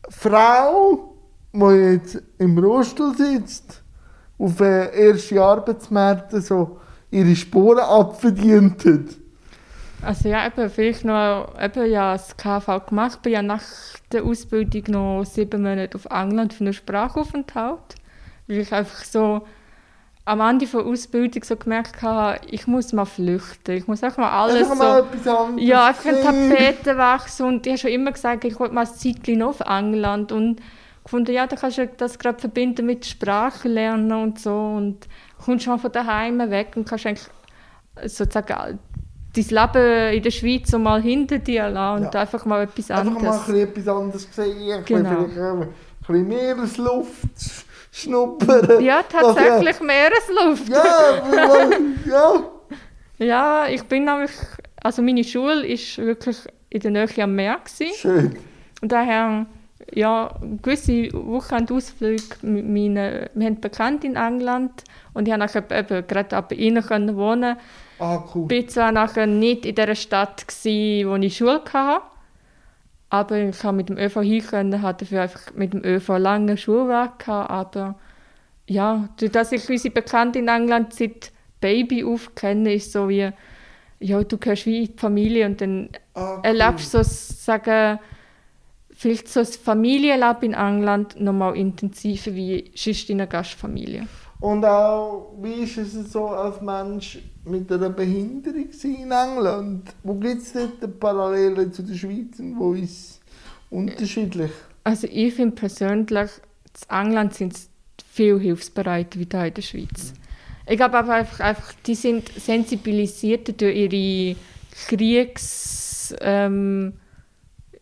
Frau, 0.09 1.15
die 1.53 1.93
jetzt 1.93 2.21
im 2.37 2.57
Rollstuhl 2.57 3.15
sitzt, 3.15 3.83
auf 4.37 4.57
den 4.57 4.89
ersten 4.89 5.39
Arbeitsmärkten 5.39 6.41
so 6.41 6.79
ihre 7.11 7.35
Spuren 7.35 7.79
abverdient 7.79 8.85
hat. 8.85 9.15
Also 10.01 10.29
ja, 10.29 10.45
eben, 10.45 10.69
vielleicht 10.69 11.05
noch 11.05 11.55
eben, 11.59 11.89
ja, 11.89 12.13
das 12.13 12.35
KV 12.37 12.85
gemacht. 12.87 13.21
Bin 13.23 13.33
ja 13.33 13.41
nach 13.41 13.63
der 14.11 14.23
Ausbildung 14.23 14.83
noch 14.87 15.23
sieben 15.25 15.63
Monate 15.63 15.97
auf 15.97 16.05
England 16.05 16.53
für 16.53 16.63
einen 16.63 16.73
Sprachaufenthalt. 16.73 17.95
Weil 18.47 18.57
ich 18.59 18.71
einfach 18.71 19.03
so 19.03 19.47
am 20.27 20.41
Ende 20.41 20.65
der 20.65 20.79
Ausbildung 20.81 21.43
so 21.43 21.55
gemerkt 21.55 22.01
habe, 22.01 22.39
ich 22.49 22.65
muss 22.65 22.93
mal 22.93 23.05
flüchten. 23.05 23.75
Ich 23.75 23.87
muss 23.87 24.03
einfach 24.03 24.17
mal 24.17 24.31
alles 24.31 24.57
einfach 24.57 24.75
mal 24.75 25.03
so... 25.03 25.07
Etwas 25.07 25.27
anderes 25.27 25.67
ja, 25.67 25.85
einfach 25.85 26.05
einen 26.05 26.23
Tapetenwechsel. 26.23 27.45
Und 27.45 27.65
ich 27.67 27.73
habe 27.73 27.79
schon 27.79 27.91
immer 27.91 28.11
gesagt, 28.11 28.43
ich 28.43 28.59
wollte 28.59 28.73
mal 28.73 28.87
ein 28.87 28.93
Zeitchen 28.93 29.43
auf 29.43 29.59
England. 29.59 30.31
Und 30.31 30.61
gefunden, 31.03 31.31
ja, 31.31 31.45
da 31.45 31.55
kannst 31.55 31.77
du 31.77 31.87
das 31.87 32.17
gerade 32.17 32.39
verbinden 32.39 32.87
mit 32.87 33.05
Sprache 33.05 33.67
lernen 33.67 34.11
und 34.11 34.39
so. 34.39 34.55
Und 34.55 35.07
kommst 35.43 35.65
schon 35.65 35.77
von 35.77 35.91
daheim 35.91 36.39
weg 36.49 36.73
und 36.75 36.89
kannst 36.89 37.05
eigentlich 37.05 37.27
sozusagen 38.05 38.79
dein 39.35 39.45
Leben 39.45 40.13
in 40.15 40.23
der 40.23 40.31
Schweiz 40.31 40.71
so 40.71 40.79
mal 40.79 41.01
hinter 41.01 41.37
dir 41.37 41.69
lassen 41.69 42.05
und 42.05 42.13
ja. 42.13 42.21
einfach 42.21 42.45
mal 42.45 42.63
etwas 42.63 42.89
anderes. 42.89 43.23
Einfach 43.23 43.47
mal 43.47 43.59
etwas 43.59 43.87
anderes 43.87 44.27
sehen, 44.31 44.83
genau. 44.85 45.25
vielleicht 45.25 45.37
ein 45.37 45.67
bisschen 46.07 46.27
Meeresluft 46.27 47.64
schnuppern. 47.95 48.83
Ja, 48.83 49.03
tatsächlich 49.03 49.79
Meeresluft. 49.79 50.69
Ja, 50.69 51.71
ja. 52.05 52.43
ja, 53.17 53.67
ich 53.67 53.83
bin 53.83 54.05
nämlich, 54.05 54.31
also 54.83 55.01
meine 55.01 55.23
Schule 55.23 55.63
war 55.63 56.05
wirklich 56.05 56.37
in 56.69 56.79
der 56.81 56.91
Nähe 56.91 57.23
am 57.23 57.35
Meer. 57.35 57.57
Gewesen. 57.63 57.95
Schön. 57.95 58.37
Und 58.81 58.91
daher, 58.91 59.45
ja, 59.93 60.29
gewisse 60.61 61.09
Wochenendausflüge 61.13 62.23
mit 62.41 62.67
meinen, 62.67 63.29
wir 63.33 63.45
haben 63.47 63.61
Bekannte 63.61 64.07
in 64.07 64.15
England 64.15 64.83
und 65.13 65.27
ich 65.27 65.33
konnte 65.33 65.75
eben 65.75 66.07
gerade 66.07 66.35
ab 66.35 66.51
ihnen 66.51 67.15
wohnen. 67.15 67.57
Ah, 67.97 68.23
cool. 68.33 68.51
Ich 68.51 68.65
war 68.65 68.67
zwar 68.67 68.91
nachher 68.91 69.25
nicht 69.25 69.65
in 69.65 69.75
der 69.75 69.95
Stadt, 69.95 70.45
gewesen, 70.47 71.09
wo 71.09 71.15
ich 71.15 71.37
Schule 71.37 71.61
hatte, 71.71 72.01
aber 73.09 73.37
ich 73.37 73.59
konnte 73.59 73.75
mit 73.75 73.89
dem 73.89 73.97
ÖV 73.97 74.21
hin 74.21 74.81
hatte 74.81 75.05
dafür 75.05 75.23
einfach 75.23 75.53
mit 75.53 75.73
dem 75.73 75.83
ÖV 75.83 76.17
lange 76.17 76.57
Schulweg 76.57 77.19
gehabt, 77.19 77.51
aber 77.51 77.95
ja, 78.67 79.09
dass 79.17 79.51
ich 79.51 79.69
unsere 79.69 79.93
Bekannte 79.93 80.39
in 80.39 80.47
England 80.47 80.93
seit 80.93 81.31
Baby 81.61 82.03
aufkenne, 82.03 82.73
ist 82.73 82.91
so 82.91 83.09
wie, 83.09 83.29
ja, 83.99 84.23
du 84.23 84.37
gehörst 84.37 84.65
wie 84.65 84.83
in 84.83 84.87
die 84.87 84.99
Familie 84.99 85.45
und 85.45 85.61
dann 85.61 85.89
ah, 86.13 86.35
cool. 86.35 86.39
erlebst 86.43 86.93
du 86.93 87.03
so, 87.03 87.03
sagen, 87.03 87.99
vielleicht 88.91 89.27
so 89.27 89.41
das 89.41 89.55
Familienleben 89.55 90.43
in 90.43 90.53
England 90.53 91.19
noch 91.19 91.33
mal 91.33 91.55
intensiver 91.55 92.33
wie 92.33 92.71
sonst 92.75 93.09
in 93.09 93.21
einer 93.21 93.27
Gastfamilie. 93.27 94.07
Und 94.39 94.65
auch, 94.65 95.33
wie 95.41 95.63
ist 95.63 95.77
es 95.77 96.11
so 96.11 96.27
als 96.27 96.61
Mensch 96.61 97.19
mit 97.45 97.71
einer 97.71 97.89
Behinderung 97.89 98.69
in 98.83 99.11
England? 99.11 99.93
Wo 100.03 100.15
gibt 100.15 100.41
es 100.41 100.53
dort 100.53 100.99
Parallelen 100.99 101.71
zu 101.71 101.83
der 101.83 101.95
Schweiz 101.95 102.39
und 102.39 102.57
wo 102.57 102.73
ist 102.73 102.91
es 102.91 103.19
unterschiedlich? 103.69 104.51
Also 104.83 105.07
ich 105.11 105.33
finde 105.33 105.55
persönlich, 105.55 106.29
in 106.89 106.95
England 106.95 107.33
sind 107.33 107.57
viel 108.11 108.39
hilfsbereiter 108.39 109.19
wie 109.19 109.27
hier 109.29 109.45
in 109.45 109.53
der 109.53 109.61
Schweiz. 109.61 110.13
Ich 110.67 110.77
glaube 110.77 110.97
einfach, 110.97 111.39
einfach, 111.39 111.73
die 111.85 111.95
sind 111.95 112.29
sensibilisierter 112.29 113.53
durch 113.53 113.75
ihre 113.75 114.35
Kriegs... 114.87 116.13
Ähm, 116.21 116.93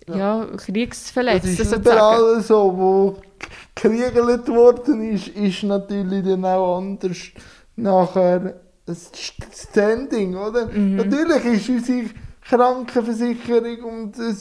ja. 0.07 0.17
ja, 0.17 0.47
Kriegsverletzte. 0.57 1.49
Das 1.49 1.59
ist 1.59 1.75
überall 1.77 2.41
so, 2.41 2.77
wo 2.77 3.17
gekriegelt 3.75 4.47
worden 4.49 5.13
ist, 5.13 5.29
ist 5.29 5.63
natürlich 5.63 6.23
dann 6.25 6.45
auch 6.45 6.77
anders 6.77 7.17
nachher 7.75 8.61
Standing, 9.53 10.35
oder? 10.35 10.67
Mhm. 10.67 10.97
Natürlich 10.97 11.45
ist 11.45 11.69
unsere 11.69 12.09
Krankenversicherung 12.41 13.83
und 13.83 14.19
äh, 14.19 14.33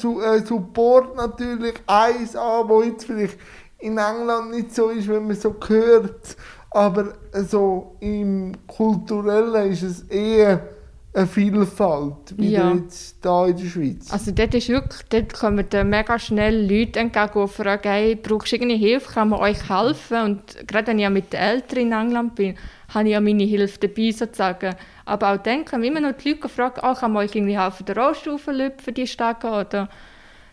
Support 0.44 1.16
natürlich 1.16 1.74
eins 1.86 2.34
an, 2.34 2.68
wo 2.68 2.82
jetzt 2.82 3.04
vielleicht 3.04 3.38
in 3.78 3.98
England 3.98 4.50
nicht 4.50 4.74
so 4.74 4.88
ist, 4.90 5.08
wenn 5.08 5.26
man 5.26 5.36
so 5.36 5.54
hört, 5.66 6.36
aber 6.70 7.14
so 7.48 7.96
im 8.00 8.52
Kulturellen 8.66 9.70
ist 9.70 9.82
es 9.82 10.02
eher 10.02 10.68
eine 11.14 11.26
Vielfalt, 11.26 12.34
wie 12.38 12.50
Ja. 12.52 12.72
jetzt 12.74 13.18
hier 13.22 13.46
in 13.48 13.56
der 13.56 13.64
Schweiz. 13.66 14.10
Also 14.10 14.30
dort 14.30 14.54
ist 14.54 14.68
wirklich, 14.70 15.02
dort 15.10 15.34
kommen 15.34 15.68
dir 15.68 15.84
mega 15.84 16.18
schnell 16.18 16.62
Leute 16.66 17.00
entgegen 17.00 17.38
und 17.38 17.48
fragen, 17.48 17.88
hey, 17.88 18.14
brauchst 18.16 18.52
du 18.52 18.56
irgendeine 18.56 18.80
Hilfe, 18.80 19.12
kann 19.12 19.28
man 19.28 19.40
euch 19.40 19.68
helfen? 19.68 20.22
Und 20.22 20.66
gerade 20.66 20.86
wenn 20.86 20.98
ich 20.98 21.02
ja 21.02 21.10
mit 21.10 21.32
den 21.32 21.40
Eltern 21.40 21.78
in 21.80 21.92
England 21.92 22.34
bin, 22.34 22.54
habe 22.94 23.08
ich 23.08 23.12
ja 23.12 23.20
meine 23.20 23.44
Hilfe 23.44 23.78
dabei 23.80 24.10
sozusagen. 24.10 24.74
Aber 25.04 25.32
auch 25.34 25.36
dann 25.38 25.64
kommen 25.66 25.84
immer 25.84 26.00
noch 26.00 26.12
die 26.12 26.30
Leute 26.30 26.42
und 26.44 26.50
fragen, 26.50 26.80
oh, 26.82 26.94
kann 26.94 27.12
man 27.12 27.24
euch 27.24 27.34
irgendwie 27.34 27.58
helfen, 27.58 27.84
den 27.84 27.98
Rollstuhl 27.98 28.38
für 28.38 28.92
die 28.92 29.06
Stege 29.06 29.48
oder 29.48 29.90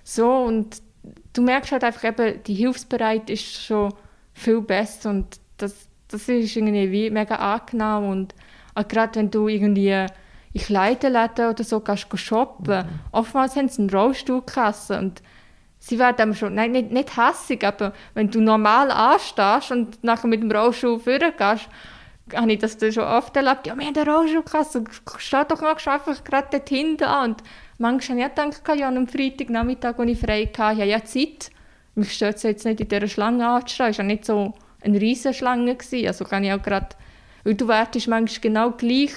so. 0.04 0.30
Und 0.30 0.82
du 1.34 1.42
merkst 1.42 1.72
halt 1.72 1.86
einfach 1.86 2.04
eben, 2.04 2.44
die 2.44 2.56
Hilfsbereit 2.56 3.30
ist 3.30 3.64
schon 3.64 3.94
viel 4.34 4.62
besser 4.62 5.10
und 5.12 5.40
das, 5.58 5.88
das 6.10 6.28
ist 6.28 6.56
irgendwie 6.56 6.92
wie 6.92 7.10
mega 7.10 7.36
angenehm 7.36 8.10
und 8.10 8.36
auch 8.76 8.88
gerade 8.88 9.20
wenn 9.20 9.32
du 9.32 9.48
irgendwie 9.48 10.06
in 10.54 10.62
Kleiderläden 10.62 11.50
oder 11.50 11.64
so 11.64 11.80
gehst, 11.80 12.10
gehst 12.10 12.24
shoppen, 12.24 12.86
oftmals 13.12 13.56
haben 13.56 13.70
sie 13.70 13.82
einen 13.82 13.90
Rollstuhlkasse 13.90 14.98
und 14.98 15.22
sie 15.80 16.00
werden 16.00 16.22
einem 16.22 16.36
schon, 16.36 16.56
nein, 16.56 16.72
nicht, 16.72 16.92
nicht 16.92 17.18
hässig, 17.18 17.66
aber 17.66 17.94
wenn 18.14 18.30
du 18.30 18.42
normal 18.42 18.92
anstehst 18.92 19.72
und 19.72 20.04
nachher 20.04 20.28
mit 20.28 20.42
dem 20.42 20.52
Rollstuhl 20.52 21.00
vorgehst, 21.00 21.70
habe 22.36 22.52
ich 22.52 22.60
das 22.60 22.78
dann 22.78 22.92
schon 22.92 23.04
oft 23.04 23.36
erlebt, 23.36 23.68
ja, 23.68 23.76
wir 23.76 23.86
haben 23.86 23.96
eine 23.96 24.12
Rollstuhlkasse, 24.12 24.84
steh 25.18 25.44
doch 25.48 25.62
noch 25.62 25.88
einfach 25.88 26.24
gerade 26.24 26.48
dort 26.52 26.70
hinten 26.70 27.06
an. 27.06 27.32
Und 27.32 27.44
manchmal 27.78 28.24
habe 28.24 28.50
ich 28.52 28.64
gedacht, 28.64 28.80
ja, 28.80 28.88
am 28.88 29.08
Freitagnachmittag, 29.08 29.98
als 29.98 30.10
ich 30.10 30.20
frei 30.20 30.46
hatte, 30.46 30.74
ich 30.74 30.82
habe 30.82 30.86
ja 30.86 31.04
Zeit. 31.04 31.50
Mich 31.96 32.14
stört 32.14 32.36
es 32.36 32.44
jetzt 32.44 32.66
nicht, 32.66 32.80
in 32.80 32.88
dieser 32.88 33.08
Schlange 33.08 33.48
anzustehen. 33.48 33.90
Es 33.90 33.98
war 33.98 34.06
ja 34.06 34.08
nicht 34.08 34.26
so 34.26 34.54
eine 34.84 35.02
riesige 35.02 35.34
Schlange. 35.34 35.76
gewesen. 35.76 36.08
Also 36.08 36.24
kann 36.24 36.44
ich 36.44 36.54
auch 36.54 36.62
gerade, 36.62 36.90
weil 37.44 37.56
du 37.56 37.68
wartest 37.68 38.08
manchmal 38.08 38.42
genau 38.42 38.72
gleich, 38.72 39.12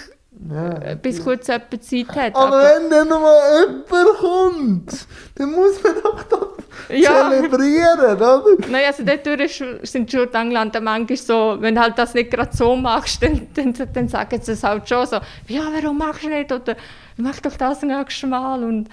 Ja. 0.51 0.73
äh, 0.83 0.97
bis 1.01 1.23
kurz 1.23 1.47
jemand 1.47 1.85
Zeit 1.85 2.09
hat. 2.17 2.35
Aber 2.35 2.63
wenn 2.63 2.91
dann 2.91 3.09
noch 3.09 3.21
mal 3.21 3.39
jemand 3.61 4.19
kommt, 4.19 5.07
dann 5.37 5.53
muss 5.53 5.83
man 5.83 5.93
doch 6.03 6.23
das 6.25 6.99
Ja. 6.99 7.31
zelebrieren, 7.31 7.99
oder? 8.17 8.43
Nein, 8.69 8.85
also 8.87 9.05
dort 9.05 9.25
durch 9.25 9.63
sind 9.83 10.11
schon 10.11 10.29
die 10.31 10.37
Engländer 10.37 10.81
manchmal 10.81 11.17
so, 11.17 11.57
wenn 11.61 11.75
du 11.75 11.81
halt 11.81 11.97
das 11.99 12.15
nicht 12.15 12.31
gerade 12.31 12.55
so 12.57 12.75
machst, 12.75 13.23
dann, 13.23 13.47
dann, 13.55 13.73
dann 13.93 14.09
sagen 14.09 14.41
sie 14.43 14.53
es 14.53 14.65
halt 14.65 14.89
schon 14.89 15.07
so, 15.07 15.17
ja, 15.49 15.63
warum 15.81 15.99
machst 15.99 16.25
du 16.25 16.29
nicht? 16.29 16.51
Oder 16.51 16.75
mach 17.23 17.41
doch 17.41 17.57
das 17.57 17.83
nächste 17.83 18.27
Mal. 18.27 18.65
Und, 18.65 18.89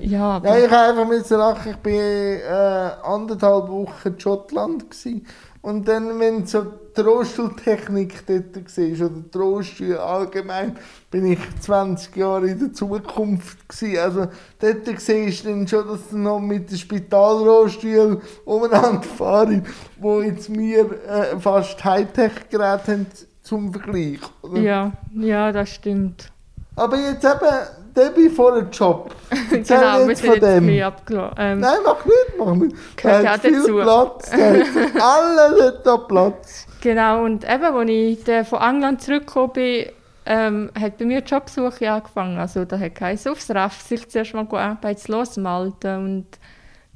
ja, 0.00 0.40
Nein, 0.40 0.64
ich 0.64 0.70
habe 0.70 0.90
einfach 0.90 1.08
müssen 1.08 1.38
lachen, 1.38 1.76
ich 1.82 1.84
war 1.84 1.92
äh, 1.92 2.92
anderthalb 3.02 3.68
Wochen 3.68 4.08
in 4.08 4.20
Schottland. 4.20 4.90
Gewesen. 4.90 5.26
Und 5.60 5.88
dann, 5.88 6.18
wenn 6.20 6.46
so 6.46 6.66
die 6.96 7.00
Rollstuhltechnik 7.00 8.26
dort 8.26 8.56
war, 8.56 9.06
oder 9.06 9.22
die 9.32 9.38
Rollstühle 9.38 10.00
allgemein, 10.00 10.76
bin 11.10 11.26
ich 11.26 11.38
20 11.60 12.16
Jahre 12.16 12.48
in 12.48 12.58
der 12.58 12.72
Zukunft. 12.72 13.68
Gewesen. 13.68 13.98
Also 13.98 14.28
dort 14.60 15.00
siehst 15.00 15.44
du 15.44 15.48
dann 15.48 15.68
schon, 15.68 15.88
dass 15.88 16.08
du 16.10 16.18
noch 16.18 16.40
mit 16.40 16.70
den 16.70 16.78
Spitalrollstühlen 16.78 18.20
umeinander 18.44 19.02
fahren, 19.02 19.66
wo 19.98 20.22
jetzt 20.22 20.52
wir 20.52 20.90
äh, 21.06 21.38
fast 21.38 21.84
Hightech-Geräte 21.84 22.92
haben 22.92 23.06
zum 23.42 23.72
Vergleich. 23.72 24.20
Oder? 24.42 24.60
ja, 24.60 24.92
ja, 25.14 25.52
das 25.52 25.70
stimmt. 25.70 26.30
Aber 26.78 26.96
jetzt 26.96 27.24
eben, 27.24 27.94
Debbie 27.96 28.28
vor 28.28 28.54
dem 28.54 28.70
Job. 28.70 29.14
Erzähl 29.30 29.78
genau, 29.78 29.98
wir 30.00 30.08
jetzt 30.08 30.20
sind 30.20 30.26
von 30.26 30.34
jetzt 30.34 30.44
dem. 30.44 30.66
bisschen 30.66 30.82
abgelassen. 30.82 31.34
Ähm, 31.38 31.60
Nein, 31.60 31.78
mach 31.84 32.04
nicht, 32.04 32.38
mach 32.38 32.54
nicht. 32.54 32.96
Gehört 32.96 33.24
Da 33.24 33.30
hat 33.32 33.40
viel 33.40 33.52
dazu. 33.60 33.74
Platz. 33.74 34.32
Hat 34.32 34.40
Alle 35.02 35.66
hat 35.66 35.86
da 35.86 35.96
Platz. 35.96 36.66
Genau, 36.80 37.24
und 37.24 37.44
eben, 37.44 37.64
als 37.64 37.90
ich 37.90 38.46
von 38.48 38.60
England 38.60 39.02
zurückgekommen 39.02 39.52
bin, 39.52 39.86
ähm, 40.26 40.70
hat 40.78 40.98
bei 40.98 41.06
mir 41.06 41.22
die 41.22 41.30
Jobsuche 41.30 41.90
angefangen. 41.90 42.38
Also 42.38 42.64
da 42.64 42.78
hat 42.78 42.94
geheißen, 42.94 43.32
aufs 43.32 43.50
RAF 43.50 43.80
sich 43.80 44.08
zuerst 44.08 44.34
mal 44.34 44.46
arbeitslos 44.46 45.36
melden 45.36 46.04
und 46.04 46.26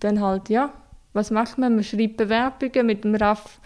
dann 0.01 0.21
halt, 0.21 0.51
ja, 0.51 0.71
was 1.15 1.31
macht 1.31 1.59
man? 1.59 1.75
Man 1.75 1.85
schreibt 1.85 2.19
Bewerbungen. 2.19 2.87
Mit 2.87 3.05
dem 3.05 3.15
RAF 3.15 3.59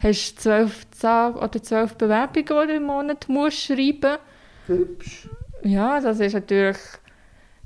hast 0.00 0.36
du 0.36 0.40
zwölf, 0.40 0.86
Tage 1.00 1.38
oder 1.38 1.62
zwölf 1.62 1.94
Bewerbungen, 1.96 2.46
die 2.46 2.66
du 2.68 2.76
im 2.76 2.84
Monat 2.84 3.28
musst 3.28 3.60
schreiben 3.60 4.18
Hübsch. 4.66 5.28
Ja, 5.62 6.00
das 6.00 6.20
ist 6.20 6.34
natürlich... 6.34 6.76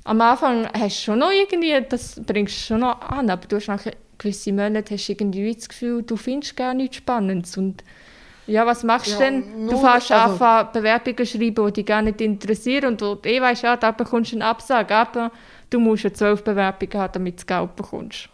Am 0.05 0.19
Anfang 0.19 0.67
hast 0.73 0.97
du 0.97 1.03
schon 1.03 1.19
noch 1.19 1.31
irgendwie, 1.31 1.73
das 1.87 2.21
bringst 2.25 2.55
du 2.55 2.59
schon 2.59 2.81
noch 2.81 2.99
an, 3.01 3.29
aber 3.29 3.47
du 3.47 3.55
hast 3.55 3.67
nach 3.67 3.85
gewissen 4.17 4.55
Monaten 4.55 4.93
hast 4.93 5.07
du 5.07 5.13
irgendwie 5.13 5.55
das 5.55 5.69
Gefühl, 5.69 6.03
du 6.03 6.17
findest 6.17 6.57
gar 6.57 6.73
nichts 6.73 6.97
Spannendes. 6.97 7.55
Und 7.55 7.85
ja, 8.45 8.65
was 8.65 8.83
machst 8.83 9.07
Ja, 9.11 9.17
du 9.17 9.23
denn? 9.23 9.67
Du 9.69 9.77
fährst 9.77 10.11
also- 10.11 10.43
an, 10.43 10.67
Bewerbungen 10.73 11.25
schreiben, 11.25 11.67
die 11.67 11.73
dich 11.73 11.85
gar 11.85 12.01
nicht 12.01 12.19
interessieren 12.19 12.85
und 12.91 13.01
wo 13.01 13.15
du 13.15 13.29
eh 13.29 13.39
weißt, 13.39 13.63
ja, 13.63 13.77
da 13.77 13.91
bekommst 13.91 14.33
du 14.33 14.35
eine 14.35 14.45
Absage, 14.45 14.93
aber 14.93 15.31
du 15.69 15.79
musst 15.79 16.03
ja 16.03 16.13
zwölf 16.13 16.43
Bewerbungen 16.43 16.93
haben, 17.01 17.13
damit 17.13 17.35
du 17.35 17.37
das 17.37 17.47
Geld 17.47 17.75
bekommst. 17.77 18.27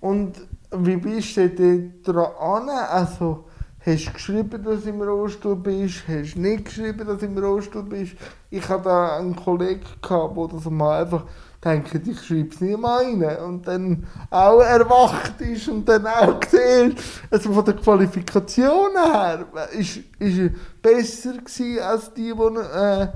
Und 0.00 0.34
wie 0.70 0.96
bist 0.96 1.36
du 1.36 1.48
denn 1.48 2.00
dran? 2.04 2.68
Also, 2.68 3.46
hast 3.84 4.06
du 4.06 4.12
geschrieben, 4.12 4.62
dass 4.62 4.82
du 4.82 4.90
im 4.90 5.02
Rollstuhl 5.02 5.56
bist? 5.56 6.04
Hast 6.06 6.34
du 6.34 6.40
nicht 6.40 6.66
geschrieben, 6.66 7.06
dass 7.06 7.18
du 7.18 7.26
im 7.26 7.38
Rollstuhl 7.38 7.82
bist? 7.82 8.12
Ich 8.50 8.68
hatte 8.68 8.84
da 8.84 9.16
einen 9.16 9.36
Kollegen, 9.36 9.80
der 10.08 10.48
das 10.52 10.64
mal 10.70 11.02
einfach 11.02 11.24
denkt, 11.64 11.94
ich 12.06 12.20
schreibe 12.20 12.48
es 12.48 12.60
nie 12.60 12.76
mal 12.76 13.04
rein. 13.04 13.38
Und 13.44 13.66
dann 13.66 14.06
auch 14.30 14.60
erwacht 14.60 15.40
ist 15.40 15.68
und 15.68 15.88
dann 15.88 16.06
auch 16.06 16.40
gesehen, 16.40 16.94
also 17.30 17.52
von 17.52 17.64
der 17.64 17.74
Qualifikation 17.74 18.90
her, 18.92 19.46
ist, 19.72 19.98
ist 20.18 20.38
er 20.38 20.50
besser 20.82 21.34
gewesen 21.34 21.78
als 21.80 22.12
die, 22.14 22.32
die 22.32 22.58
äh, 22.58 23.08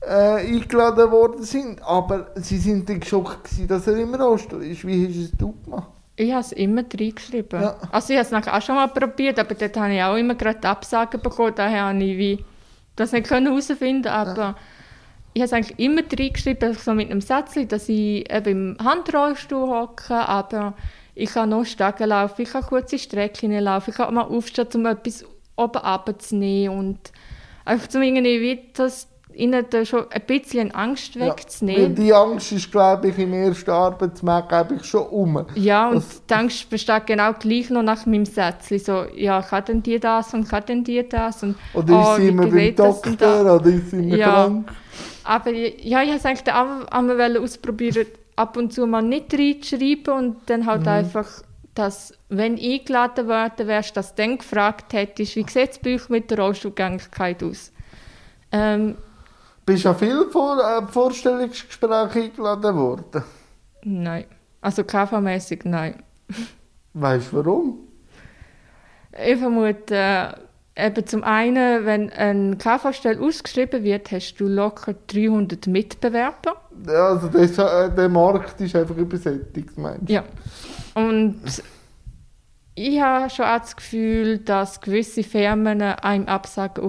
äh, 0.00 0.54
eingeladen 0.54 1.10
worden 1.10 1.42
sind. 1.44 1.82
Aber 1.82 2.28
sie 2.36 2.58
sind 2.58 2.88
dann 2.88 3.00
geschockt, 3.00 3.44
gewesen, 3.44 3.68
dass 3.68 3.86
er 3.86 3.96
im 3.96 4.14
Rollstuhl 4.14 4.64
ist. 4.64 4.86
Wie 4.86 5.06
hast 5.06 5.40
du 5.40 5.54
es 5.58 5.64
gemacht? 5.64 5.91
Ich 6.16 6.30
habe 6.30 6.40
es 6.40 6.52
immer 6.52 6.82
reingeschrieben. 6.82 7.62
Ja. 7.62 7.76
Also 7.90 8.12
ich 8.12 8.18
habe 8.18 8.26
es 8.26 8.30
nachher 8.30 8.56
auch 8.56 8.62
schon 8.62 8.74
mal 8.74 8.88
probiert, 8.88 9.38
aber 9.38 9.54
dort 9.54 9.76
habe 9.76 9.94
ich 9.94 10.02
auch 10.02 10.16
immer 10.16 10.34
gerade 10.34 10.68
Absagen 10.68 11.20
bekommen. 11.20 11.54
Daher 11.56 11.84
habe 11.84 12.04
ich 12.04 12.18
wie 12.18 12.44
das 12.96 13.12
nicht 13.12 13.26
können 13.26 13.46
herausfinden 13.46 14.08
aber 14.08 14.54
ich 15.34 15.40
habe 15.40 15.46
es 15.46 15.52
eigentlich 15.52 15.78
immer 15.78 16.02
reingeschrieben, 16.02 16.74
so 16.74 16.92
mit 16.92 17.10
einem 17.10 17.22
Satz, 17.22 17.54
dass 17.68 17.88
ich 17.88 18.30
eben 18.30 18.76
im 18.78 18.84
Handrollstuhl 18.84 19.68
hocke, 19.68 20.14
aber 20.14 20.74
ich 21.14 21.32
kann 21.32 21.48
noch 21.48 21.64
Stegen 21.64 22.08
laufen, 22.08 22.42
ich 22.42 22.52
kann 22.52 22.62
kurze 22.62 22.98
Strecken 22.98 23.50
laufen, 23.58 23.90
ich 23.90 23.96
kann 23.96 24.12
mal 24.12 24.22
aufstehen, 24.22 24.68
um 24.74 24.86
etwas 24.86 25.24
oben 25.56 25.78
runterzunehmen 25.78 26.78
und 26.78 27.12
einfach 27.64 27.88
zum 27.88 28.02
irgendwie 28.02 28.40
wie 28.40 28.60
das 28.74 29.08
ihnen 29.34 29.64
da 29.70 29.84
schon 29.84 30.04
ein 30.10 30.22
bisschen 30.26 30.70
Angst 30.72 31.18
weil 31.18 31.28
wegzunehmen. 31.28 31.94
die 31.94 32.12
Angst 32.12 32.52
ist, 32.52 32.70
glaube 32.70 33.08
ich, 33.08 33.18
im 33.18 33.32
ersten 33.32 33.70
Arbeitsmarkt 33.70 34.52
eigentlich 34.52 34.84
schon 34.84 35.06
um. 35.06 35.44
Ja, 35.54 35.88
und 35.88 35.96
Das- 35.96 36.26
die 36.26 36.34
Angst 36.34 36.70
besteht 36.70 37.06
genau 37.06 37.32
gleich 37.34 37.70
noch 37.70 37.82
nach 37.82 38.06
meinem 38.06 38.24
Sätzchen. 38.26 38.78
So, 38.78 39.04
ja, 39.14 39.42
kann 39.42 39.64
denn 39.66 39.82
die 39.82 39.98
das 40.00 40.32
und 40.34 40.48
kann 40.48 40.64
denn 40.66 40.84
die 40.84 41.08
das? 41.08 41.42
Und, 41.42 41.56
Oder 41.74 42.00
ist 42.00 42.08
oh, 42.08 42.16
sie 42.16 42.28
immer 42.28 42.46
beim 42.46 42.74
da? 42.76 42.84
Doktor 42.84 43.56
oder 43.56 43.66
ist 43.66 43.90
sie 43.90 43.98
immer 43.98 44.16
Ja. 44.16 44.44
krank? 44.46 44.72
Aber 45.24 45.50
ja, 45.52 46.02
ich 46.02 46.08
wollte 46.08 46.16
es 46.16 46.26
eigentlich 46.26 46.54
auch 46.54 46.86
einmal 46.90 47.36
ausprobieren, 47.38 48.06
ab 48.36 48.56
und 48.56 48.72
zu 48.72 48.86
mal 48.86 49.02
nicht 49.02 49.32
reinzuschreiben 49.34 50.12
und 50.14 50.36
dann 50.46 50.60
Mhm. 50.60 50.66
halt 50.66 50.88
einfach, 50.88 51.28
dass, 51.74 52.12
wenn 52.28 52.58
eingeladen 52.58 53.28
worden 53.28 53.66
wärst, 53.66 53.96
dass 53.96 54.14
du 54.14 54.22
dann 54.22 54.38
gefragt 54.38 54.92
hättest, 54.92 55.36
wie 55.36 55.44
sieht 55.48 55.70
es 55.70 55.78
bei 55.78 55.94
euch 55.94 56.08
mit 56.08 56.30
der 56.30 56.38
Rollstuhlgängigkeit 56.40 57.42
aus? 57.42 57.72
Ähm, 58.50 58.96
Bist 59.64 59.84
du 59.84 59.90
an 59.90 59.96
viele 59.96 60.26
Vor 60.30 60.58
äh, 60.58 60.82
Vorstellungsgespräche 60.90 62.20
eingeladen 62.24 62.76
worden? 62.76 63.22
nein. 63.84 64.24
Also 64.60 64.82
KV-mäßig 64.82 65.62
nein. 65.64 65.96
Weißt 66.94 67.32
du 67.32 67.36
warum? 67.36 67.78
Ich 69.26 69.36
vermute, 69.38 69.94
äh, 69.94 70.86
eben 70.86 71.06
zum 71.06 71.24
einen, 71.24 71.84
wenn 71.84 72.10
eine 72.12 72.56
KV-Stelle 72.56 73.20
ausgeschrieben 73.20 73.82
wird, 73.82 74.10
hast 74.12 74.36
du 74.36 74.46
locker 74.46 74.94
300 75.08 75.66
Mitbewerber. 75.66 76.56
Ja, 76.86 77.08
Also 77.08 77.28
das, 77.28 77.58
äh, 77.58 77.90
der 77.94 78.08
Markt 78.08 78.60
ist 78.60 78.76
einfach 78.76 78.96
übersättigt, 78.96 79.76
meinst 79.76 80.08
du? 80.08 80.12
Ja. 80.12 80.24
Und 80.94 81.40
ich 82.74 83.00
habe 83.00 83.28
schon 83.30 83.44
auch 83.44 83.58
das 83.58 83.76
Gefühl, 83.76 84.38
dass 84.38 84.80
gewisse 84.80 85.22
Firmen 85.24 85.82
einem 85.82 86.26
absagen 86.26 86.84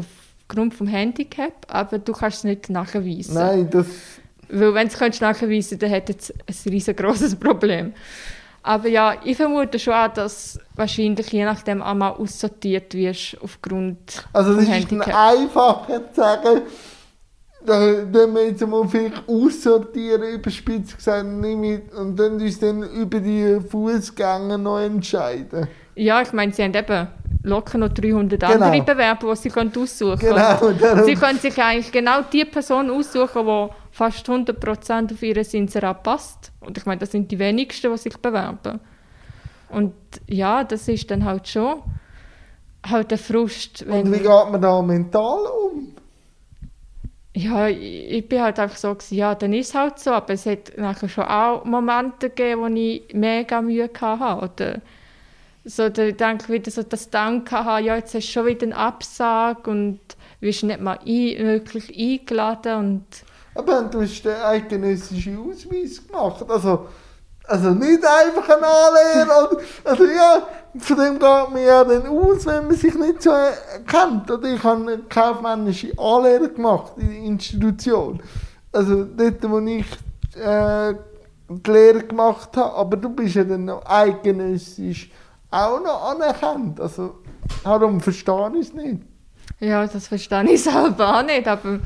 aufgrund 0.54 0.74
vom 0.74 0.88
Handicap, 0.88 1.54
aber 1.68 2.00
du 2.00 2.14
kannst 2.14 2.40
es 2.40 2.44
nicht 2.44 2.70
nachweisen. 2.70 3.34
Nein, 3.34 3.70
das... 3.70 3.88
Weil 4.50 4.74
wenn 4.74 4.88
du 4.88 4.94
es 4.94 5.22
nachweisen 5.22 5.80
dann 5.80 5.90
hätte 5.90 6.16
es 6.16 6.32
ein 6.66 6.72
riesengroßes 6.72 7.36
Problem. 7.38 7.94
Aber 8.62 8.88
ja, 8.88 9.16
ich 9.24 9.36
vermute 9.36 9.80
schon 9.80 9.94
auch, 9.94 10.14
dass 10.14 10.60
wahrscheinlich 10.76 11.32
je 11.32 11.44
nachdem 11.44 11.82
einmal 11.82 12.14
aussortiert 12.14 12.94
wirst 12.94 13.38
aufgrund 13.42 14.26
Also 14.32 14.56
das 14.56 14.70
ist 14.70 14.92
dann 14.92 15.02
einfacher 15.02 16.12
zu 16.12 16.22
sagen, 16.22 16.62
da 17.66 17.80
wenn 18.12 18.34
wir 18.34 18.48
jetzt 18.48 18.66
mal 18.66 18.88
vielleicht 18.88 19.28
aussortieren, 19.28 20.36
überspitzt 20.36 20.98
gesagt, 20.98 21.26
ich, 21.44 21.82
und 21.98 22.18
dann 22.18 22.34
uns 22.34 22.60
dann 22.60 22.84
über 22.84 23.20
die 23.20 23.60
Fußgänger 23.60 24.58
noch 24.58 24.80
entscheiden. 24.80 25.68
Ja, 25.96 26.22
ich 26.22 26.32
meine, 26.34 26.54
sie 26.54 26.64
haben 26.64 26.74
eben 26.74 27.08
locker 27.44 27.78
noch 27.78 27.90
300 27.90 28.40
Genau. 28.40 28.54
andere 28.54 28.82
Bewerber, 28.84 29.32
die 29.34 29.36
sie 29.42 29.50
können 29.50 29.72
aussuchen 29.78 30.18
Genau, 30.20 30.58
können. 30.58 30.80
darum- 30.80 31.06
Sie 31.06 31.16
können 31.16 31.40
sich 31.40 31.62
eigentlich 31.62 31.92
genau 31.92 32.22
die 32.32 32.46
Person 32.46 32.90
aussuchen, 32.90 33.46
die 33.46 33.68
fast 33.92 34.28
100% 34.28 35.14
auf 35.14 35.22
ihr 35.22 35.54
Inserat 35.54 36.04
passt. 36.04 36.52
Und 36.62 36.78
ich 36.78 36.86
meine, 36.86 37.00
das 37.00 37.12
sind 37.12 37.30
die 37.32 37.38
wenigsten, 37.40 37.92
die 37.92 37.98
sich 37.98 38.18
bewerben. 38.18 38.80
Und 39.70 39.94
ja, 40.28 40.64
das 40.64 40.88
ist 40.88 41.10
dann 41.12 41.26
halt 41.26 41.48
schon 41.48 41.82
halt 42.88 43.12
der 43.12 43.18
Frust. 43.18 43.84
Und 43.84 44.12
wie 44.12 44.18
geht 44.20 44.26
man 44.28 44.62
da 44.62 44.82
mental 44.82 45.40
um? 45.46 45.88
Ja, 47.36 47.68
ich, 47.68 48.12
ich 48.12 48.30
bin 48.30 48.42
halt 48.42 48.60
einfach 48.60 48.78
so, 48.78 48.94
gewesen, 48.94 49.16
ja, 49.16 49.34
dann 49.34 49.54
ist 49.54 49.70
es 49.70 49.76
halt 49.76 49.98
so. 50.00 50.12
Aber 50.12 50.34
es 50.34 50.46
hat 50.46 50.74
nachher 50.78 51.10
schon 51.10 51.24
auch 51.24 51.66
Momente 51.66 52.30
gegeben, 52.30 52.62
wo 52.62 52.68
ich 52.68 53.04
mega 53.14 53.62
Mühe 53.62 53.90
hatte. 54.00 54.46
Oder 54.54 54.82
so, 55.66 55.90
denke 55.90 56.44
ich 56.44 56.50
wieder 56.50 56.72
so 56.72 56.84
das 56.84 57.10
Dank 57.10 57.52
hatte, 57.52 57.84
ja, 57.84 57.96
jetzt 57.96 58.14
hast 58.14 58.28
du 58.28 58.32
schon 58.32 58.46
wieder 58.46 58.64
einen 58.64 58.74
Absag 58.74 59.68
und 59.68 60.00
wirst 60.40 60.64
nicht 60.64 60.82
mal 60.82 61.00
ein, 61.00 61.38
wirklich 61.38 61.90
eingeladen. 61.98 62.78
Und 62.78 63.06
Aber 63.56 63.84
du 63.84 64.02
hast 64.02 64.24
den 64.24 64.36
eidgenössischen 64.36 65.38
Ausweis 65.38 66.06
gemacht. 66.06 66.44
Also, 66.50 66.88
also 67.46 67.70
nicht 67.72 68.04
einfach 68.04 68.50
ein 68.50 68.64
Anlehrer. 68.64 69.58
Also 69.86 70.06
ja, 70.06 70.48
von 70.78 70.98
dem 70.98 71.14
geht 71.14 71.22
man 71.22 71.64
ja 71.64 71.84
dann 71.84 72.08
aus, 72.08 72.46
wenn 72.46 72.68
man 72.68 72.76
sich 72.76 72.94
nicht 72.96 73.22
so 73.22 73.32
äh, 73.32 73.54
kennt. 73.88 74.30
Oder 74.30 74.54
ich 74.54 74.64
habe 74.64 74.82
eine 74.82 74.98
kaufmännische 75.10 75.92
Anlehre 75.98 76.50
gemacht 76.50 76.94
in 76.98 77.10
der 77.10 77.20
Institution. 77.20 78.22
Also 78.72 79.04
dort, 79.06 79.50
wo 79.50 79.60
ich 79.60 79.86
äh, 80.36 80.94
die 81.48 81.72
Lehre 81.72 82.04
gemacht 82.04 82.58
habe. 82.58 82.76
Aber 82.76 82.98
du 82.98 83.10
bist 83.10 83.36
ja 83.36 83.44
dann 83.44 83.66
noch 83.66 83.86
eidgenössisch 83.86 85.10
auch 85.54 85.82
noch 85.82 86.12
anerkannt. 86.12 86.80
Also 86.80 87.16
darum 87.64 88.02
verstehe 88.02 88.52
ich 88.56 88.68
es 88.68 88.74
nicht. 88.74 89.02
ja, 89.60 89.86
das 89.86 90.08
verstehe 90.08 90.44
ich 90.52 90.64
selber 90.64 91.20
auch 91.20 91.24
nicht. 91.24 91.48
Aber 91.48 91.80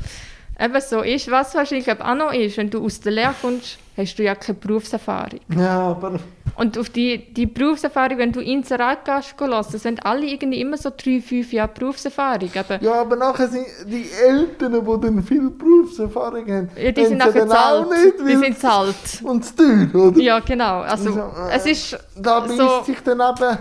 eben 0.58 0.80
so 0.80 1.02
ist, 1.02 1.30
was 1.30 1.54
wahrscheinlich 1.54 1.90
auch 1.90 2.14
noch 2.14 2.32
ist, 2.32 2.56
wenn 2.56 2.70
du 2.70 2.84
aus 2.84 3.00
der 3.00 3.12
Lehre 3.12 3.34
kommst, 3.40 3.78
hast 3.96 4.18
du 4.18 4.24
ja 4.24 4.34
keine 4.34 4.58
Berufserfahrung. 4.58 5.40
Ja, 5.56 5.90
aber... 5.90 6.18
Und 6.58 6.76
auf 6.76 6.90
die, 6.90 7.32
die 7.32 7.46
Berufserfahrung, 7.46 8.18
wenn 8.18 8.32
du 8.32 8.40
Inserat 8.40 9.04
gehst, 9.04 9.38
gehen 9.38 9.50
lassen, 9.50 9.72
das 9.72 9.82
sind 9.84 10.04
alle 10.04 10.26
irgendwie 10.26 10.60
immer 10.60 10.76
so 10.76 10.90
drei, 10.90 11.20
fünf 11.20 11.52
Jahre 11.52 11.70
Berufserfahrung. 11.72 12.50
Aber 12.58 12.82
Ja, 12.82 12.94
aber 13.00 13.14
nachher 13.16 13.46
sind 13.48 13.64
die 13.86 14.06
Eltern, 14.26 14.72
die 14.72 15.00
dann 15.06 15.22
viel 15.22 15.50
Berufserfahrung 15.50 16.46
haben, 16.50 16.68
ja, 16.76 16.90
die 16.90 17.06
sind 17.06 17.18
nachher 17.18 17.46
zahlt. 17.46 17.88
nicht, 17.90 18.14
Die 18.28 18.36
sind 18.36 18.58
zahlt. 18.58 19.22
und 19.22 19.44
zu 19.44 19.54
teuer, 19.56 19.94
oder? 20.08 20.20
Ja, 20.20 20.40
genau. 20.40 20.80
Also, 20.80 21.10
Also, 21.10 21.20
äh, 21.20 21.52
es 21.54 21.66
ist 21.66 21.96
Da 22.16 22.40
beißt 22.40 22.56
so, 22.56 22.82
sich 22.84 23.00
dann 23.02 23.20
eben 23.20 23.58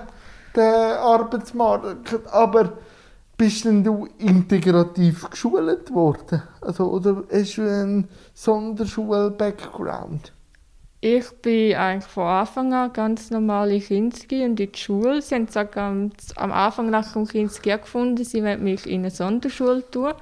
der 0.56 1.00
Arbeitsmarkt. 1.00 2.20
Aber 2.32 2.74
bist 3.38 3.66
denn 3.66 3.84
du 3.84 4.08
integrativ 4.18 5.30
geschult 5.30 5.94
worden? 5.94 6.42
Also, 6.62 6.86
oder 6.86 7.24
hast 7.32 7.58
du 7.58 7.62
einen 7.62 8.08
Sonderschul-Background? 8.34 10.34
Ich 11.00 11.30
bin 11.44 11.76
eigentlich 11.76 12.12
von 12.12 12.26
Anfang 12.26 12.74
an 12.74 12.92
ganz 12.92 13.30
normal 13.30 13.72
in 13.72 13.82
Kinski 13.82 14.44
und 14.44 14.60
in 14.60 14.72
die 14.72 14.78
Schule. 14.78 15.22
Sie 15.22 15.36
haben 15.36 15.46
gesagt, 15.46 15.78
am, 15.78 16.12
Anfang 16.36 16.90
nach 16.90 17.14
dem 17.14 17.28
Kinski 17.28 17.70
gefunden, 17.70 18.24
sie 18.24 18.44
wollen 18.44 18.64
mich 18.64 18.88
in 18.88 19.02
eine 19.02 19.12
Sonderschule 19.12 19.84
tun. 19.92 20.14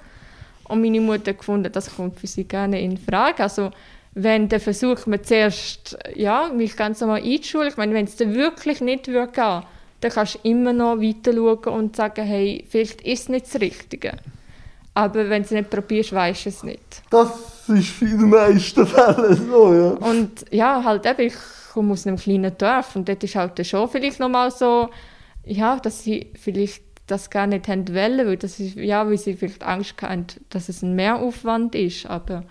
Und 0.65 0.81
meine 0.81 0.99
Mutter 0.99 1.33
gefunden, 1.33 1.71
das 1.71 1.95
kommt 1.95 2.19
für 2.19 2.27
sie 2.27 2.43
gerne 2.43 2.81
in 2.81 2.97
Frage. 2.97 3.43
Also, 3.43 3.71
wenn 4.15 4.49
der 4.49 4.59
versucht 4.59 5.07
man 5.07 5.23
zuerst, 5.23 5.97
ja, 6.15 6.49
mich 6.53 6.75
ganz 6.75 7.01
normal 7.01 7.21
einzuschulen. 7.21 7.67
Ich 7.67 7.77
meine, 7.77 7.93
wenn 7.93 8.05
es 8.05 8.15
dann 8.15 8.33
wirklich 8.33 8.81
nicht 8.81 9.07
würde 9.07 9.31
gehen, 9.31 9.63
dann 10.01 10.11
kannst 10.11 10.35
du 10.35 10.49
immer 10.49 10.73
noch 10.73 10.99
weiter 10.99 11.33
schauen 11.33 11.73
und 11.73 11.95
sagen, 11.95 12.25
hey, 12.25 12.65
vielleicht 12.67 13.01
ist 13.01 13.23
es 13.23 13.29
nicht 13.29 13.45
das 13.45 13.61
Richtige. 13.61 14.13
Aber 14.95 15.29
wenn 15.29 15.43
du 15.43 15.45
es 15.45 15.51
nicht 15.51 15.69
probierst, 15.69 16.13
weißt 16.13 16.45
du 16.45 16.49
es 16.49 16.63
nicht. 16.63 17.03
Das 17.09 17.29
ist 17.67 18.01
in 18.01 18.17
den 18.17 18.29
meisten 18.29 18.87
Fällen 18.87 19.49
so, 19.49 19.73
ja. 19.73 19.89
Und 19.89 20.45
ja, 20.51 20.83
halt 20.83 21.05
eben, 21.05 21.27
ich 21.27 21.35
komme 21.73 21.93
aus 21.93 22.07
einem 22.07 22.15
kleinen 22.15 22.57
Dorf 22.57 22.95
und 22.95 23.07
dort 23.07 23.23
ist 23.23 23.35
halt 23.35 23.67
schon 23.67 23.89
vielleicht 23.89 24.19
nochmal 24.21 24.51
so, 24.51 24.89
ja, 25.43 25.77
dass 25.77 26.03
sie 26.03 26.31
vielleicht 26.41 26.81
das 27.07 27.29
gar 27.29 27.45
nicht 27.45 27.67
haben 27.67 27.87
wollen, 27.93 28.25
weil, 28.25 28.37
das 28.37 28.59
ist, 28.59 28.75
ja, 28.77 29.05
weil 29.05 29.17
sie 29.17 29.35
vielleicht 29.35 29.63
Angst 29.63 30.01
hatten, 30.01 30.27
dass 30.49 30.69
es 30.69 30.81
ein 30.81 30.95
Mehraufwand 30.95 31.75
ist, 31.75 32.05
aber 32.05 32.43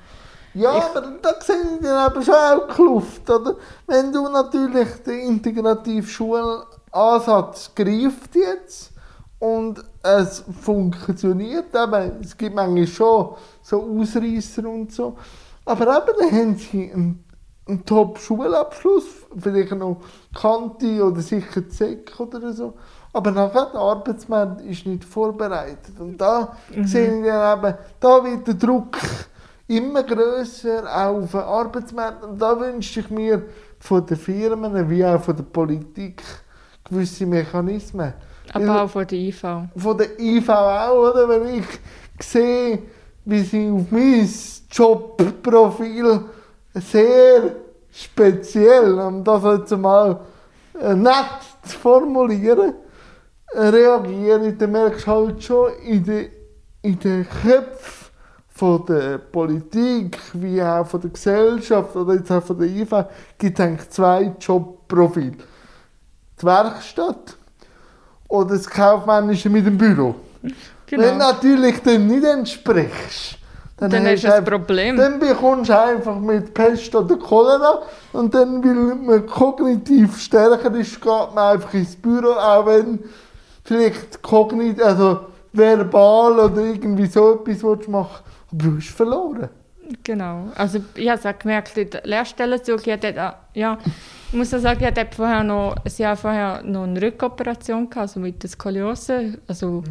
Ja, 0.53 0.71
aber 0.71 1.01
da 1.23 1.41
sehe 1.41 1.57
ich 1.57 1.81
dann 1.83 2.13
eben 2.13 2.23
schon 2.23 2.35
auch 2.35 2.69
die 2.69 2.75
Kluft, 2.75 3.31
oder? 3.31 3.57
Wenn 3.87 4.13
du 4.13 4.29
natürlich 4.29 4.89
den 5.05 5.21
integrativen 5.21 6.09
Schulansatz 6.09 7.75
greift 7.75 8.35
jetzt 8.35 8.93
und 9.41 9.83
es 10.05 10.45
funktioniert, 10.61 11.75
eben, 11.75 12.21
es 12.21 12.37
gibt 12.37 12.55
manchmal 12.55 12.87
schon 12.87 13.35
so 13.63 13.83
Ausreißer 13.83 14.69
und 14.69 14.93
so, 14.93 15.17
aber 15.65 15.97
eben 15.97 16.19
dann 16.19 16.31
haben 16.31 16.57
sie 16.57 16.93
einen, 16.93 17.25
einen 17.67 17.85
Top-Schulabschluss, 17.85 19.05
vielleicht 19.37 19.73
noch 19.73 20.03
Kante 20.35 21.03
oder 21.03 21.21
sicher 21.23 21.63
Sek 21.69 22.13
oder 22.19 22.53
so, 22.53 22.75
aber 23.13 23.31
nachher 23.31 23.71
der 23.73 23.81
Arbeitsmarkt 23.81 24.61
ist 24.61 24.85
nicht 24.87 25.05
vorbereitet 25.05 25.99
und 25.99 26.19
da 26.19 26.57
sehe 26.85 27.21
ich 27.21 27.27
dann 27.27 27.59
eben, 27.65 27.79
da 27.99 28.25
wird 28.25 28.47
der 28.47 28.55
Druck 28.55 28.99
immer 29.67 30.03
grösser 30.03 30.85
auch 30.85 31.23
auf 31.23 31.31
den 31.31 31.41
Arbeitsmarkt. 31.41 32.25
Und 32.25 32.39
da 32.39 32.59
wünsche 32.59 33.01
ich 33.01 33.11
mir 33.11 33.45
von 33.79 34.05
den 34.07 34.17
Firmen 34.17 34.91
wie 34.91 35.05
auch 35.05 35.23
von 35.23 35.37
der 35.37 35.45
Politik 35.45 36.23
gewisse 36.85 37.27
Mechanismen. 37.27 38.13
Aber 38.55 38.83
auch 38.83 38.91
von 38.91 39.07
der 39.07 39.19
IV. 39.19 39.43
von 39.77 39.99
der 39.99 40.19
IV 40.19 40.49
auch, 40.49 41.11
oder? 41.11 41.29
Wenn 41.29 41.59
ich 41.59 41.65
sehe, 42.21 42.79
wie 43.25 43.43
sie 43.43 43.71
auf 43.71 43.91
mein 43.91 44.29
Jobprofil 44.71 46.21
sehr 46.75 47.57
speziell, 47.93 48.99
um 48.99 49.23
das 49.25 49.43
jetzt 49.45 49.77
mal 49.77 50.21
äh, 50.81 50.95
nett 50.95 51.41
zu 51.63 51.79
formulieren, 51.79 52.75
reagieren, 53.55 54.59
dann 54.59 54.73
merkst 54.73 55.07
du 55.07 55.11
halt 55.11 55.43
schon 55.43 55.73
in 55.85 56.05
den, 56.05 56.29
in 56.83 56.99
den 56.99 57.27
Köpfen 57.29 58.05
von 58.49 58.85
der 58.87 59.19
Politik, 59.19 60.19
wie 60.33 60.63
auch 60.63 60.87
von 60.87 61.01
der 61.01 61.11
Gesellschaft 61.11 61.95
oder 61.97 62.15
jetzt 62.15 62.31
auch 62.31 62.43
von 62.43 62.59
der 62.59 62.69
IV, 62.69 63.07
gibt 63.39 63.59
es 63.59 63.65
eigentlich 63.65 63.91
zwei 63.91 64.33
Jobprofile. 64.41 65.37
Die 66.41 66.47
Werkstatt 66.47 67.37
oder 68.29 68.55
das 68.57 68.69
Kaufmännische 68.69 69.49
mit 69.51 69.67
dem 69.67 69.79
Büro. 69.79 70.15
Wenn 70.43 70.51
du 70.51 70.57
Genau. 70.87 71.17
natürlich 71.17 71.81
dem 71.81 72.07
nicht 72.07 72.25
entsprichst, 72.25 73.39
dann, 73.77 73.91
Dann 73.91 74.07
hast 74.07 74.23
du 74.23 74.33
ein 74.33 74.45
Problem. 74.45 74.97
Dann 74.97 75.19
bekommst 75.19 75.69
du 75.71 75.79
einfach 75.79 76.19
mit 76.19 76.55
Pest 76.55 76.95
oder 76.95 77.17
Cholera 77.17 77.83
und 78.13 78.33
dann, 78.33 78.63
weil 78.63 78.95
man 78.95 79.27
kognitiv 79.27 80.21
stärker 80.21 80.73
ist, 80.75 81.01
geht 81.01 81.35
man 81.35 81.55
einfach 81.55 81.75
ins 81.75 81.97
Büro, 81.97 82.33
auch 82.33 82.67
wenn 82.67 83.01
vielleicht 83.65 84.23
kognitiv, 84.23 84.85
also 84.85 85.21
verbal 85.53 86.39
oder 86.39 86.61
irgendwie 86.63 87.07
so 87.07 87.35
etwas 87.35 87.63
willst 87.65 87.89
machen 87.89 88.23
aber 88.53 88.63
du 88.65 88.77
hast 88.77 88.91
verloren. 88.91 89.49
Genau. 90.03 90.49
Also 90.55 90.83
ich 90.95 91.09
habe 91.09 91.19
es 91.19 91.27
auch 91.27 91.39
gemerkt, 91.39 91.77
in 91.77 91.91
der 91.91 92.03
Lehrstellensuche, 92.05 92.83
ich 92.87 92.93
hatte 92.93 93.23
auch- 93.23 93.35
ja, 93.55 93.79
ich 94.31 94.35
muss 94.39 94.51
sagen, 94.51 94.81
ich 94.81 94.87
hatte 94.87 95.07
vorher 95.15 95.45
noch, 95.45 95.77
ein 95.85 95.93
Jahr 95.99 96.17
vorher 96.17 96.63
noch 96.63 96.85
eine 96.85 97.01
Rückoperation 97.01 97.91
gehabt, 97.91 97.97
also 98.09 98.21
mit 98.21 98.43
der 98.43 98.51
Skoliose, 98.51 99.39
also 99.47 99.83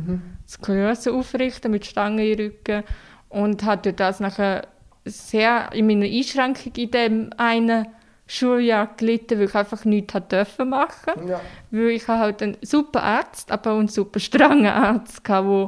Skoliose 0.47 1.13
aufrichten 1.13 1.71
mit 1.71 1.85
Stangen 1.85 2.19
im 2.19 2.37
Rücken 2.39 2.83
und 3.29 3.63
hatte 3.63 3.93
das 3.93 4.19
nachher 4.19 4.67
sehr 5.05 5.69
in 5.73 5.87
meiner 5.87 6.05
Einschränkung 6.05 6.73
in 6.75 6.91
dem 6.91 7.29
einen 7.37 7.87
Schuljahr 8.25 8.89
gelitten, 8.97 9.37
weil 9.37 9.45
ich 9.47 9.55
einfach 9.55 9.83
nichts 9.85 10.13
hat 10.13 10.31
dürfen 10.31 10.69
machen 10.69 11.27
Ja. 11.27 11.41
weil 11.71 11.89
ich 11.89 12.07
halt 12.07 12.41
einen 12.41 12.57
super 12.61 13.03
Arzt, 13.03 13.51
aber 13.51 13.73
auch 13.73 13.79
einen 13.79 13.89
super 13.89 14.19
strengen 14.19 14.65
Arzt 14.67 15.27
hatte, 15.27 15.65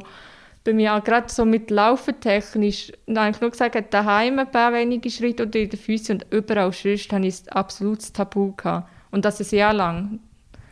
bei 0.66 0.74
mir 0.74 0.94
auch 0.94 1.02
gerade 1.02 1.32
so 1.32 1.44
mit 1.44 1.70
Laufen 1.70 2.20
technisch 2.20 2.92
eigentlich 3.06 3.40
nur 3.40 3.50
gesagt 3.50 3.94
daheim 3.94 4.38
ein 4.38 4.50
paar 4.50 4.72
wenige 4.72 5.10
Schritte 5.10 5.44
oder 5.44 5.60
in 5.60 5.70
der 5.70 5.78
Füße 5.78 6.12
und 6.12 6.26
überall 6.30 6.72
sonst 6.72 7.12
habe 7.12 7.26
ich 7.26 7.52
absolutes 7.52 8.12
Tabu 8.12 8.52
gehabt. 8.54 8.88
Und 9.10 9.24
das 9.24 9.40
ist 9.40 9.52
Jahr 9.52 9.72
lang. 9.72 10.18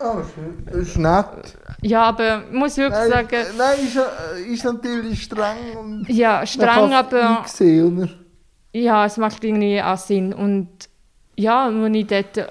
Oh. 0.00 0.22
Das 0.66 0.76
ist 0.76 0.98
nett. 0.98 1.56
Ja, 1.80 2.02
aber 2.02 2.42
ich 2.50 2.52
muss 2.52 2.76
wirklich 2.76 2.98
Nein, 2.98 3.10
sagen, 3.10 3.46
nein 3.56 3.78
ist, 3.82 3.96
äh, 3.96 4.52
ist 4.52 4.64
natürlich 4.64 5.22
streng. 5.22 5.76
Und 5.78 6.08
ja, 6.08 6.44
streng, 6.44 6.92
aber 6.92 7.40
einsehen, 7.42 7.96
oder? 7.98 8.08
ja, 8.72 9.06
es 9.06 9.16
macht 9.16 9.44
irgendwie 9.44 9.80
auch 9.80 9.96
Sinn. 9.96 10.34
Und 10.34 10.68
ja, 11.36 11.70
wenn 11.72 11.94
ich 11.94 12.08
dort 12.08 12.50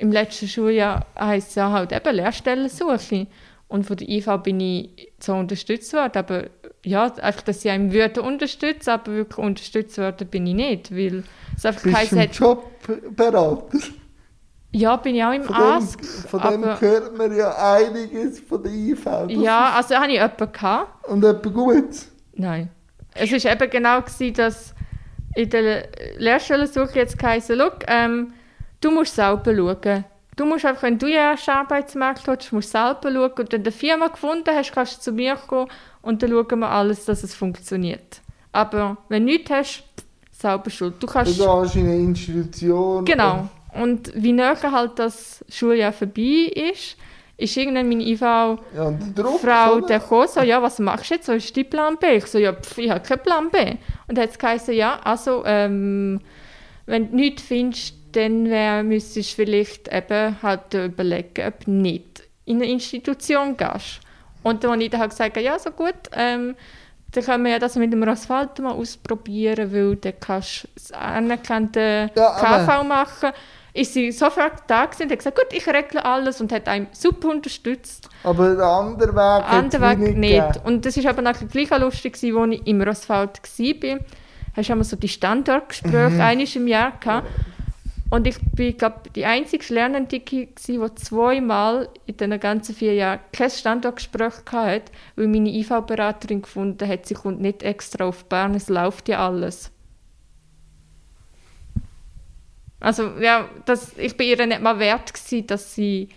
im 0.00 0.10
letzten 0.10 0.48
Schuljahr 0.48 1.06
heisst 1.18 1.50
es 1.50 1.54
ja 1.54 1.70
halt 1.70 1.92
eben 1.92 2.16
Lehrstellensuche. 2.16 3.28
Und 3.68 3.86
von 3.86 3.96
der 3.96 4.08
IV 4.08 4.26
bin 4.42 4.58
ich 4.58 5.12
so 5.20 5.34
unterstützt 5.34 5.92
worden. 5.92 6.18
Aber 6.18 6.44
ja, 6.84 7.12
einfach, 7.14 7.42
dass 7.42 7.60
sie 7.62 7.70
einem 7.70 7.92
würden 7.92 8.22
unterstützen, 8.22 8.90
aber 8.90 9.12
wirklich 9.12 9.38
unterstützt 9.38 9.98
worden 9.98 10.26
bin 10.28 10.46
ich 10.46 10.54
nicht, 10.54 10.90
weil 10.96 11.24
es 11.56 11.66
einfach 11.66 11.82
Bist 11.82 11.94
geheißen 11.94 12.18
du 12.18 12.24
im 12.24 12.30
Jobberater? 13.06 13.78
Ja, 14.72 14.96
bin 14.96 15.16
ich 15.16 15.24
auch 15.24 15.32
im 15.32 15.42
Von 15.42 15.56
Ask. 15.56 16.00
dem, 16.00 16.08
von 16.08 16.40
dem 16.40 16.64
aber- 16.64 16.80
hört 16.80 17.18
man 17.18 17.36
ja 17.36 17.50
einiges 17.74 18.38
von 18.40 18.62
der 18.62 18.72
IV. 18.72 19.04
Ja, 19.28 19.72
also 19.76 19.96
habe 19.96 20.06
ich 20.06 20.12
jemanden 20.12 20.52
gehabt. 20.52 21.08
Und 21.08 21.24
etwas 21.24 21.52
gut. 21.52 21.88
Nein. 22.34 22.68
Es 23.14 23.32
war 23.32 23.52
eben 23.52 23.70
genau, 23.70 24.00
gewesen, 24.00 24.34
dass 24.34 24.74
in 25.34 25.50
der 25.50 25.88
Lehrstellensuche 26.18 26.94
jetzt 27.00 27.18
geheißen, 27.18 27.58
«Schau, 27.58 27.70
ähm, 27.88 28.32
du 28.80 28.90
musst 28.92 29.16
selber 29.16 29.54
schauen. 29.54 30.04
Du 30.36 30.44
musst 30.46 30.64
einfach, 30.64 30.84
wenn 30.84 30.98
du 30.98 31.08
ja 31.08 31.32
erst 31.32 31.48
Arbeitsmarkt 31.48 32.26
hast, 32.28 32.52
musst 32.52 32.72
du 32.72 32.78
selber 32.78 33.10
schauen. 33.12 33.30
Und 33.32 33.38
wenn 33.52 33.62
du 33.64 33.70
eine 33.70 33.72
Firma 33.72 34.06
gefunden 34.06 34.48
hast, 34.54 34.72
kannst 34.72 34.98
du 34.98 35.00
zu 35.02 35.12
mir 35.12 35.34
kommen 35.34 35.68
und 36.02 36.22
dann 36.22 36.30
schauen 36.30 36.58
wir 36.60 36.70
alles, 36.70 37.04
dass 37.04 37.22
es 37.22 37.34
funktioniert. 37.34 38.20
Aber 38.52 38.96
wenn 39.08 39.26
du 39.26 39.32
nichts 39.32 39.50
hast, 39.50 39.84
selber 40.32 40.70
schuld. 40.70 40.94
Du 41.00 41.06
Du 41.06 41.12
kannst... 41.12 41.38
gehst 41.38 41.76
in 41.76 41.86
eine 41.86 41.96
Institution. 41.96 43.04
Genau. 43.04 43.48
Und 43.74 44.12
wie 44.14 44.32
näher 44.32 44.56
halt 44.72 44.98
das 44.98 45.44
Schuljahr 45.48 45.92
vorbei 45.92 46.50
ist, 46.72 46.96
ist 47.36 47.56
irgendwann 47.56 47.88
meine 47.88 48.04
IV 48.04 48.20
Ja, 48.20 48.58
und 48.88 49.16
der 49.88 50.00
kam 50.00 50.26
so, 50.26 50.40
ja, 50.40 50.60
was 50.60 50.78
machst 50.78 51.10
du 51.10 51.14
jetzt? 51.14 51.26
So 51.26 51.32
ist 51.32 51.56
dein 51.56 51.70
Plan 51.70 51.96
B? 51.98 52.16
Ich 52.16 52.26
so, 52.26 52.38
ja, 52.38 52.52
pf, 52.52 52.78
ich 52.78 52.90
habe 52.90 53.00
keinen 53.00 53.22
Plan 53.22 53.50
B. 53.50 53.58
Und 54.08 54.18
dann 54.18 54.24
hat 54.24 54.30
es 54.30 54.38
geheißen, 54.38 54.74
ja, 54.74 54.98
also, 55.04 55.44
ähm, 55.46 56.20
wenn 56.86 57.10
du 57.10 57.16
nichts 57.16 57.42
findest, 57.42 57.94
dann 58.12 58.50
wär, 58.50 58.82
müsstest 58.82 59.32
du 59.32 59.42
vielleicht 59.44 59.88
eben 59.88 60.42
halt 60.42 60.74
überlegen, 60.74 61.46
ob 61.46 61.64
du 61.64 61.70
nicht 61.70 62.24
in 62.44 62.56
eine 62.56 62.70
Institution 62.70 63.56
gehst. 63.56 64.00
Und 64.42 64.64
dann 64.64 64.72
habe 64.72 64.82
ich 64.82 64.90
dann 64.90 65.00
halt 65.00 65.10
gesagt, 65.10 65.36
ja, 65.36 65.58
so 65.58 65.70
gut, 65.70 65.94
ähm, 66.12 66.56
dann 67.12 67.24
können 67.24 67.44
wir 67.44 67.52
ja 67.52 67.58
das 67.58 67.74
mit 67.76 67.92
dem 67.92 68.02
Asphalt 68.08 68.58
mal 68.60 68.72
ausprobieren, 68.72 69.72
weil 69.72 69.96
dann 69.96 70.14
kannst 70.20 70.64
du 70.64 70.68
das 70.74 70.92
anerkannte 70.92 72.10
Ja, 72.14 72.36
KV 72.66 72.84
machen. 72.84 73.30
Ist 73.72 73.94
sie 73.94 74.10
sofort 74.10 74.62
da 74.66 74.86
gewesen 74.86 75.04
und 75.04 75.10
hat 75.12 75.18
gesagt, 75.18 75.36
gut, 75.38 75.46
ich 75.52 75.66
regle 75.68 76.04
alles 76.04 76.40
und 76.40 76.50
hat 76.52 76.66
einem 76.68 76.88
super 76.92 77.28
unterstützt. 77.28 78.08
Aber 78.24 78.54
der 78.56 78.64
andere 78.66 79.14
Weg 79.14 79.52
Andere 79.52 79.82
Weg 79.90 80.16
nicht. 80.16 80.36
gegeben. 80.52 80.66
Und 80.66 80.84
das 80.86 80.96
war 81.02 81.10
aber 81.10 81.22
nachher 81.22 81.46
gleich 81.46 81.70
auch 81.72 81.78
lustig, 81.78 82.14
als 82.14 82.22
ich 82.24 82.66
im 82.66 82.80
Asphalt 82.88 83.40
war. 83.40 83.98
Hast 84.56 84.68
du 84.68 84.72
einmal 84.72 84.84
so 84.84 84.96
die 84.96 85.08
Standortgespräche 85.08 86.10
Mhm. 86.14 86.20
einiges 86.20 86.56
im 86.56 86.66
Jahr 86.66 86.92
gehabt. 86.98 87.28
Und 88.10 88.26
ich 88.26 88.38
bin, 88.56 88.76
glaube 88.76 89.08
die 89.14 89.24
einzige 89.24 89.72
Lernende, 89.72 90.18
die 90.18 90.48
zweimal 90.96 91.88
in 92.06 92.16
den 92.16 92.40
ganzen 92.40 92.74
vier 92.74 92.94
Jahren 92.94 93.20
kein 93.32 93.50
Standortgespräch 93.50 94.34
hatte, 94.50 94.90
weil 95.14 95.28
meine 95.28 95.48
IV-Beraterin 95.48 96.42
gefunden 96.42 96.88
hat, 96.88 97.06
sie 97.06 97.14
kommt 97.14 97.40
nicht 97.40 97.62
extra 97.62 98.06
auf 98.06 98.24
Bern, 98.24 98.56
es 98.56 98.68
läuft 98.68 99.08
ja 99.08 99.24
alles. 99.24 99.70
Also 102.80 103.12
ja, 103.20 103.48
das, 103.64 103.96
ich 103.96 104.16
bin 104.16 104.26
ihr 104.26 104.44
nicht 104.44 104.60
mal 104.60 104.78
wert 104.80 105.14
gewesen, 105.14 105.46
dass 105.46 105.74
sie 105.74 106.08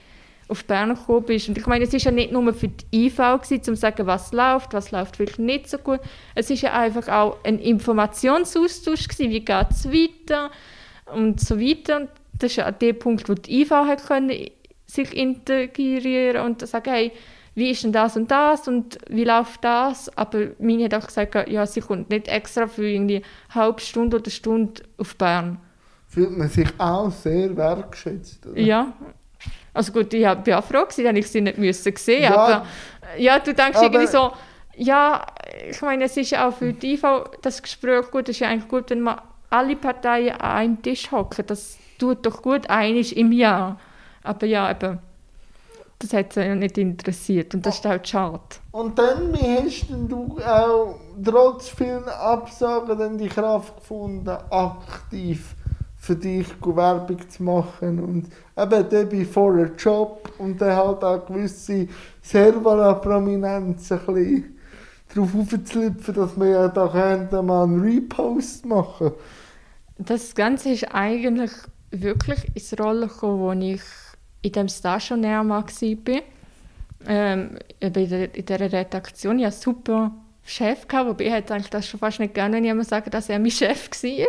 auf 0.47 0.65
Bern 0.65 0.95
gekommen 0.95 1.27
ist. 1.27 1.47
Und 1.47 1.57
ich 1.57 1.67
meine, 1.67 1.83
es 1.83 1.93
ist 1.93 2.05
ja 2.05 2.11
nicht 2.11 2.31
nur 2.31 2.53
für 2.53 2.69
die 2.69 3.05
IV 3.05 3.17
gewesen, 3.17 3.57
um 3.57 3.63
zu 3.63 3.75
sagen, 3.75 4.07
was 4.07 4.31
läuft, 4.31 4.73
was 4.73 4.91
läuft 4.91 5.19
wirklich 5.19 5.39
nicht 5.39 5.69
so 5.69 5.77
gut. 5.77 5.99
Es 6.33 6.49
ist 6.49 6.61
ja 6.61 6.73
einfach 6.73 7.07
auch 7.07 7.37
ein 7.43 7.59
Informationsaustausch 7.59 9.07
gewesen, 9.07 9.29
wie 9.29 9.45
geht 9.45 9.71
es 9.71 9.91
weiter 9.91 10.49
und 11.13 11.39
so 11.39 11.59
weiter. 11.59 12.01
Und 12.01 12.09
das 12.33 12.51
ist 12.51 12.55
ja 12.57 12.71
der 12.71 12.93
Punkt, 12.93 13.29
wo 13.29 13.33
die 13.33 13.61
IV 13.61 13.71
hat 13.71 14.05
können 14.05 14.31
sich 14.85 15.15
integrieren 15.15 16.45
und 16.45 16.67
sagen, 16.67 16.91
hey, 16.91 17.11
wie 17.55 17.71
ist 17.71 17.83
denn 17.83 17.91
das 17.91 18.15
und 18.17 18.31
das 18.31 18.67
und 18.67 18.97
wie 19.09 19.23
läuft 19.23 19.63
das? 19.63 20.15
Aber 20.17 20.47
meine 20.59 20.85
hat 20.85 20.95
auch 20.95 21.05
gesagt, 21.05 21.49
ja, 21.49 21.65
sie 21.65 21.81
kommt 21.81 22.09
nicht 22.09 22.27
extra 22.27 22.67
für 22.67 22.87
irgendwie 22.87 23.23
eine 23.53 23.55
halbe 23.55 23.81
Stunde 23.81 24.17
oder 24.17 24.31
Stunde 24.31 24.81
auf 24.97 25.15
Bern. 25.15 25.59
Fühlt 26.07 26.35
man 26.35 26.47
sich 26.47 26.69
auch 26.77 27.11
sehr 27.11 27.55
wertgeschätzt. 27.55 28.45
Oder? 28.47 28.59
Ja. 28.59 28.93
Also 29.73 29.91
gut, 29.91 30.13
ich 30.13 30.27
bin 30.43 30.53
auch 30.53 30.63
froh 30.63 30.85
dass 30.85 30.97
ich 30.97 31.27
sie 31.27 31.41
nicht 31.41 31.57
müssen 31.57 31.95
sehen 31.95 32.23
Ja. 32.23 32.35
aber 32.35 32.65
ja, 33.17 33.39
du 33.39 33.53
denkst 33.53 33.79
irgendwie 33.81 34.07
so, 34.07 34.31
ja, 34.75 35.25
ich 35.69 35.81
meine, 35.81 36.05
es 36.05 36.17
ist 36.17 36.31
ja 36.31 36.47
auch 36.47 36.53
für 36.53 36.73
die 36.73 36.93
IV 36.93 37.03
das 37.41 37.61
Gespräch 37.61 38.09
gut, 38.11 38.29
es 38.29 38.35
ist 38.35 38.39
ja 38.39 38.49
eigentlich 38.49 38.67
gut, 38.67 38.89
wenn 38.89 39.01
man 39.01 39.19
alle 39.53 39.75
Parteien 39.75 40.33
an 40.33 40.51
einem 40.51 40.81
Tisch 40.81 41.11
hocken, 41.11 41.45
das 41.45 41.77
tut 41.99 42.25
doch 42.25 42.41
gut, 42.41 42.69
einiges 42.69 43.11
im 43.11 43.31
Jahr. 43.31 43.79
Aber 44.23 44.47
ja, 44.47 44.71
eben, 44.71 44.97
das 45.99 46.13
hat 46.13 46.33
sie 46.33 46.41
ja 46.41 46.55
nicht 46.55 46.77
interessiert 46.77 47.53
und 47.53 47.65
das 47.65 47.75
ist 47.75 47.85
halt 47.85 48.07
schade. 48.07 48.41
Und 48.71 48.97
dann, 48.97 49.31
wie 49.33 49.63
hast 49.63 49.85
du 49.89 50.37
auch 50.43 50.95
trotz 51.23 51.69
vielen 51.69 52.07
Absagen 52.09 52.97
dann 52.97 53.17
die 53.17 53.27
Kraft 53.27 53.77
gefunden, 53.77 54.35
aktiv 54.49 55.55
für 55.97 56.15
dich 56.15 56.47
Werbung 56.61 57.29
zu 57.29 57.43
machen 57.43 57.99
und 57.99 58.25
eben 58.57 58.89
dann 58.89 59.09
bei 59.09 59.23
voller 59.23 59.71
Job 59.75 60.31
und 60.39 60.59
dann 60.59 60.75
halt 60.75 61.03
auch 61.03 61.25
gewisse 61.25 61.87
Servala-Prominenz 62.21 63.91
ein 63.91 63.99
bisschen 63.99 64.57
drauf 65.13 65.29
aufzulipfen, 65.35 66.13
dass 66.15 66.37
wir 66.37 66.47
ja 66.47 66.67
da 66.67 67.41
mal 67.41 67.63
einen 67.63 67.81
Repost 67.81 68.65
machen. 68.65 69.11
Das 69.97 70.35
Ganze 70.35 70.71
ist 70.71 70.93
eigentlich 70.93 71.51
wirklich 71.91 72.55
ins 72.55 72.77
Rollen 72.79 73.07
gekommen, 73.07 73.63
als 73.63 73.63
ich 73.63 73.81
in 74.41 74.51
dem 74.51 74.67
Stationär 74.67 75.43
mal 75.43 75.63
war. 75.63 76.21
Ähm, 77.05 77.59
in, 77.79 77.93
dieser 77.93 78.71
Redaktion. 78.71 79.39
Ich 79.39 79.45
hatte 79.45 79.55
einen 79.55 79.75
super 79.75 80.11
Chef, 80.45 80.87
gehabt, 80.87 81.09
wobei 81.09 81.25
ich 81.25 81.33
eigentlich 81.33 81.69
das 81.69 81.87
schon 81.87 81.99
fast 81.99 82.19
nicht 82.19 82.33
gerne, 82.33 82.57
wenn 82.57 82.65
jemand 82.65 82.87
sagen 82.87 83.11
dass 83.11 83.29
er 83.29 83.39
mein 83.39 83.51
Chef 83.51 83.89
war. 83.89 84.27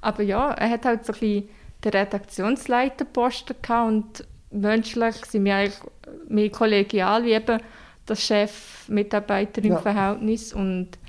Aber 0.00 0.22
ja, 0.22 0.52
er 0.52 0.70
hat 0.70 0.84
halt 0.84 1.04
so 1.04 1.12
ein 1.12 1.18
bisschen 1.18 1.48
den 1.84 1.92
Redaktionsleiterposten 1.92 3.56
gehabt 3.60 3.88
und 3.88 4.24
menschlich 4.50 5.16
sind 5.26 5.44
wir 5.44 5.56
eigentlich 5.56 5.80
mehr 6.28 6.50
kollegial 6.50 7.24
wie 7.24 7.32
eben 7.32 7.60
das 8.06 8.24
Chef-Mitarbeiterin-Verhältnis 8.24 10.52
und 10.52 10.90
er 10.94 10.99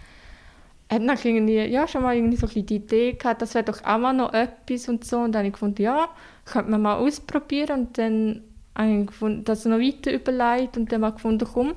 hat 0.91 1.01
dann 1.07 1.17
irgendwie, 1.23 1.57
ja, 1.65 1.87
schon 1.87 2.03
mal 2.03 2.15
irgendwie 2.15 2.35
so 2.37 2.47
ein 2.47 2.65
die 2.65 2.75
Idee 2.75 3.13
gehabt, 3.13 3.41
das 3.41 3.53
wäre 3.53 3.63
doch 3.63 3.83
auch 3.83 3.97
mal 3.97 4.13
noch 4.13 4.33
etwas 4.33 4.89
und 4.89 5.05
so. 5.05 5.19
Und 5.19 5.31
dann 5.31 5.39
habe 5.39 5.47
ich 5.47 5.53
gefunden, 5.53 5.81
ja, 5.81 6.09
könnte 6.45 6.69
man 6.69 6.81
mal 6.81 6.95
ausprobieren. 6.95 7.79
Und 7.81 7.97
dann 7.97 8.43
habe 8.75 8.89
ich 8.91 9.07
gefunden, 9.07 9.45
das 9.45 9.63
noch 9.65 9.79
weiter 9.79 10.11
überlegt 10.11 10.75
und 10.75 10.91
dann 10.91 11.01
mal 11.01 11.11
gefunden, 11.11 11.47
komm, 11.51 11.73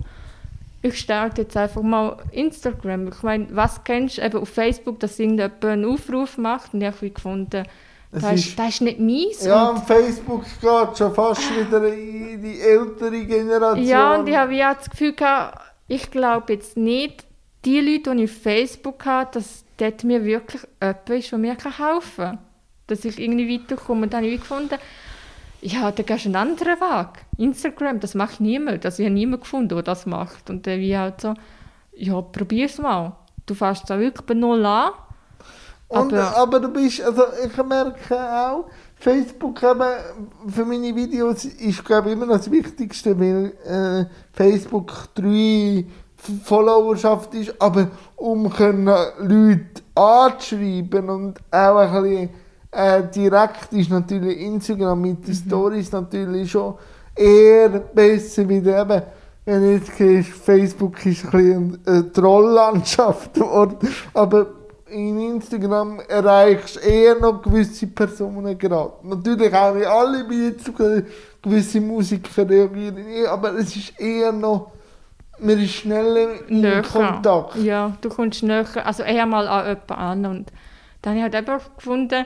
ich 0.83 0.99
starte 0.99 1.43
jetzt 1.43 1.57
einfach 1.57 1.81
mal 1.81 2.17
Instagram. 2.33 3.09
Ich 3.09 3.23
meine, 3.23 3.47
was 3.53 3.85
kennst 3.85 4.19
du 4.19 4.23
eben 4.23 4.39
auf 4.39 4.49
Facebook, 4.49 4.99
dass 5.01 5.19
irgendjemand 5.19 5.65
einen 5.65 5.85
Aufruf 5.85 6.37
macht? 6.37 6.75
Und 6.75 6.83
ich 6.83 6.87
habe 6.89 7.11
gefunden, 7.11 7.65
das 8.11 8.33
ist, 8.33 8.59
das 8.59 8.69
ist 8.69 8.81
nicht 8.83 9.01
meins. 9.01 9.45
Ja, 9.45 9.69
Und- 9.71 9.77
und 9.79 9.87
Facebook 9.87 10.45
geht 10.61 10.99
schon 10.99 11.15
fast 11.15 11.43
wieder 11.57 11.87
in 11.93 12.43
die 12.43 12.61
ältere 12.61 13.25
Generation. 13.25 13.87
Ja, 13.87 14.15
und 14.17 14.29
ich 14.29 14.37
habe 14.37 14.55
ja 14.55 14.75
das 14.75 14.91
Gefühl 14.91 15.15
gehabt, 15.15 15.61
ich 15.89 16.11
glaube 16.11 16.53
jetzt 16.53 16.77
nicht, 16.77 17.25
die 17.65 17.81
Leute, 17.81 18.15
die 18.15 18.25
ich 18.25 18.31
auf 18.31 18.37
Facebook 18.43 19.05
habe, 19.07 19.31
dass 19.33 19.65
dort 19.77 20.05
mir 20.05 20.25
wirklich 20.25 20.63
jemand 20.81 21.11
ist, 21.11 21.31
der 21.33 21.39
mir 21.39 21.57
helfen 21.57 22.25
kann. 22.25 22.39
Dass 22.87 23.05
ich 23.05 23.19
irgendwie 23.19 23.59
weiterkomme. 23.61 24.03
Und 24.03 24.13
dann 24.13 24.23
habe 24.25 24.33
ich 24.33 24.41
gefunden, 24.41 24.77
ja, 25.63 25.91
da 25.91 26.03
gehst 26.03 26.25
du 26.27 26.29
einen 26.29 26.37
anderen 26.37 26.79
Weg. 26.81 27.25
Instagram, 27.39 27.99
das 28.01 28.15
macht 28.15 28.41
niemand. 28.41 28.85
Also 28.85 29.03
ich 29.03 29.07
habe 29.07 29.15
niemanden 29.15 29.41
gefunden, 29.43 29.69
der 29.71 29.83
das 29.83 30.05
macht. 30.07 30.51
Und 30.51 30.67
dann 30.67 30.79
wie 30.81 30.97
halt 30.97 31.21
so, 31.23 31.35
ja, 31.95 32.21
probier's 32.21 32.79
mal. 32.79 33.17
Du 33.47 33.55
fährst 33.55 33.89
da 33.89 33.99
wirklich 33.99 34.27
bei 34.27 34.35
Null 34.35 34.65
an. 34.67 34.91
Und, 35.89 36.13
Aber- 36.13 36.37
aber, 36.37 36.61
du 36.61 36.69
bist, 36.69 37.01
also 37.03 37.23
ich 37.45 37.57
merke 37.65 38.15
auch, 38.19 38.67
Facebook 38.97 39.63
eben, 39.63 39.83
für 40.49 40.65
meine 40.65 40.95
Videos 40.97 41.45
ist 41.45 41.85
glaube 41.85 42.09
ich 42.09 42.15
immer 42.15 42.27
noch 42.27 42.37
das 42.39 42.51
Wichtigste, 42.51 43.19
weil 43.19 43.53
äh, 43.67 44.07
Facebook 44.33 45.09
drei 45.15 45.85
Followerschaft 46.45 47.35
ist, 47.35 47.55
aber 47.61 47.89
um 48.17 48.51
können 48.51 48.95
Leute 49.21 49.83
anzuschreiben 49.95 51.09
und 51.11 51.39
auch 51.51 51.77
ein 51.77 52.03
bisschen 52.03 52.31
äh, 52.71 53.03
direkt 53.15 53.73
ist 53.73 53.91
natürlich 53.91 54.41
Instagram 54.41 55.01
mit 55.01 55.27
den 55.27 55.35
Stories 55.35 55.93
natürlich 55.93 56.51
schon 56.51 56.75
eher 57.15 57.69
besser, 57.69 58.49
wie 58.49 58.57
eben 58.57 59.03
wenn 59.45 59.73
jetzt 59.73 59.97
siehst, 59.97 60.31
Facebook 60.31 61.05
ist 61.05 61.25
ein 61.27 61.31
bisschen 61.31 61.79
eine 61.85 62.13
Trolllandschaft 62.13 63.35
geworden, 63.35 63.77
aber 64.15 64.47
in 64.87 65.19
Instagram 65.21 66.01
erreichst 66.09 66.77
du 66.77 66.81
eher 66.81 67.19
noch 67.19 67.43
gewisse 67.43 67.87
Personen 67.89 68.57
gerade. 68.57 68.93
Natürlich 69.03 69.53
auch 69.55 69.75
nicht 69.75 69.87
alle, 69.87 70.29
wie 70.31 70.47
jetzt 70.47 70.71
gewisse 71.43 71.81
Musiker 71.81 72.49
reagieren, 72.49 73.27
aber 73.29 73.55
es 73.55 73.77
ist 73.77 74.01
eher 74.01 74.33
noch, 74.33 74.73
man 75.39 75.59
ist 75.61 75.75
schneller 75.75 76.49
in 76.49 76.61
näher. 76.61 76.83
Kontakt. 76.83 77.57
Ja, 77.57 77.97
du 78.01 78.09
kommst 78.09 78.43
näher, 78.43 78.67
also 78.85 79.03
eher 79.03 79.27
mal 79.27 79.47
an 79.49 79.67
jemanden 79.67 79.93
an. 79.93 80.27
Und 80.27 80.53
dann 81.03 81.11
habe 81.13 81.19
ich 81.19 81.23
halt 81.23 81.35
einfach 81.35 81.75
gefunden, 81.77 82.25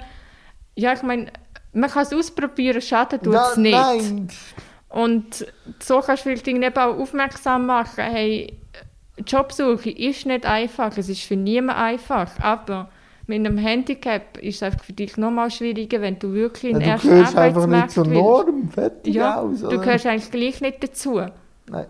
ja, 0.77 0.93
ich 0.93 1.03
meine, 1.03 1.27
man 1.73 1.91
kann 1.91 2.03
es 2.03 2.13
ausprobieren, 2.13 2.81
schaden 2.81 3.21
tut 3.23 3.35
es 3.35 3.57
nicht. 3.57 3.73
Nein, 3.73 4.29
Und 4.89 5.47
so 5.81 6.01
kannst 6.01 6.25
du 6.25 6.31
vielleicht 6.31 6.47
irgendwie 6.49 6.69
auch 6.77 6.99
aufmerksam 6.99 7.67
machen, 7.67 8.05
hey, 8.05 8.59
Jobsuche 9.27 9.91
ist 9.91 10.27
nicht 10.27 10.47
einfach, 10.47 10.97
es 10.97 11.09
ist 11.09 11.23
für 11.23 11.37
niemanden 11.37 11.81
einfach, 11.83 12.31
aber 12.41 12.89
mit 13.27 13.39
einem 13.45 13.59
Handicap 13.59 14.39
ist 14.39 14.57
es 14.57 14.63
einfach 14.63 14.85
für 14.85 14.93
dich 14.95 15.17
nochmal 15.17 15.51
schwieriger, 15.51 16.01
wenn 16.01 16.19
du 16.19 16.33
wirklich 16.33 16.73
in 16.73 16.81
Ja, 16.81 16.97
den 16.97 17.01
du 17.03 17.09
ersten 17.09 17.09
gehörst 17.09 17.37
einfach 17.37 17.67
nicht 17.67 17.75
Arbeitsmarkt 17.75 17.91
zur. 17.91 18.07
Norm, 18.07 18.71
fertig 18.71 19.15
Ja, 19.15 19.41
aus. 19.41 19.61
du 19.61 19.67
oder? 19.67 19.79
gehörst 19.79 20.07
eigentlich 20.07 20.31
gleich 20.31 20.61
nicht 20.61 20.83
dazu. 20.83 21.21
Nein. 21.69 21.87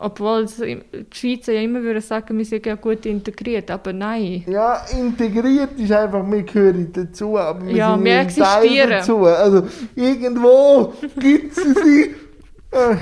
Obwohl 0.00 0.46
die 0.46 0.80
Schweizer 1.12 1.52
ja 1.52 1.62
immer 1.62 1.82
würden 1.82 2.00
sagen, 2.00 2.38
wir 2.38 2.44
sind 2.44 2.64
ja 2.66 2.76
gut 2.76 3.04
integriert, 3.04 3.68
aber 3.70 3.92
nein. 3.92 4.44
Ja, 4.46 4.82
integriert 4.96 5.70
ist 5.76 5.90
einfach, 5.90 6.24
wir 6.30 6.42
gehören 6.42 6.92
dazu, 6.92 7.36
aber 7.36 7.66
wir 7.66 7.74
Ja, 7.74 7.94
sind 7.94 8.04
wir 8.04 8.18
ein 8.20 8.28
Teil 8.28 8.62
existieren. 8.64 8.90
dazu. 8.90 9.24
Also 9.24 9.62
irgendwo 9.96 10.92
gibt 11.18 11.56
es 11.58 11.64
sie, 11.82 12.14
äh, 12.70 12.96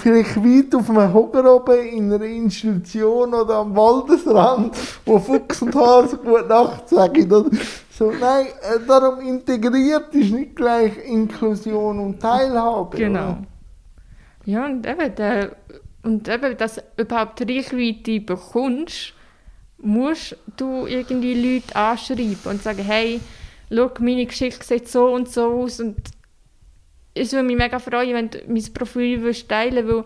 vielleicht 0.00 0.36
weit 0.36 0.74
auf 0.76 0.88
einem 0.90 1.12
Hocker 1.12 1.56
oben 1.56 1.80
in 1.88 2.12
einer 2.12 2.24
Institution 2.24 3.34
oder 3.34 3.56
am 3.56 3.74
Waldesrand, 3.74 4.76
wo 5.06 5.18
Fuchs 5.18 5.60
und 5.62 5.74
Hase 5.74 6.18
gut 6.18 6.48
Nacht 6.48 6.88
sagen. 6.88 7.32
Oder? 7.32 7.50
So, 7.90 8.12
nein, 8.12 8.46
äh, 8.46 8.78
darum 8.86 9.18
integriert 9.20 10.14
ist 10.14 10.30
nicht 10.30 10.54
gleich 10.54 10.92
Inklusion 11.04 11.98
und 11.98 12.20
Teilhabe. 12.20 12.96
Genau. 12.96 13.30
Oder? 13.30 13.38
Ja, 14.44 14.66
und 14.66 14.86
eben, 14.86 15.14
der, 15.16 15.56
und 16.08 16.26
eben, 16.26 16.56
dass 16.56 16.76
du 16.76 16.82
überhaupt 16.96 17.40
Reichweite 17.42 18.20
bekommst, 18.20 19.12
musst 19.76 20.36
du 20.56 20.86
irgendwie 20.86 21.34
Leute 21.34 21.76
anschreiben 21.76 22.38
und 22.44 22.62
sagen, 22.62 22.82
hey, 22.82 23.20
schau, 23.70 23.90
meine 24.00 24.24
Geschichte 24.24 24.64
sieht 24.64 24.88
so 24.88 25.06
und 25.06 25.30
so 25.30 25.52
aus 25.52 25.80
und 25.80 25.96
es 27.14 27.32
würde 27.32 27.46
mich 27.46 27.58
mega 27.58 27.78
freuen, 27.78 28.14
wenn 28.14 28.30
du 28.30 28.38
mein 28.48 28.72
Profil 28.72 29.20
würdest 29.20 29.48
teilen 29.48 29.86
weil 29.86 30.04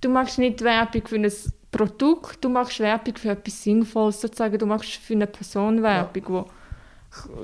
du 0.00 0.08
machst 0.08 0.38
nicht 0.38 0.62
Werbung 0.62 1.06
für 1.06 1.16
ein 1.16 1.32
Produkt, 1.70 2.44
du 2.44 2.48
machst 2.48 2.80
Werbung 2.80 3.16
für 3.16 3.30
etwas 3.30 3.62
Sinnvolles 3.62 4.20
sozusagen, 4.20 4.58
du 4.58 4.66
machst 4.66 4.96
für 4.96 5.14
eine 5.14 5.28
Person 5.28 5.80
Werbung, 5.80 6.24
wo 6.26 6.46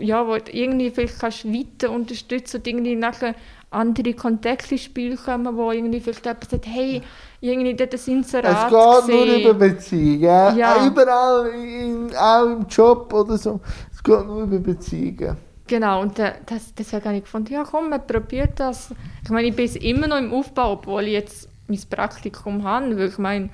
ja, 0.00 0.26
wo 0.26 0.36
du 0.36 0.52
irgendwie 0.52 0.90
vielleicht 0.90 1.20
kannst 1.20 1.44
weiter 1.46 1.90
unterstützen 1.92 2.56
und 2.58 2.66
irgendwie 2.66 2.96
nachher 2.96 3.34
andere 3.72 4.14
Kontexte 4.14 4.74
ins 4.74 4.84
Spiel 4.84 5.16
kommen, 5.16 5.56
wo 5.56 5.70
irgendwie 5.72 6.00
vielleicht 6.00 6.24
jemand 6.24 6.48
sagt, 6.50 6.66
hey, 6.66 7.02
irgendwie 7.40 7.74
dort 7.74 7.92
ein 7.92 7.94
Es 7.96 8.08
Inserat 8.08 8.70
geht 8.70 9.14
nur 9.14 9.26
gesehen. 9.26 9.40
über 9.40 9.54
Beziehungen. 9.54 10.56
Ja. 10.56 10.86
Überall, 10.86 11.48
in, 11.48 12.14
auch 12.16 12.44
im 12.44 12.66
Job 12.68 13.12
oder 13.12 13.36
so. 13.36 13.60
Es 13.92 14.02
geht 14.02 14.26
nur 14.26 14.42
über 14.42 14.58
Beziehungen. 14.58 15.36
Genau, 15.66 16.02
und 16.02 16.18
das, 16.18 16.74
deswegen 16.76 17.04
habe 17.04 17.16
ich 17.16 17.22
gefunden, 17.24 17.52
ja 17.52 17.64
komm, 17.64 17.88
man 17.90 18.06
probiert 18.06 18.60
das. 18.60 18.90
Ich 19.24 19.30
meine, 19.30 19.48
ich 19.48 19.56
bin 19.56 19.70
immer 19.76 20.06
noch 20.06 20.18
im 20.18 20.32
Aufbau, 20.32 20.72
obwohl 20.72 21.04
ich 21.04 21.12
jetzt 21.12 21.48
mein 21.68 21.80
Praktikum 21.88 22.64
habe, 22.64 22.96
weil 22.98 23.08
ich 23.08 23.18
meine, 23.18 23.48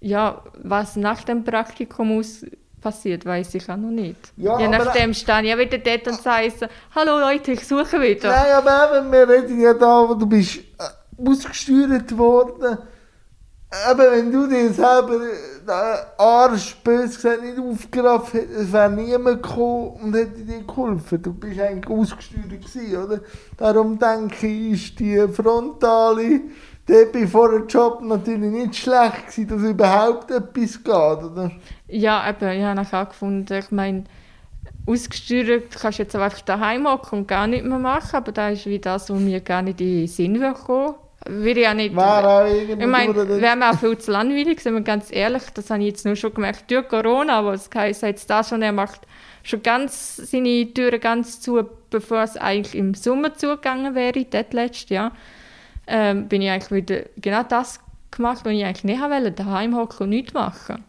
ja, 0.00 0.42
was 0.62 0.96
nach 0.96 1.24
dem 1.24 1.44
Praktikum 1.44 2.18
aus 2.18 2.44
passiert, 2.80 3.24
weiß 3.24 3.54
ich 3.54 3.68
auch 3.70 3.76
noch 3.76 3.90
nicht. 3.90 4.32
Ja, 4.36 4.58
Je 4.58 4.68
nachdem 4.68 5.14
stehe 5.14 5.42
ich 5.42 5.48
ja 5.48 5.58
wieder 5.58 5.78
dort 5.78 6.08
und 6.08 6.22
sage 6.22 6.50
so, 6.50 6.66
hallo 6.94 7.18
Leute, 7.18 7.52
ich 7.52 7.66
suche 7.66 8.00
wieder. 8.00 8.30
Nein, 8.30 8.52
aber 8.52 8.98
eben, 8.98 9.12
wir 9.12 9.28
reden 9.28 9.60
ja 9.60 9.74
da, 9.74 10.08
wo 10.08 10.14
du 10.14 10.26
bist 10.26 10.58
äh, 10.58 11.28
ausgesteuert 11.28 12.16
worden. 12.16 12.78
Aber 13.88 14.12
wenn 14.12 14.30
du 14.30 14.46
dir 14.46 14.72
selber 14.72 15.16
äh, 15.16 15.66
den 15.66 16.06
Arsch, 16.18 16.76
bös 16.84 17.16
gesagt, 17.16 17.42
nicht 17.42 17.58
aufgerafft 17.58 18.34
hättest, 18.34 18.72
wäre 18.72 18.90
niemand 18.90 19.42
gekommen 19.42 19.96
und 20.02 20.14
hätte 20.14 20.40
dir 20.42 20.62
geholfen. 20.62 21.22
Du 21.22 21.32
bist 21.32 21.60
eigentlich 21.60 21.90
ausgesteuert 21.90 22.48
gewesen, 22.48 23.04
oder? 23.04 23.20
Darum 23.56 23.98
denke 23.98 24.46
ich, 24.46 24.72
ist 24.72 25.00
die 25.00 25.26
frontale 25.28 26.42
Debbie 26.88 27.26
vor 27.26 27.50
dem 27.50 27.66
Job 27.66 28.00
natürlich 28.02 28.52
nicht 28.52 28.76
schlecht 28.76 29.26
gewesen, 29.26 29.48
dass 29.48 29.62
überhaupt 29.62 30.30
etwas 30.30 30.84
geht, 30.84 30.86
oder? 30.86 31.50
Ja, 31.88 32.28
eben, 32.28 32.50
ich 32.50 32.64
habe 32.64 32.74
nachher 32.74 33.02
auch 33.02 33.08
gefunden, 33.08 33.52
ich 33.52 33.70
meine, 33.70 34.04
ausgesteuert 34.86 35.70
kannst 35.80 35.98
du 35.98 36.02
jetzt 36.02 36.16
auch 36.16 36.20
einfach 36.20 36.40
daheim 36.40 36.86
hocken 36.88 37.20
und 37.20 37.28
gar 37.28 37.46
nicht 37.46 37.64
mehr 37.64 37.78
machen, 37.78 38.16
aber 38.16 38.32
das 38.32 38.60
ist 38.60 38.66
wie 38.66 38.78
das, 38.78 39.10
was 39.10 39.18
mir 39.18 39.40
gar 39.40 39.62
nicht 39.62 39.80
in 39.80 40.00
den 40.00 40.08
Sinn 40.08 40.40
würde 40.40 40.58
kommen. 40.58 40.94
Würde 41.28 41.62
ja 41.62 41.74
nicht... 41.74 41.94
Irgendwo 41.94 42.82
Ich 42.82 42.86
meine, 42.86 43.40
wäre 43.40 43.56
mir 43.56 43.70
auch 43.70 43.78
viel 43.78 43.98
zu 43.98 44.12
langweilig, 44.12 44.60
sind 44.60 44.74
wir 44.74 44.80
ganz 44.82 45.10
ehrlich. 45.10 45.42
Das 45.54 45.70
habe 45.70 45.80
ich 45.80 45.88
jetzt 45.88 46.04
nur 46.04 46.14
schon 46.14 46.34
gemerkt 46.34 46.70
durch 46.70 46.86
Corona, 46.88 47.38
aber 47.38 47.54
es 47.54 47.68
heisst 47.74 48.02
jetzt 48.02 48.30
da 48.30 48.44
schon, 48.44 48.62
er 48.62 48.72
macht 48.72 49.00
schon 49.42 49.62
ganz 49.62 50.16
seine 50.16 50.72
Türen 50.72 51.00
ganz 51.00 51.40
zu, 51.40 51.68
bevor 51.90 52.22
es 52.22 52.36
eigentlich 52.36 52.76
im 52.76 52.94
Sommer 52.94 53.34
zugegangen 53.34 53.94
wäre, 53.94 54.24
dort 54.24 54.52
letztes 54.52 54.88
Jahr. 54.88 55.12
Ähm, 55.88 56.28
bin 56.28 56.42
ich 56.42 56.50
eigentlich 56.50 56.70
wieder 56.70 57.02
genau 57.16 57.42
das 57.42 57.80
gemacht, 58.10 58.44
was 58.44 58.52
ich 58.52 58.64
eigentlich 58.64 58.84
nicht 58.84 59.00
wollte, 59.00 59.32
daheim 59.32 59.76
hocken 59.76 60.04
und 60.04 60.10
nichts 60.10 60.32
machen. 60.32 60.84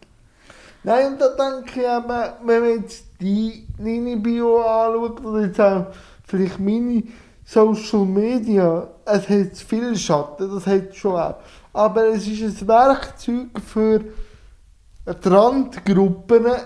Nein, 0.88 1.12
und 1.12 1.20
da 1.20 1.28
denke 1.28 1.80
ich 1.80 1.86
eben, 1.86 2.46
wenn 2.46 2.60
man 2.62 2.82
jetzt 2.82 3.04
deine 3.20 4.16
Bio 4.16 4.62
anschaut, 4.62 5.22
oder 5.22 5.42
jetzt 5.42 5.60
auch 5.60 5.84
vielleicht 6.24 6.58
meine 6.58 7.02
Social 7.44 8.06
Media, 8.06 8.88
es 9.04 9.28
hat 9.28 9.54
viel 9.58 9.94
Schatten, 9.94 10.50
das 10.50 10.66
hat 10.66 10.96
schon 10.96 11.20
auch. 11.20 11.34
Aber 11.74 12.06
es 12.06 12.26
ist 12.26 12.62
ein 12.62 12.68
Werkzeug 12.68 13.60
für 13.66 13.98
die 13.98 15.28
Randgruppen, 15.28 16.46
äh, 16.46 16.56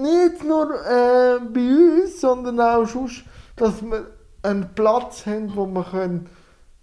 nicht 0.00 0.44
nur 0.44 0.72
äh, 0.72 1.40
bei 1.52 2.02
uns, 2.04 2.20
sondern 2.20 2.60
auch 2.60 2.86
sonst, 2.86 3.24
dass 3.56 3.82
wir 3.82 4.06
einen 4.44 4.68
Platz 4.76 5.26
haben, 5.26 5.50
wo 5.56 5.66
wir 5.66 5.82
können 5.82 6.28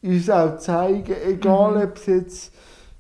uns 0.02 0.30
auch 0.30 0.58
zeigen 0.58 1.16
egal 1.26 1.82
ob 1.82 1.96
es 1.96 2.06
jetzt 2.08 2.54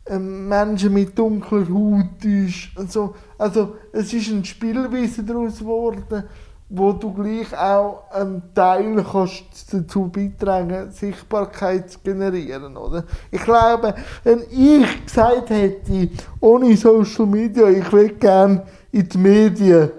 ähm, 0.05 0.47
Menschen 0.47 0.93
mit 0.93 1.17
dunkler 1.17 1.67
Haut 1.69 2.23
ist 2.23 2.77
und 2.77 2.91
so. 2.91 3.15
Also 3.43 3.75
es 3.91 4.13
ist 4.13 4.31
eine 4.31 4.45
Spielweise 4.45 5.21
daraus 5.23 5.59
geworden, 5.59 6.23
wo 6.69 6.93
du 6.93 7.11
gleich 7.13 7.51
auch 7.57 8.03
einen 8.11 8.41
Teil 8.55 9.03
kannst 9.11 9.43
dazu 9.71 10.07
beitragen, 10.07 10.91
Sichtbarkeit 10.91 11.91
zu 11.91 11.99
generieren, 11.99 12.77
oder? 12.77 13.03
Ich 13.29 13.41
glaube, 13.43 13.93
wenn 14.23 14.43
ich 14.49 15.05
gesagt 15.05 15.49
hätte, 15.49 16.09
ohne 16.39 16.77
Social 16.77 17.25
Media, 17.25 17.67
ich 17.67 17.91
will 17.91 18.09
gerne 18.13 18.63
in 18.93 19.09
die 19.09 19.17
Medien, 19.17 19.91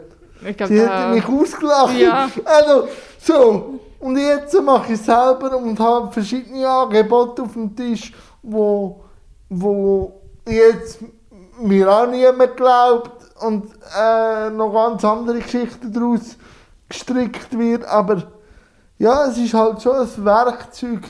Ich 0.49 0.57
glaube, 0.57 0.73
Sie 0.73 0.81
da- 0.81 1.01
hätten 1.03 1.15
mich 1.15 1.29
ausgelacht. 1.29 1.99
Ja. 1.99 2.31
Also, 2.45 2.89
so. 3.21 3.75
Und 4.01 4.17
jetzt 4.17 4.55
mache 4.63 4.93
ich 4.95 4.99
es 5.01 5.05
selber 5.07 5.57
und 5.59 5.79
habe 5.79 6.11
verschiedene 6.13 6.67
Angebote 6.69 7.43
auf 7.43 7.53
dem 7.53 7.77
Tisch, 7.77 8.13
wo, 8.43 9.03
wo 9.51 10.21
jetzt 10.49 10.99
mir 11.61 11.89
auch 11.91 12.07
niemand 12.11 12.57
glaubt 12.57 13.24
und 13.41 13.67
äh, 13.99 14.51
noch 14.51 14.73
ganz 14.73 15.05
andere 15.05 15.39
Geschichten 15.41 15.93
daraus 15.93 16.37
gestrickt 16.89 17.59
wird. 17.59 17.85
Aber 17.85 18.23
ja, 18.99 19.27
es 19.27 19.39
ist 19.39 19.55
halt 19.55 19.83
schon 19.83 19.97
ein 19.97 20.25
Werkzeug, 20.25 21.01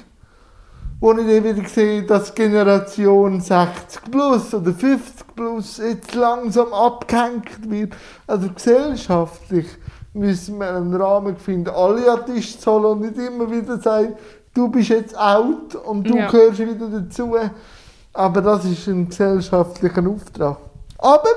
wo 1.01 1.13
ich 1.13 1.19
dann 1.19 1.45
wieder 1.45 1.69
sehe, 1.69 2.03
dass 2.05 2.35
Generation 2.35 3.41
60 3.41 4.03
plus 4.11 4.55
oder 4.55 4.73
50 4.73 5.27
plus 5.37 5.77
jetzt 5.79 6.15
langsam 6.15 6.73
abgehängt 6.73 7.71
wird. 7.71 7.93
Also 8.27 8.49
gesellschaftlich 8.49 9.67
müssen 10.15 10.59
wir 10.59 10.71
einen 10.75 10.95
Rahmen 10.95 11.37
finden, 11.37 11.71
alle 11.75 12.11
an 12.11 12.25
den 12.27 12.37
Tisch 12.37 12.59
zu 12.59 12.71
holen 12.73 12.85
und 12.85 13.01
nicht 13.01 13.19
immer 13.19 13.51
wieder 13.51 13.79
sagen, 13.81 14.15
du 14.55 14.69
bist 14.69 14.89
jetzt 14.89 15.19
out 15.19 15.75
und 15.75 16.05
du 16.09 16.17
Ja. 16.17 16.31
gehörst 16.31 16.61
wieder 16.61 16.89
dazu. 16.89 17.35
Aber 18.13 18.41
das 18.41 18.65
ist 18.65 18.87
ein 18.87 19.09
gesellschaftlicher 19.09 20.09
Auftrag. 20.09 20.57
Aber, 20.99 21.29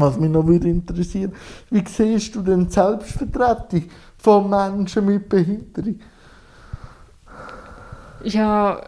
was 0.00 0.18
mich 0.18 0.30
noch 0.30 0.46
würde 0.46 0.68
interessieren, 0.68 1.32
wie 1.70 1.84
siehst 1.86 2.34
du 2.34 2.42
denn 2.42 2.66
die 2.66 2.72
Selbstvertretung 2.72 3.84
von 4.18 4.50
Menschen 4.50 5.06
mit 5.06 5.28
Behinderung? 5.28 6.00
Ja, 8.24 8.82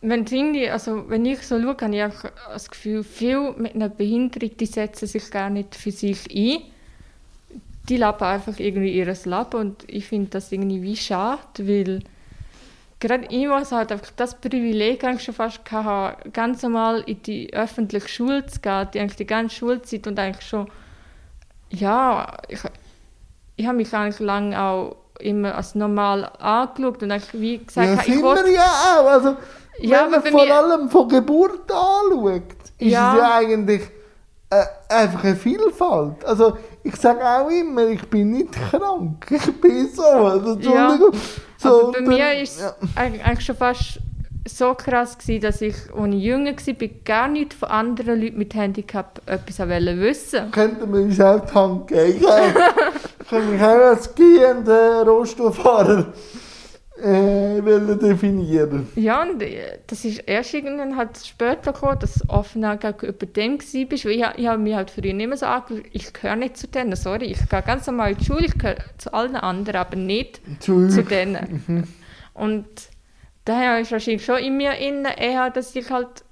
wenn, 0.00 0.26
irgendwie, 0.26 0.68
also 0.68 1.08
wenn 1.08 1.24
ich 1.24 1.46
so 1.46 1.60
schaue, 1.60 1.76
habe 1.80 1.96
ich 1.96 2.02
auch 2.04 2.30
das 2.52 2.70
Gefühl, 2.70 3.04
viele 3.04 3.52
mit 3.56 3.74
einer 3.74 3.88
Behinderung, 3.88 4.50
die 4.56 4.66
setzen 4.66 5.06
sich 5.06 5.30
gar 5.30 5.50
nicht 5.50 5.74
für 5.74 5.92
sich 5.92 6.28
ein. 6.34 6.62
Die 7.88 7.96
leben 7.96 8.20
einfach 8.20 8.58
irgendwie 8.58 8.92
ihr 8.92 9.06
Leben 9.06 9.54
und 9.54 9.84
ich 9.88 10.06
finde 10.06 10.30
das 10.30 10.52
irgendwie 10.52 10.82
wie 10.82 10.96
schade, 10.96 11.66
weil 11.66 12.00
gerade 13.02 13.26
ich 13.28 13.46
muss 13.46 13.72
halt 13.72 13.92
einfach 13.92 14.10
das 14.16 14.34
Privileg 14.40 15.02
eigentlich 15.04 15.24
schon 15.24 15.34
fast 15.34 15.64
gehabt, 15.64 16.32
ganz 16.32 16.62
normal 16.62 17.02
in 17.06 17.20
die 17.22 17.52
öffentliche 17.52 18.08
Schule 18.08 18.46
zu 18.46 18.60
gehen, 18.60 18.88
die, 18.94 19.00
eigentlich 19.00 19.16
die 19.16 19.26
ganze 19.26 19.56
Schulzeit 19.56 20.06
und 20.06 20.18
eigentlich 20.18 20.46
schon, 20.46 20.68
ja, 21.70 22.36
ich, 22.48 22.60
ich 23.56 23.66
habe 23.66 23.76
mich 23.76 23.92
eigentlich 23.94 24.20
lange 24.20 24.60
auch 24.60 24.96
immer 25.20 25.54
als 25.54 25.74
normal 25.74 26.30
angeschaut 26.38 27.02
und 27.02 27.10
eigentlich 27.12 27.40
wie 27.40 27.58
gesagt, 27.58 27.86
Ja, 27.88 27.94
ich 27.94 28.14
sind 28.14 28.22
wollte- 28.22 28.44
wir 28.46 28.52
ja 28.52 28.64
auch. 28.98 29.06
Also, 29.06 29.36
Ja, 29.78 30.04
wenn 30.04 30.10
man 30.10 30.22
vor 30.22 30.44
mir- 30.44 30.54
allem 30.54 30.90
von 30.90 31.08
Geburt 31.08 31.70
anschaut, 31.70 32.42
ist 32.78 32.90
Ja. 32.92 33.12
es 33.14 33.18
ja 33.20 33.34
eigentlich 33.36 33.82
äh, 34.50 34.64
einfach 34.90 35.24
eine 35.24 35.34
Vielfalt. 35.36 36.22
Also, 36.26 36.58
ich 36.82 36.94
sage 36.96 37.20
auch 37.24 37.48
immer, 37.48 37.86
ich 37.86 38.02
bin 38.10 38.32
nicht 38.32 38.52
krank. 38.52 39.24
Ich 39.30 39.60
bin 39.60 39.88
so. 39.88 40.02
Also, 40.02 40.58
Ja, 40.58 40.90
Entschuldigung. 40.92 41.20
So, 41.62 41.88
aber 41.88 41.92
bei 41.92 42.00
mir 42.00 42.42
ist 42.42 42.56
es 42.56 42.60
ja. 42.62 42.74
eig- 42.96 43.22
eigentlich 43.22 43.46
schon 43.46 43.56
fast 43.56 44.00
so 44.48 44.74
krass 44.74 45.16
gewesen, 45.18 45.42
dass 45.42 45.60
ich, 45.60 45.74
als 45.96 46.14
ich 46.14 46.22
jünger 46.22 46.52
war, 46.52 46.88
gar 47.04 47.28
nicht 47.28 47.54
von 47.54 47.68
anderen 47.68 48.20
Leuten 48.20 48.38
mit 48.38 48.54
Handicap 48.54 49.20
etwas 49.26 49.58
wollte 49.60 50.00
wissen 50.00 50.50
Könnten 50.52 50.92
wir 50.92 51.00
uns 51.02 51.20
auch 51.20 51.40
die 51.40 51.54
Hand 51.54 51.86
geben. 51.88 52.24
Ich 53.22 53.28
kann 53.28 53.50
mich 53.52 53.62
auch 53.62 53.66
als 53.66 54.14
gehender 54.14 55.04
Rollstuhlfahrer 55.06 56.06
äh, 57.02 57.64
wollen 57.64 57.98
definieren. 57.98 58.88
Ja, 58.94 59.22
und 59.22 59.42
äh, 59.42 59.78
das 59.86 60.04
ist 60.04 60.18
erst 60.20 60.54
irgendwann 60.54 60.96
halt 60.96 61.18
später 61.18 61.72
gekommen, 61.72 61.98
dass 61.98 62.14
du 62.14 62.28
offener 62.28 62.76
gegenüber 62.76 63.26
dem 63.26 63.58
bist, 63.58 63.74
weil 63.74 64.12
ich, 64.12 64.24
ich 64.36 64.46
habe 64.46 64.58
mich 64.58 64.74
halt 64.74 64.90
früher 64.90 65.12
nicht 65.12 65.28
mehr 65.28 65.36
so 65.36 65.46
angeschaut, 65.46 65.84
ich 65.92 66.12
gehöre 66.12 66.36
nicht 66.36 66.56
zu 66.56 66.68
denen, 66.68 66.94
sorry, 66.96 67.26
ich 67.26 67.48
gehe 67.48 67.62
ganz 67.62 67.86
normal 67.86 68.12
in 68.12 68.18
die 68.18 68.24
Schule, 68.24 68.46
ich 68.46 68.56
gehöre 68.56 68.76
zu 68.98 69.12
allen 69.12 69.36
anderen, 69.36 69.80
aber 69.80 69.96
nicht 69.96 70.40
Zu, 70.60 70.88
zu 70.88 71.02
denen. 71.02 71.88
Und 72.34 72.66
daher 73.44 73.80
ist 73.80 73.92
wahrscheinlich 73.92 74.24
schon 74.24 74.38
in 74.38 74.56
mir 74.56 74.74
innen 74.78 75.04
eher, 75.04 75.50
dass 75.50 75.74
ich 75.74 75.90
halt 75.90 76.24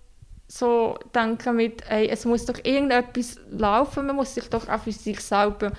so 0.46 0.98
denke 1.14 1.52
mit, 1.52 1.82
ey, 1.88 2.08
es 2.08 2.24
muss 2.24 2.44
doch 2.46 2.58
irgendetwas 2.64 3.36
laufen, 3.50 4.06
man 4.06 4.16
muss 4.16 4.34
sich 4.34 4.48
doch 4.48 4.68
auch 4.68 4.80
für 4.80 4.92
sich 4.92 5.20
selber 5.20 5.72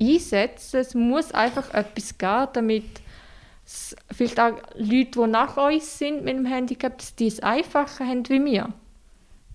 einsetzen, 0.00 0.80
es 0.80 0.94
muss 0.94 1.32
einfach 1.32 1.72
etwas 1.72 2.16
gehen, 2.18 2.48
damit 2.52 2.84
vielleicht 4.10 4.40
auch 4.40 4.52
Leute, 4.76 5.20
die 5.20 5.26
nach 5.26 5.56
uns 5.56 5.98
sind 5.98 6.24
mit 6.24 6.36
dem 6.36 6.46
Handicap, 6.46 6.98
dass 6.98 7.14
die 7.14 7.26
es 7.26 7.40
einfacher 7.40 8.06
haben 8.06 8.28
wie 8.28 8.44
wir. 8.44 8.72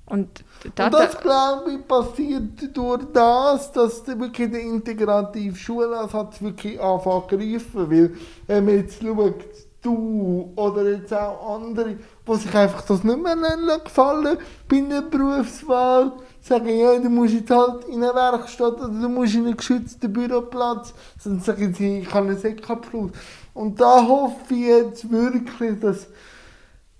Und, 0.05 0.43
da, 0.75 0.85
Und 0.85 0.93
das, 0.93 1.19
glaube 1.19 1.71
ich, 1.71 1.87
passiert 1.87 2.77
durch 2.77 3.03
das, 3.13 3.71
dass 3.71 4.03
der 4.03 4.19
wirklich 4.19 4.51
der 4.51 4.61
integrative 4.61 5.55
Schulansatz 5.55 6.41
wirklich 6.41 6.79
anfängt 6.79 7.29
zu 7.29 7.37
greifen. 7.37 7.91
Weil, 7.91 8.15
wenn 8.47 8.65
man 8.65 8.75
jetzt 8.75 9.01
schaut, 9.01 9.45
du 9.81 10.51
oder 10.55 10.89
jetzt 10.89 11.13
auch 11.13 11.55
andere, 11.55 11.95
die 12.27 12.35
sich 12.35 12.53
einfach 12.53 12.81
das 12.81 13.03
nicht 13.03 13.21
mehr 13.21 13.79
gefallen 13.83 14.37
bei 14.67 14.77
einer 14.77 15.01
Berufswahl, 15.01 16.13
sagen, 16.41 16.77
ja, 16.77 16.97
du 16.99 17.09
musst 17.09 17.33
jetzt 17.33 17.51
halt 17.51 17.85
in 17.85 18.03
eine 18.03 18.13
Werkstatt 18.13 18.75
oder 18.75 18.87
du 18.87 19.09
musst 19.09 19.35
in 19.35 19.45
einen 19.45 19.57
geschützten 19.57 20.11
Büroplatz, 20.11 20.93
sonst 21.19 21.45
sagen 21.45 21.73
sie, 21.73 21.99
ich 21.99 22.13
habe 22.13 22.27
einen 22.27 22.37
Sekabschluss. 22.37 23.11
Und 23.53 23.79
da 23.79 24.07
hoffe 24.07 24.53
ich 24.53 24.65
jetzt 24.65 25.11
wirklich, 25.11 25.79
dass 25.79 26.07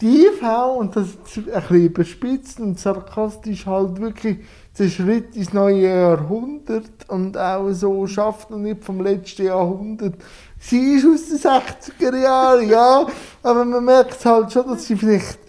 die 0.01 0.25
IV, 0.27 0.41
und 0.77 0.95
das 0.95 1.07
ist 1.07 1.37
ein 1.37 1.43
bisschen 1.45 1.85
überspitzt 1.85 2.59
und 2.59 2.79
sarkastisch, 2.79 3.65
halt 3.65 3.99
wirklich 3.99 4.39
den 4.77 4.89
Schritt 4.89 5.35
ins 5.35 5.53
neue 5.53 5.87
Jahrhundert 5.87 6.89
und 7.07 7.37
auch 7.37 7.71
so 7.71 8.05
schafft 8.07 8.51
und 8.51 8.63
nicht 8.63 8.83
vom 8.83 9.01
letzten 9.01 9.45
Jahrhundert. 9.45 10.15
Sie 10.59 10.95
ist 10.95 11.05
aus 11.05 11.27
den 11.29 11.37
60er 11.37 12.17
Jahren, 12.17 12.69
ja, 12.69 13.05
aber 13.43 13.65
man 13.65 13.85
merkt 13.85 14.25
halt 14.25 14.51
schon, 14.51 14.67
dass 14.67 14.85
sie 14.85 14.95
vielleicht 14.95 15.39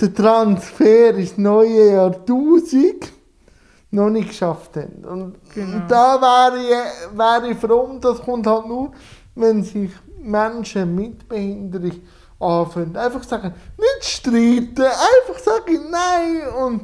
den 0.00 0.14
Transfer 0.14 1.14
ins 1.16 1.38
neue 1.38 1.92
Jahrtausend 1.92 3.12
noch 3.90 4.10
nicht 4.10 4.28
geschafft 4.28 4.76
haben. 4.76 5.04
Und, 5.04 5.34
Genau. 5.54 5.86
da 5.88 6.20
wäre 6.20 6.60
ich, 6.62 7.16
wäre 7.18 7.50
ich 7.52 7.58
froh, 7.58 7.98
das 8.00 8.20
kommt 8.20 8.46
halt 8.46 8.66
nur, 8.66 8.90
wenn 9.34 9.62
sich 9.62 9.90
Menschen 10.22 10.94
mit 10.94 11.28
Behinderung 11.28 12.02
anfangen. 12.38 12.96
Einfach 12.96 13.24
sagen, 13.24 13.54
nicht 13.76 14.04
streiten, 14.04 14.82
einfach 14.82 15.38
sagen 15.42 15.90
Nein 15.90 16.48
und 16.54 16.82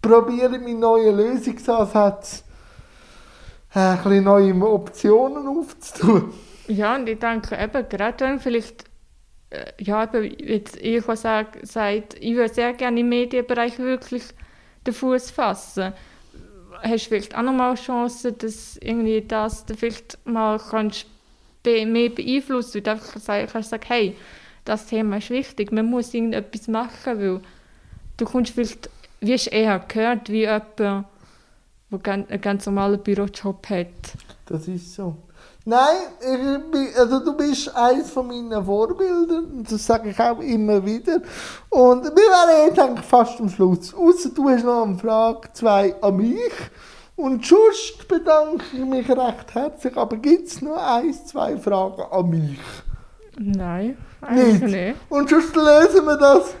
probieren 0.00 0.62
mit 0.62 0.78
neuen 0.78 1.16
Lösungsansätzen 1.16 2.48
äh, 3.74 3.78
ein 3.78 3.96
bisschen 4.02 4.24
neue 4.24 4.54
Optionen 4.66 5.46
aufzutun. 5.46 6.32
Ja, 6.68 6.96
und 6.96 7.08
ich 7.08 7.18
denke 7.18 7.56
eben, 7.56 7.88
gerade 7.88 8.24
wenn 8.24 8.40
vielleicht, 8.40 8.84
äh, 9.50 9.72
ja, 9.78 10.04
eben, 10.04 10.38
jetzt 10.38 10.76
ich 10.76 11.04
sage, 11.04 11.66
sagt, 11.66 12.14
ich 12.20 12.34
würde 12.34 12.52
sehr 12.52 12.72
gerne 12.74 13.00
im 13.00 13.08
Medienbereich 13.08 13.78
wirklich 13.78 14.24
den 14.86 14.94
Fuß 14.94 15.30
fassen. 15.30 15.92
Hast 16.82 17.06
du 17.06 17.08
vielleicht 17.08 17.36
auch 17.36 17.42
nochmal 17.42 17.74
Chancen, 17.74 18.36
dass 18.38 18.76
irgendwie 18.76 19.22
das 19.22 19.64
vielleicht 19.76 20.18
mal 20.26 20.58
kannst 20.58 21.06
be 21.62 21.86
mehr 21.86 22.10
beeinflussen 22.10 22.82
kannst, 22.82 23.04
einfach 23.04 23.20
sagen, 23.20 23.48
kannst 23.50 23.74
hey, 23.88 24.16
das 24.64 24.86
Thema 24.86 25.18
ist 25.18 25.30
wichtig, 25.30 25.72
man 25.72 25.86
muss 25.86 26.12
irgendetwas 26.12 26.68
machen, 26.68 27.20
weil 27.20 27.40
du 28.16 28.24
kommst 28.24 28.52
vielleicht, 28.52 28.90
wirst 29.20 29.52
eher 29.52 29.78
gehört 29.80 30.28
wie 30.28 30.40
jemand, 30.40 30.78
der 30.78 31.04
einen 31.90 32.40
ganz 32.40 32.66
normalen 32.66 33.02
Bürojob 33.02 33.68
hat. 33.70 33.86
Das 34.46 34.68
ist 34.68 34.94
so. 34.94 35.16
Nein, 35.64 35.96
bin, 36.70 36.88
also 36.96 37.20
du 37.22 37.36
bist 37.36 37.74
eines 37.76 38.10
Vorbildern 38.10 39.44
und 39.52 39.70
das 39.70 39.84
sage 39.84 40.10
ich 40.10 40.18
auch 40.18 40.40
immer 40.40 40.84
wieder. 40.84 41.20
Und 41.68 42.04
wir 42.04 42.14
wären 42.14 42.68
jetzt 42.68 42.78
eigentlich 42.78 43.04
fast 43.04 43.38
am 43.38 43.50
Schluss. 43.50 43.92
Außer 43.92 44.30
du 44.30 44.48
hast 44.48 44.64
noch 44.64 44.86
eine 44.86 44.96
Frage, 44.96 45.52
zwei 45.52 45.94
an 46.00 46.16
mich. 46.16 46.52
Und 47.18 47.44
sonst 47.44 48.06
bedanke 48.06 48.64
ich 48.72 48.84
mich 48.84 49.08
recht 49.08 49.52
herzlich. 49.52 49.96
Aber 49.96 50.16
gibt 50.18 50.46
es 50.46 50.62
noch 50.62 50.76
eins, 50.76 51.26
zwei 51.26 51.56
Fragen 51.56 52.02
an 52.12 52.30
mich? 52.30 52.60
Nein, 53.36 53.96
eigentlich 54.20 54.60
Nicht. 54.60 54.72
nicht. 54.72 54.96
Und 55.08 55.28
sonst 55.28 55.56
lösen 55.56 56.04
wir 56.06 56.16
das, 56.16 56.54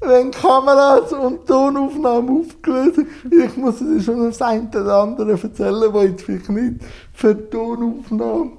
wenn 0.00 0.30
Kameras 0.30 1.12
und 1.12 1.46
Tonaufnahmen 1.46 2.40
aufgelöst. 2.40 3.00
Ich 3.30 3.56
muss 3.58 3.80
dir 3.80 4.00
schon 4.00 4.24
das 4.24 4.40
eine 4.40 4.66
oder 4.70 5.02
andere 5.02 5.32
erzählen, 5.32 5.92
was 5.92 6.04
jetzt 6.04 6.22
vielleicht 6.22 6.48
nicht 6.48 6.76
für 7.12 7.34
die 7.34 7.50
Tonaufnahme 7.50 8.52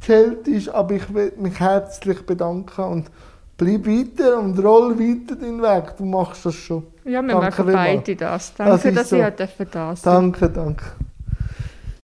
zählt 0.00 0.48
ist. 0.48 0.70
Aber 0.70 0.94
ich 0.94 1.12
will 1.12 1.34
mich 1.36 1.60
herzlich 1.60 2.24
bedanken 2.24 2.84
und 2.84 3.10
bleib 3.58 3.86
weiter 3.86 4.38
und 4.38 4.58
roll 4.64 4.98
weiter 4.98 5.36
deinen 5.36 5.60
Weg. 5.60 5.94
Du 5.98 6.06
machst 6.06 6.46
das 6.46 6.54
schon. 6.54 6.86
Ja, 7.04 7.22
wir 7.22 7.34
Danke 7.34 7.62
machen 7.62 7.72
beide 7.72 8.16
das. 8.16 8.54
Das 8.54 8.66
Danke, 8.68 8.88
ist 8.88 8.96
dass 8.96 9.12
ich 9.12 9.18
da 9.70 9.96
sein. 9.96 10.12
Danke, 10.12 10.50
danke. 10.50 10.84